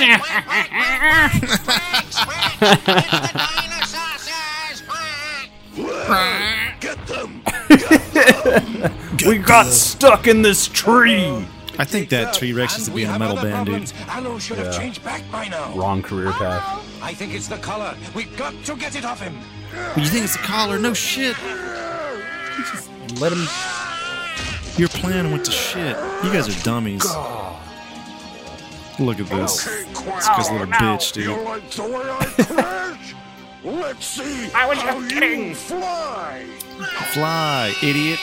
[6.81, 7.43] Get them!
[9.27, 11.47] We got stuck in this tree.
[11.83, 13.93] I think that Tree Rex needs to be in a metal band, dude.
[14.09, 14.79] Allo should have Yeah.
[14.79, 15.73] changed back by now.
[15.75, 16.63] Wrong career path.
[17.03, 17.97] I think it's the collar.
[18.15, 19.37] We've got to get it off him.
[19.97, 20.79] You think it's the collar?
[20.79, 21.37] No shit.
[23.19, 23.49] Let him.
[24.77, 25.97] Your plan went to shit.
[26.23, 27.05] You guys are dummies.
[29.01, 29.67] Look at this.
[29.67, 30.37] Okay, This Quack.
[30.37, 31.45] guy's a little bitch, You dude.
[31.45, 33.15] like the way I crash?
[33.65, 35.55] Let's see I was how just you kidding.
[35.57, 36.45] fly.
[37.13, 38.21] Fly, idiot.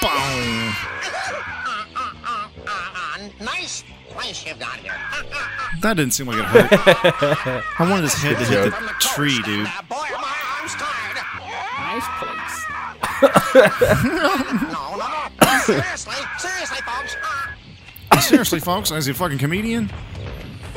[0.00, 0.74] Boom.
[3.40, 4.94] Nice place you've got here.
[5.82, 6.72] That didn't seem like it hurt.
[7.78, 9.66] I wanted his head to hit the tree, dude.
[9.90, 11.18] Boy, my arms tired.
[11.78, 12.62] Nice place.
[14.72, 15.06] No, no,
[15.42, 15.58] no.
[15.60, 17.16] seriously, seriously, folks.
[18.10, 19.90] Uh, Seriously, folks, is he a fucking comedian?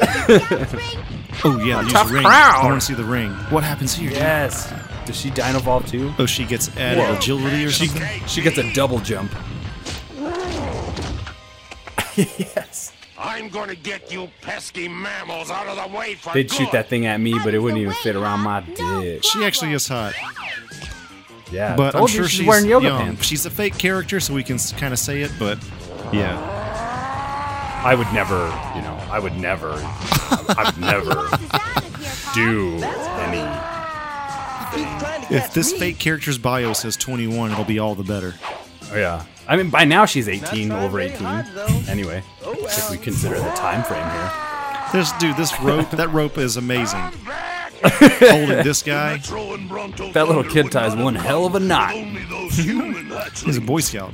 [0.02, 2.24] oh yeah, use Tough the ring.
[2.24, 2.62] crowd.
[2.62, 3.32] I want to see the ring.
[3.50, 4.12] What happens here?
[4.12, 4.72] Yes.
[5.06, 6.14] Does she Dino Evolve too?
[6.20, 7.16] Oh, she gets added Whoa.
[7.16, 8.26] agility or She, something.
[8.28, 9.32] she gets a double jump.
[12.38, 12.94] yes.
[13.18, 16.56] I'm gonna get you pesky mammals out of the way for They'd good.
[16.56, 19.24] shoot that thing at me, but it wouldn't even fit around my dick.
[19.26, 20.14] She actually is hot.
[21.52, 23.02] Yeah, but I'm sure she's she's wearing yoga young.
[23.02, 23.26] pants.
[23.26, 25.32] She's a fake character, so we can kind of say it.
[25.38, 25.58] But
[26.14, 26.38] yeah,
[27.84, 31.14] I would never, you know, I would never, I would never
[32.36, 32.76] do
[33.20, 33.44] any.
[35.36, 38.36] if this fake character's bio says 21, it'll be all the better.
[38.92, 41.26] Oh yeah, I mean by now she's 18, over 18.
[41.90, 44.32] Anyway, if we consider the time frame here.
[44.94, 47.00] This dude, this rope, that rope is amazing.
[47.84, 51.94] Holding this guy, That little kid ties one hell of a knot.
[52.52, 54.14] he's a Boy Scout.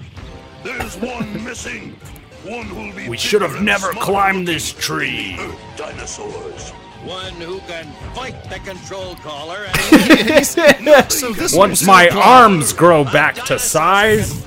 [0.63, 1.97] There's one missing.
[2.45, 5.35] One who'll be We should have never climbed this tree.
[5.75, 6.69] Dinosaurs.
[7.03, 10.45] One who can fight the control collar and
[11.11, 14.43] so this Once my arms grow back to size.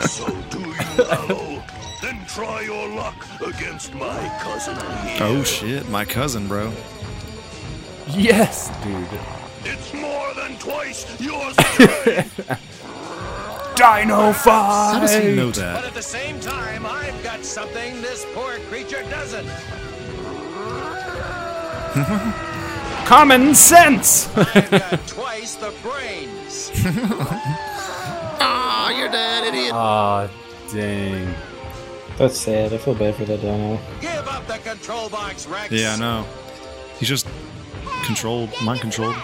[0.00, 0.74] Think so, do you,
[1.10, 1.62] Allo?
[2.02, 4.74] then try your luck against my cousin
[5.06, 5.18] here.
[5.20, 6.72] Oh shit, my cousin, bro.
[8.08, 9.06] Yes, dude.
[9.64, 12.48] It's more than twice your strength.
[13.76, 14.92] Dino fight.
[14.94, 15.84] How does he know But that?
[15.84, 19.46] at the same time, I've got something this poor creature doesn't.
[23.06, 24.28] Common sense.
[24.36, 26.70] I've got twice the brains.
[28.40, 29.72] Ah, you're dead, idiot.
[29.72, 30.28] Aw,
[30.72, 31.34] dang.
[32.16, 32.72] That's sad.
[32.72, 33.78] I feel bad for that dino.
[34.00, 35.70] Give up the control box, Rex.
[35.72, 36.26] Yeah, I know.
[36.98, 37.26] He's just
[38.04, 39.16] controlled, mind controlled.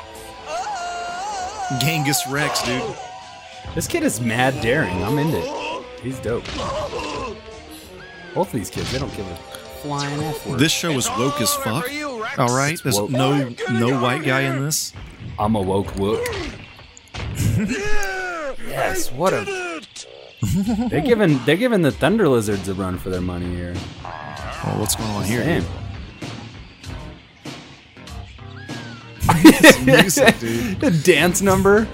[1.81, 2.83] Genghis Rex, dude.
[3.75, 5.03] This kid is mad daring.
[5.03, 5.85] I'm into it.
[6.03, 6.45] He's dope.
[8.35, 9.37] Both of these kids, they don't give a
[9.83, 10.61] flying F word.
[10.61, 11.89] This show is woke as fuck.
[12.39, 14.93] All right, there's no no white guy in this.
[15.39, 16.25] I'm a woke wook.
[18.67, 19.83] yes, what a.
[20.89, 23.75] they're giving they're giving the Thunder Lizards a run for their money here.
[24.05, 25.43] Oh, what's going on here?
[25.43, 25.65] Damn.
[29.85, 30.81] Music, dude.
[30.81, 31.89] The dance number.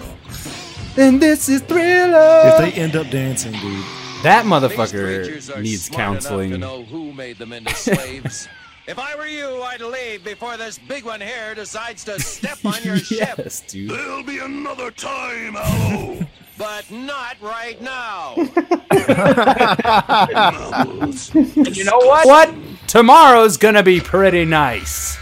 [0.97, 2.43] And this is Thriller.
[2.45, 3.85] If they end up dancing, dude.
[4.23, 8.23] that These motherfucker creatures are needs smart enough to counseling.
[8.89, 8.99] Know who made them into slaves.
[8.99, 12.83] if I were you, I'd leave before this big one here decides to step on
[12.83, 13.35] your ship.
[13.39, 13.91] yes, dude.
[13.91, 16.19] There'll be another time, Allo.
[16.59, 18.35] But not right now.
[21.73, 22.27] You know what?
[22.27, 22.55] What?
[22.87, 25.17] Tomorrow's gonna be pretty nice.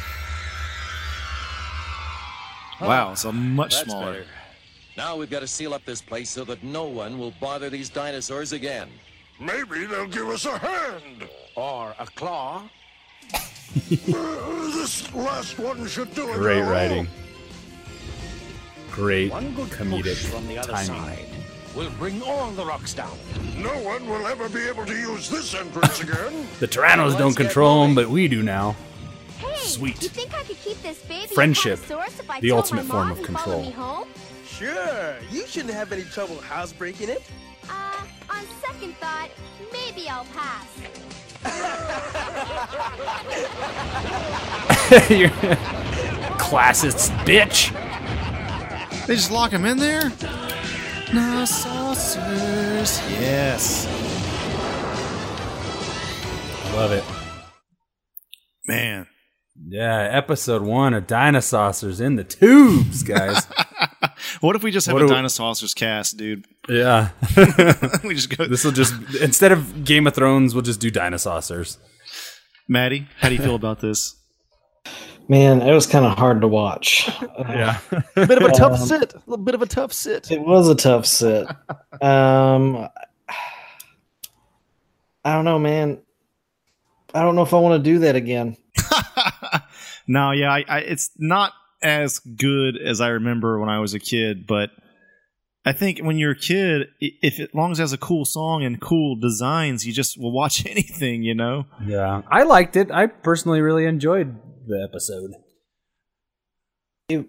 [2.80, 4.12] Wow, so a much That's smaller.
[4.12, 4.26] better.
[4.96, 7.88] Now we've got to seal up this place so that no one will bother these
[7.88, 8.88] dinosaurs again.
[9.38, 11.28] Maybe they'll give us a hand.
[11.56, 12.62] Or a claw.
[13.90, 16.34] This last one should do it.
[16.36, 16.72] Great Allo.
[16.72, 17.08] writing.
[18.90, 20.86] Great One good push comedic from the other timing.
[20.86, 21.26] side
[21.76, 23.16] will bring all the rocks down.
[23.56, 26.48] No one will ever be able to use this entrance again.
[26.58, 28.74] The Tyrannos don't control them, but we do now.
[29.38, 30.02] Hey, Sweet.
[30.02, 33.22] You think I could keep this baby Friendship, Apatosaurus if I the ultimate form of
[33.22, 33.44] control.
[33.44, 34.08] Follow me home?
[34.44, 37.22] Sure, you shouldn't have any trouble housebreaking it.
[37.70, 39.30] Uh, on second thought,
[39.72, 40.66] maybe I'll pass.
[45.08, 45.28] You're
[46.38, 47.70] classist bitch.
[49.06, 50.10] They just lock him in there?
[51.12, 53.00] No saucers.
[53.10, 53.86] Yes.
[56.74, 57.04] Love it.
[58.66, 59.06] Man.
[59.68, 63.46] Yeah, episode one of Dinosaucers in the tubes, guys.
[64.40, 66.46] What if we just have What a do- Dinosaucers cast, dude?
[66.68, 67.10] yeah.
[68.04, 68.46] we just go.
[68.46, 71.76] This will just instead of Game of Thrones, we'll just do Dinosaucers.
[72.68, 74.16] Maddie, how do you feel about this?
[75.28, 77.08] Man, it was kind of hard to watch.
[77.38, 77.78] Yeah.
[78.14, 79.14] bit of a tough Um, sit.
[79.14, 80.30] A little bit of a tough sit.
[80.30, 81.46] It was a tough sit.
[82.00, 82.88] Um,
[85.24, 86.00] I don't know, man.
[87.14, 88.56] I don't know if I want to do that again.
[90.06, 93.98] No, yeah, I, I, it's not as good as I remember when I was a
[93.98, 94.70] kid, but
[95.64, 98.24] I think when you're a kid, if it, as long as it has a cool
[98.24, 101.66] song and cool designs, you just will watch anything, you know.
[101.84, 102.22] Yeah.
[102.30, 102.90] I liked it.
[102.90, 104.36] I personally really enjoyed
[104.66, 105.32] the episode.
[107.10, 107.24] I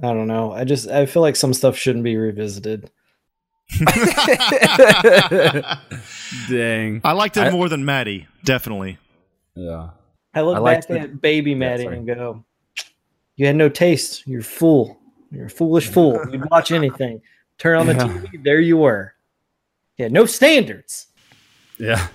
[0.00, 0.52] don't know.
[0.52, 2.90] I just I feel like some stuff shouldn't be revisited.
[6.48, 7.00] Dang.
[7.04, 8.98] I liked it I- more than Maddie, definitely.
[9.54, 9.90] Yeah.
[10.34, 11.96] I look I back the- at baby Yeah, Maddie sorry.
[11.98, 12.44] and go,
[13.42, 14.24] "You had no taste.
[14.24, 15.00] You're fool.
[15.32, 16.24] You're a foolish fool.
[16.30, 17.20] You'd watch anything.
[17.58, 18.06] Turn on the Yeah.
[18.06, 18.44] TV.
[18.44, 19.14] There you were.
[19.96, 21.08] Yeah, no standards.
[21.76, 22.06] Yeah.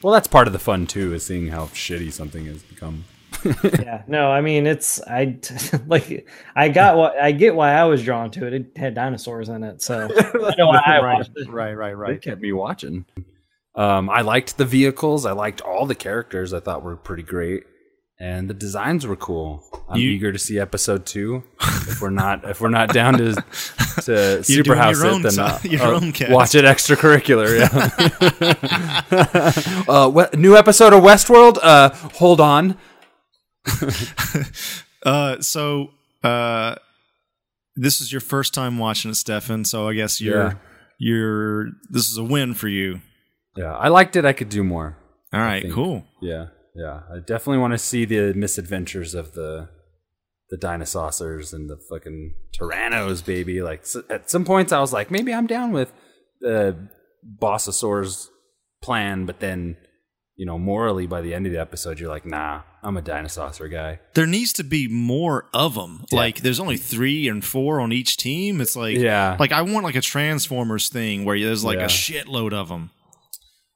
[0.00, 3.06] Well, that's part of the fun too, is seeing how shitty something has become.
[3.80, 5.38] yeah, no, I mean it's I
[5.88, 8.52] like I got what I get why I was drawn to it.
[8.54, 11.48] It had dinosaurs in it, so I know why I right, watched it.
[11.50, 12.22] right, right, It right.
[12.22, 13.04] kept me watching.
[13.74, 15.26] Um, I liked the vehicles.
[15.26, 16.52] I liked all the characters.
[16.52, 17.64] I thought were pretty great,
[18.22, 19.64] and the designs were cool.
[19.88, 21.42] I'm You- eager to see episode two.
[21.60, 23.34] if we're not, if we're not down to
[24.02, 26.00] to super house it, then uh, your uh,
[26.30, 27.58] watch it extracurricular.
[27.58, 27.68] Yeah.
[29.92, 31.58] uh, what, new episode of Westworld.
[31.60, 32.78] Uh, hold on.
[35.04, 35.90] Uh, so
[36.22, 36.76] uh,
[37.74, 39.64] this is your first time watching it, Stefan.
[39.64, 40.54] So I guess you're Yeah.
[40.98, 43.00] you're this is a win for you.
[43.56, 44.24] Yeah, I liked it.
[44.24, 44.96] I could do more.
[45.32, 46.04] All right, cool.
[46.20, 47.00] Yeah, yeah.
[47.12, 49.68] I definitely want to see the misadventures of the
[50.50, 53.62] the dinosaurs and the fucking tyrannos, baby.
[53.62, 55.92] Like s at some points, I was like, maybe I'm down with
[56.40, 56.76] the
[57.40, 58.30] Bossasaur's
[58.82, 59.76] plan, but then,
[60.36, 63.68] you know, morally, by the end of the episode, you're like, nah, I'm a dinosaur
[63.68, 64.00] guy.
[64.14, 66.04] There needs to be more of them.
[66.10, 68.60] Like, there's only three and four on each team.
[68.60, 69.36] It's like, Yeah.
[69.38, 71.84] like I want like a Transformers thing where there's like Yeah.
[71.84, 72.90] a shitload of them.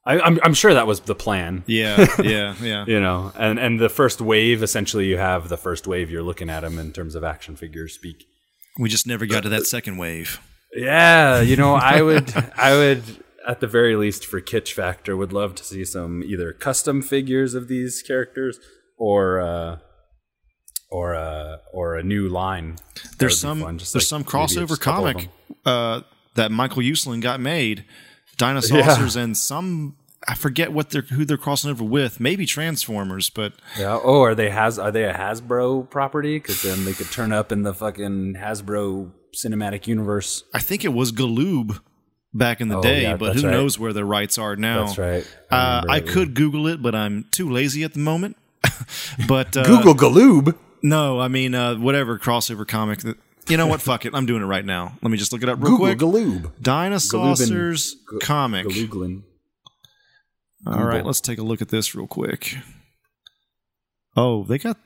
[0.07, 1.65] I, I'm I'm sure that was the plan.
[1.67, 2.85] Yeah, yeah, yeah.
[2.87, 6.09] you know, and and the first wave, essentially, you have the first wave.
[6.09, 8.25] You're looking at them in terms of action figures speak.
[8.79, 10.39] We just never got to that second wave.
[10.73, 13.03] Yeah, you know, I would, I would,
[13.47, 17.53] at the very least, for kitsch factor, would love to see some either custom figures
[17.53, 18.59] of these characters
[18.97, 19.79] or, uh,
[20.89, 22.77] or, uh, or a new line.
[23.17, 25.29] There's some there's like some crossover just a couple of comic
[25.65, 26.01] uh,
[26.35, 27.83] that Michael Uslan got made.
[28.37, 29.95] Dinosaucers and some
[30.27, 32.19] I forget what they're who they're crossing over with.
[32.19, 33.99] Maybe Transformers, but Yeah.
[34.03, 36.37] Oh, are they has are they a Hasbro property?
[36.37, 40.43] Because then they could turn up in the fucking Hasbro cinematic universe.
[40.53, 41.79] I think it was Galoob
[42.33, 43.03] back in the Oh, day.
[43.03, 43.51] yeah, but who right.
[43.51, 44.85] knows where the rights are now?
[44.87, 45.27] That's right.
[45.51, 48.35] I Uh, I could Google it, but I'm too lazy at the moment.
[49.27, 50.55] but uh, Google Galoob.
[50.83, 52.99] No, I mean uh, whatever crossover comic.
[52.99, 53.17] That,
[53.49, 53.81] you know what?
[53.81, 54.13] Fuck it.
[54.13, 54.93] I'm doing it right now.
[55.01, 55.99] Let me just look it up real Google quick.
[55.99, 56.51] Galoob.
[56.61, 58.67] Dinosaucers Galoobin- comic.
[58.67, 59.23] Galooglin.
[60.65, 62.55] All right, let's take a look at this real quick.
[64.17, 64.77] Oh, they got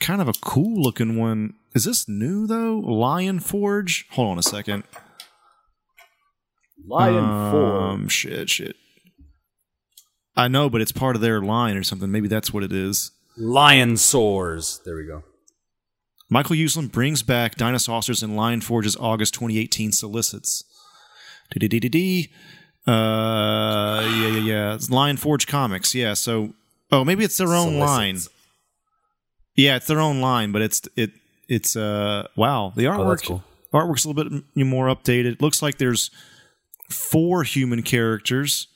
[0.00, 1.54] kind of a cool looking one.
[1.74, 2.78] Is this new though?
[2.78, 4.06] Lion Forge.
[4.10, 4.84] Hold on a second.
[6.86, 8.76] Lion um, Shit, shit.
[10.36, 12.10] I know, but it's part of their line or something.
[12.10, 13.12] Maybe that's what it is.
[13.38, 14.80] Lion Soars.
[14.84, 15.22] There we go.
[16.32, 20.64] Michael Uslan brings back Dinosaucers and Lion Forge's August 2018 solicits.
[21.52, 22.30] D-d-d-d-d.
[22.86, 24.74] Uh, yeah, yeah, yeah.
[24.74, 25.94] It's Lion Forge Comics.
[25.94, 26.14] Yeah.
[26.14, 26.54] So,
[26.90, 28.18] oh, maybe it's their own line.
[29.56, 31.10] Yeah, it's their own line, but it's it
[31.50, 33.44] it's uh wow the Oh, artwork that's cool.
[33.74, 35.42] artwork's a little bit more updated.
[35.42, 36.10] Looks like there's
[36.88, 38.68] four human characters,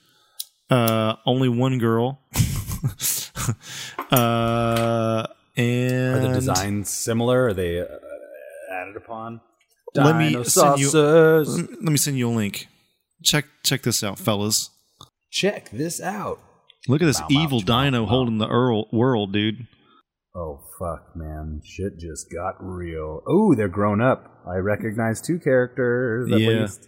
[0.69, 2.20] uh, only one girl.
[4.11, 5.27] uh,
[5.57, 7.47] and Are the designs similar?
[7.47, 7.85] Are they uh,
[8.73, 9.41] added upon?
[9.95, 11.69] let me send you Dinosaucers.
[11.83, 12.66] let me send you a link.
[13.23, 14.70] Check check this out, fellas.
[15.31, 16.39] Check this out.
[16.89, 18.09] Look at this Bow, bow, evil bow, dino bow.
[18.11, 19.66] holding the Earl world, dude.
[20.35, 21.62] Oh fuck, man!
[21.65, 23.23] Shit just got real.
[23.27, 24.43] Oh, they're grown up.
[24.47, 26.49] I recognize two characters at Yeah.
[26.61, 26.87] least.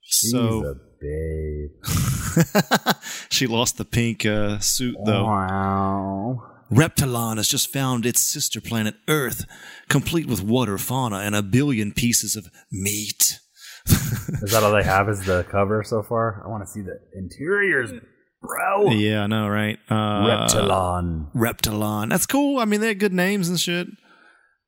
[0.00, 1.70] She's So- a babe.
[3.30, 5.24] she lost the pink uh, suit though.
[5.24, 6.42] Wow.
[6.70, 9.44] Reptilon has just found its sister planet Earth,
[9.88, 13.38] complete with water fauna and a billion pieces of meat.
[13.86, 15.08] Is that all they have?
[15.08, 16.42] Is the cover so far?
[16.44, 17.92] I want to see the interiors,
[18.40, 18.90] bro.
[18.90, 19.78] Yeah, I know, right?
[19.90, 19.94] Uh,
[20.26, 21.30] Reptilon.
[21.34, 22.08] Reptilon.
[22.08, 22.58] That's cool.
[22.58, 23.88] I mean, they had good names and shit.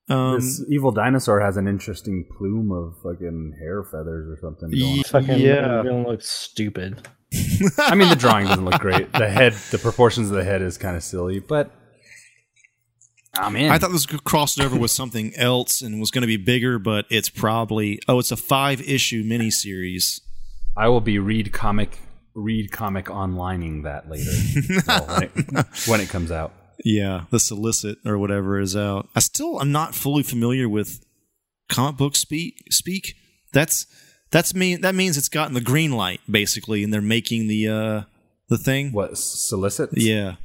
[0.09, 4.71] Um, this evil dinosaur has an interesting plume of fucking hair feathers or something.
[4.71, 5.05] Going on.
[5.05, 5.83] Fucking Yeah.
[5.83, 7.09] gonna look stupid.
[7.79, 9.13] I mean, the drawing doesn't look great.
[9.13, 11.73] The head, the proportions of the head is kind of silly, but
[13.39, 13.71] I'm in.
[13.71, 16.79] I thought this was crossed over with something else and was going to be bigger,
[16.79, 20.21] but it's probably oh, it's a five issue miniseries.
[20.77, 21.99] I will be read comic,
[22.35, 24.31] read comic onlining that later
[24.87, 26.53] well, when, it, when it comes out.
[26.85, 29.09] Yeah, the solicit or whatever is out.
[29.15, 31.05] I still I'm not fully familiar with
[31.69, 32.63] comic book speak.
[32.71, 33.15] Speak.
[33.53, 33.87] That's
[34.31, 38.03] that's mean that means it's gotten the green light basically, and they're making the uh
[38.49, 38.93] the thing.
[38.93, 39.91] What solicit?
[39.93, 40.37] Yeah.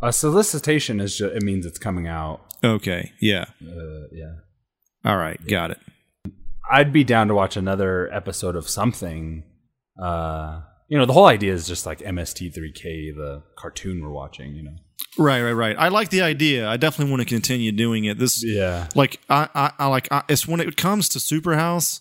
[0.00, 2.40] A solicitation is just it means it's coming out.
[2.62, 3.12] Okay.
[3.20, 3.46] Yeah.
[3.62, 4.34] Uh, yeah.
[5.04, 5.44] All right.
[5.46, 5.78] Got it.
[6.70, 9.44] I'd be down to watch another episode of something.
[10.00, 14.54] Uh, you know, the whole idea is just like MST3K, the cartoon we're watching.
[14.54, 14.76] You know.
[15.16, 15.76] Right, right, right.
[15.78, 16.68] I like the idea.
[16.68, 18.18] I definitely want to continue doing it.
[18.18, 18.88] This, Yeah.
[18.94, 20.08] like, I, I, I like.
[20.12, 22.00] I, it's when it comes to Superhouse,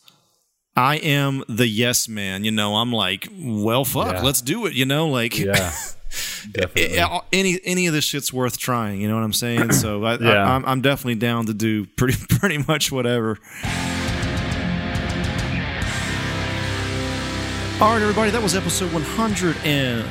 [0.76, 2.44] I am the yes man.
[2.44, 4.22] You know, I'm like, well, fuck, Yeah.
[4.22, 4.74] let's do it.
[4.74, 5.72] You know, like, Yeah.
[6.52, 7.00] Definitely.
[7.34, 9.02] Any any of this shit's worth trying.
[9.02, 9.74] You know what I'm saying?
[9.74, 10.44] So I, Yeah.
[10.44, 13.38] I, I'm, I'm definitely down to do pretty pretty much whatever.
[17.80, 20.04] All right, everybody, that was episode 100 and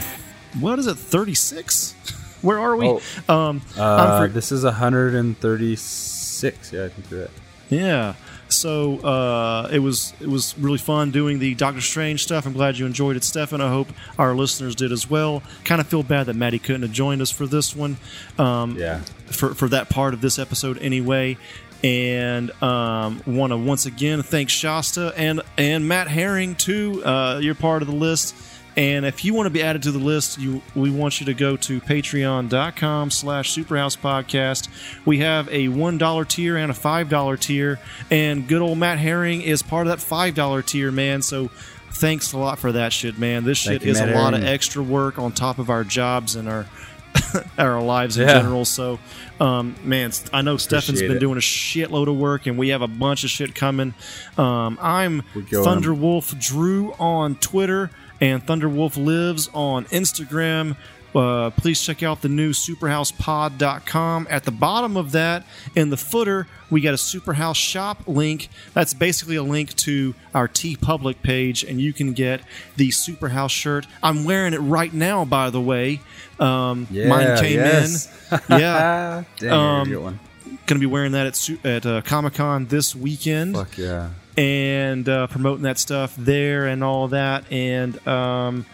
[0.60, 0.94] what is it?
[0.96, 1.94] 36.
[2.42, 2.86] Where are we?
[2.86, 3.00] Oh.
[3.28, 6.72] Um, I'm Uh, for- this is 136.
[6.72, 7.30] Yeah, I think you're right.
[7.68, 8.14] Yeah.
[8.48, 12.46] So uh, it was it was really fun doing the Doctor Strange stuff.
[12.46, 13.60] I'm glad you enjoyed it, Stefan.
[13.60, 15.42] I hope our listeners did as well.
[15.64, 17.96] Kind of feel bad that Maddie couldn't have joined us for this one.
[18.38, 19.00] Um, Yeah.
[19.26, 21.36] For for that part of this episode anyway.
[21.84, 27.02] And um, want to once again thank Shasta and and Matt Herring too.
[27.04, 28.34] Uh, you're part of the list.
[28.76, 31.34] And if you want to be added to the list, you we want you to
[31.34, 34.68] go to patreon.com slash superhouse podcast.
[35.06, 37.78] We have a $1 tier and a $5 tier.
[38.10, 41.22] And good old Matt Herring is part of that $5 tier, man.
[41.22, 41.48] So
[41.92, 43.44] thanks a lot for that shit, man.
[43.44, 46.36] This shit you, is Matt a lot of extra work on top of our jobs
[46.36, 46.66] and our
[47.58, 48.34] our lives in Yeah.
[48.40, 48.66] general.
[48.66, 48.98] So,
[49.40, 51.18] um, man, I know Stefan's been it.
[51.18, 53.94] doing a shitload of work, and we have a bunch of shit coming.
[54.36, 57.90] Um, I'm Thunderwolf Drew on Twitter,
[58.20, 60.76] and Thunderwolf lives on Instagram.
[61.14, 64.26] Uh, please check out the new superhousepod.com.
[64.28, 65.44] At the bottom of that,
[65.74, 68.48] in the footer, we got a Superhouse shop link.
[68.74, 72.42] That's basically a link to our TeePublic page, and you can get
[72.76, 73.86] the Superhouse shirt.
[74.02, 76.00] I'm wearing it right now, by the way.
[76.38, 78.06] Um, Yeah, mine came yes.
[78.30, 78.40] in.
[78.58, 79.24] Yeah.
[79.40, 80.20] I gotta get one.
[80.66, 84.10] Gonna be wearing that at at uh, Comic Con this weekend Fuck yeah.
[84.36, 87.50] And uh, promoting that stuff there and all that.
[87.50, 88.66] And um,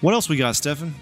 [0.00, 0.94] what else we got, Stefan?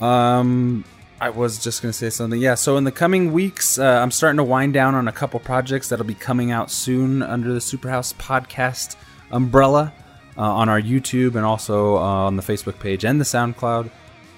[0.00, 0.84] Um,
[1.20, 2.40] I was just gonna say something.
[2.40, 2.54] Yeah.
[2.54, 5.88] So in the coming weeks, uh, I'm starting to wind down on a couple projects
[5.88, 8.96] that'll be coming out soon under the Superhouse podcast
[9.30, 9.92] umbrella
[10.36, 13.90] uh, on our YouTube and also uh, on the Facebook page and the SoundCloud.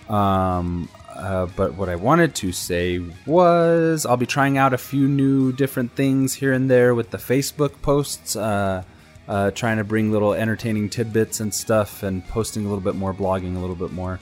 [0.08, 0.88] Um,
[1.18, 5.52] uh, but what I wanted to say was I'll be trying out a few new
[5.52, 8.36] different things here and there with the Facebook posts.
[8.36, 8.84] Uh,
[9.28, 13.12] uh, trying to bring little entertaining tidbits and stuff, and posting a little bit more,
[13.12, 14.18] blogging a little bit more.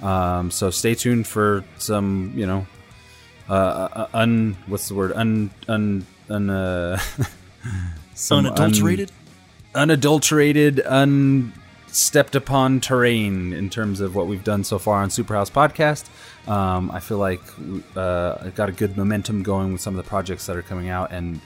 [0.00, 2.66] Um, so stay tuned for some, you know,
[3.48, 6.98] uh, uh, un what's the word un un un uh,
[8.14, 8.46] some
[9.74, 10.80] Unadulterated?
[10.80, 11.52] un,
[11.96, 16.06] unstepped upon terrain in terms of what we've done so far on Superhouse Podcast.
[16.46, 17.40] Um, I feel like
[17.96, 20.90] uh, I got a good momentum going with some of the projects that are coming
[20.90, 21.40] out, and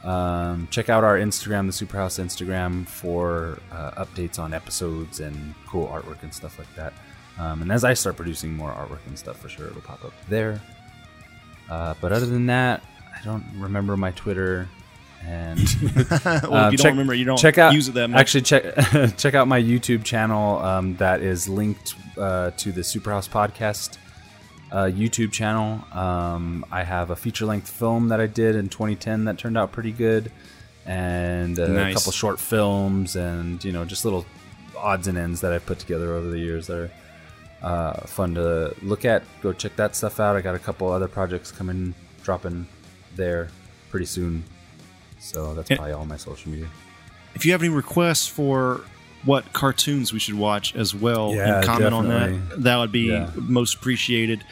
[0.03, 5.87] um, check out our Instagram, the Superhouse Instagram, for uh, updates on episodes and cool
[5.87, 6.93] artwork and stuff like that.
[7.39, 10.13] Um, and as I start producing more artwork and stuff, for sure it'll pop up
[10.29, 10.61] there.
[11.69, 12.83] Uh, but other than that,
[13.17, 14.67] I don't remember my Twitter.
[15.25, 15.59] And
[16.25, 18.19] Well, if you don't remember, you don't check out, use it that much.
[18.19, 18.63] Actually, check
[19.17, 23.97] check out my YouTube channel um, that is linked uh, to the Superhouse Podcast
[24.73, 25.79] uh, YouTube channel.
[25.93, 29.71] Um, I have a feature length film that I did in 2010 that turned out
[29.71, 30.31] pretty good,
[30.85, 34.25] and uh, a couple short films, and you know just little
[34.77, 36.91] odds and ends that I've put together over the years that are
[37.61, 39.23] uh, fun to look at.
[39.41, 40.35] Go check that stuff out.
[40.35, 41.93] I got a couple other projects coming,
[42.23, 42.67] dropping
[43.15, 43.49] there
[43.91, 44.43] pretty soon.
[45.23, 46.67] So that's And- probably all my social media.
[47.33, 48.81] If you have any requests for
[49.23, 53.07] what cartoons we should watch as well Yeah, and comment on that, that would be
[53.07, 53.29] Yeah.
[53.35, 54.43] most appreciated.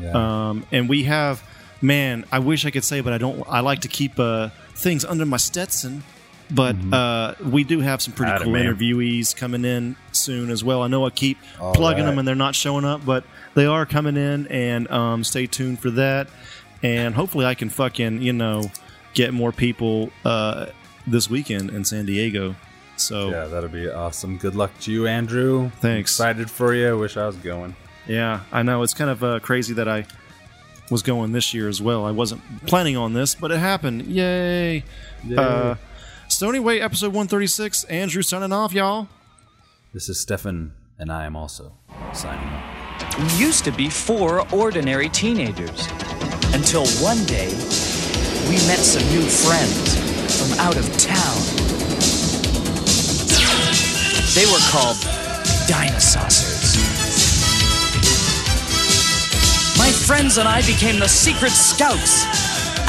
[0.00, 0.12] Yeah.
[0.50, 1.42] Um, and we have,
[1.82, 3.42] man, I wish I could say, but I don't.
[3.48, 6.04] I like to keep uh, things under my Stetson.
[6.52, 8.64] But uh, we do have some pretty Atta cool man.
[8.66, 10.82] interviewees coming in soon as well.
[10.82, 12.10] I know I keep All plugging right.
[12.10, 13.22] them and they're not showing up, but
[13.54, 16.26] they are coming in, and um, stay tuned for that.
[16.82, 18.70] And hopefully, I can fucking you know
[19.14, 20.66] get more people uh,
[21.06, 22.54] this weekend in San Diego.
[22.96, 24.36] So Yeah, that'll be awesome.
[24.36, 25.70] Good luck to you, Andrew.
[25.80, 26.10] Thanks.
[26.12, 26.96] excited for you.
[26.98, 27.74] Wish I was going.
[28.06, 30.06] Yeah, I know it's kind of uh, crazy that I
[30.90, 32.04] was going this year as well.
[32.04, 34.06] I wasn't planning on this, but it happened.
[34.06, 34.84] Yay!
[35.24, 35.36] Yay.
[35.36, 35.76] Uh,
[36.28, 37.84] Stony Way episode 136.
[37.84, 39.08] Andrew signing off, y'all.
[39.92, 41.72] This is Stefan, and I am also
[42.12, 43.18] signing off.
[43.18, 45.88] We used to be four ordinary teenagers.
[46.52, 47.48] Until one day,
[48.50, 49.94] we met some new friends
[50.34, 51.38] from out of town.
[54.34, 54.98] They were called
[55.70, 56.74] Dinosaucers.
[59.78, 62.26] My friends and I became the secret scouts,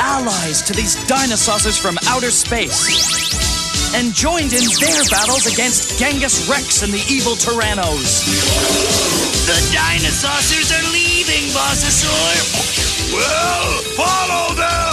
[0.01, 6.81] allies to these dinosaurs from outer space, and joined in their battles against Genghis Rex
[6.81, 8.25] and the evil Tyrannos.
[9.45, 13.13] The dinosaurs are leaving, Bossasaur.
[13.13, 14.90] Well, follow them!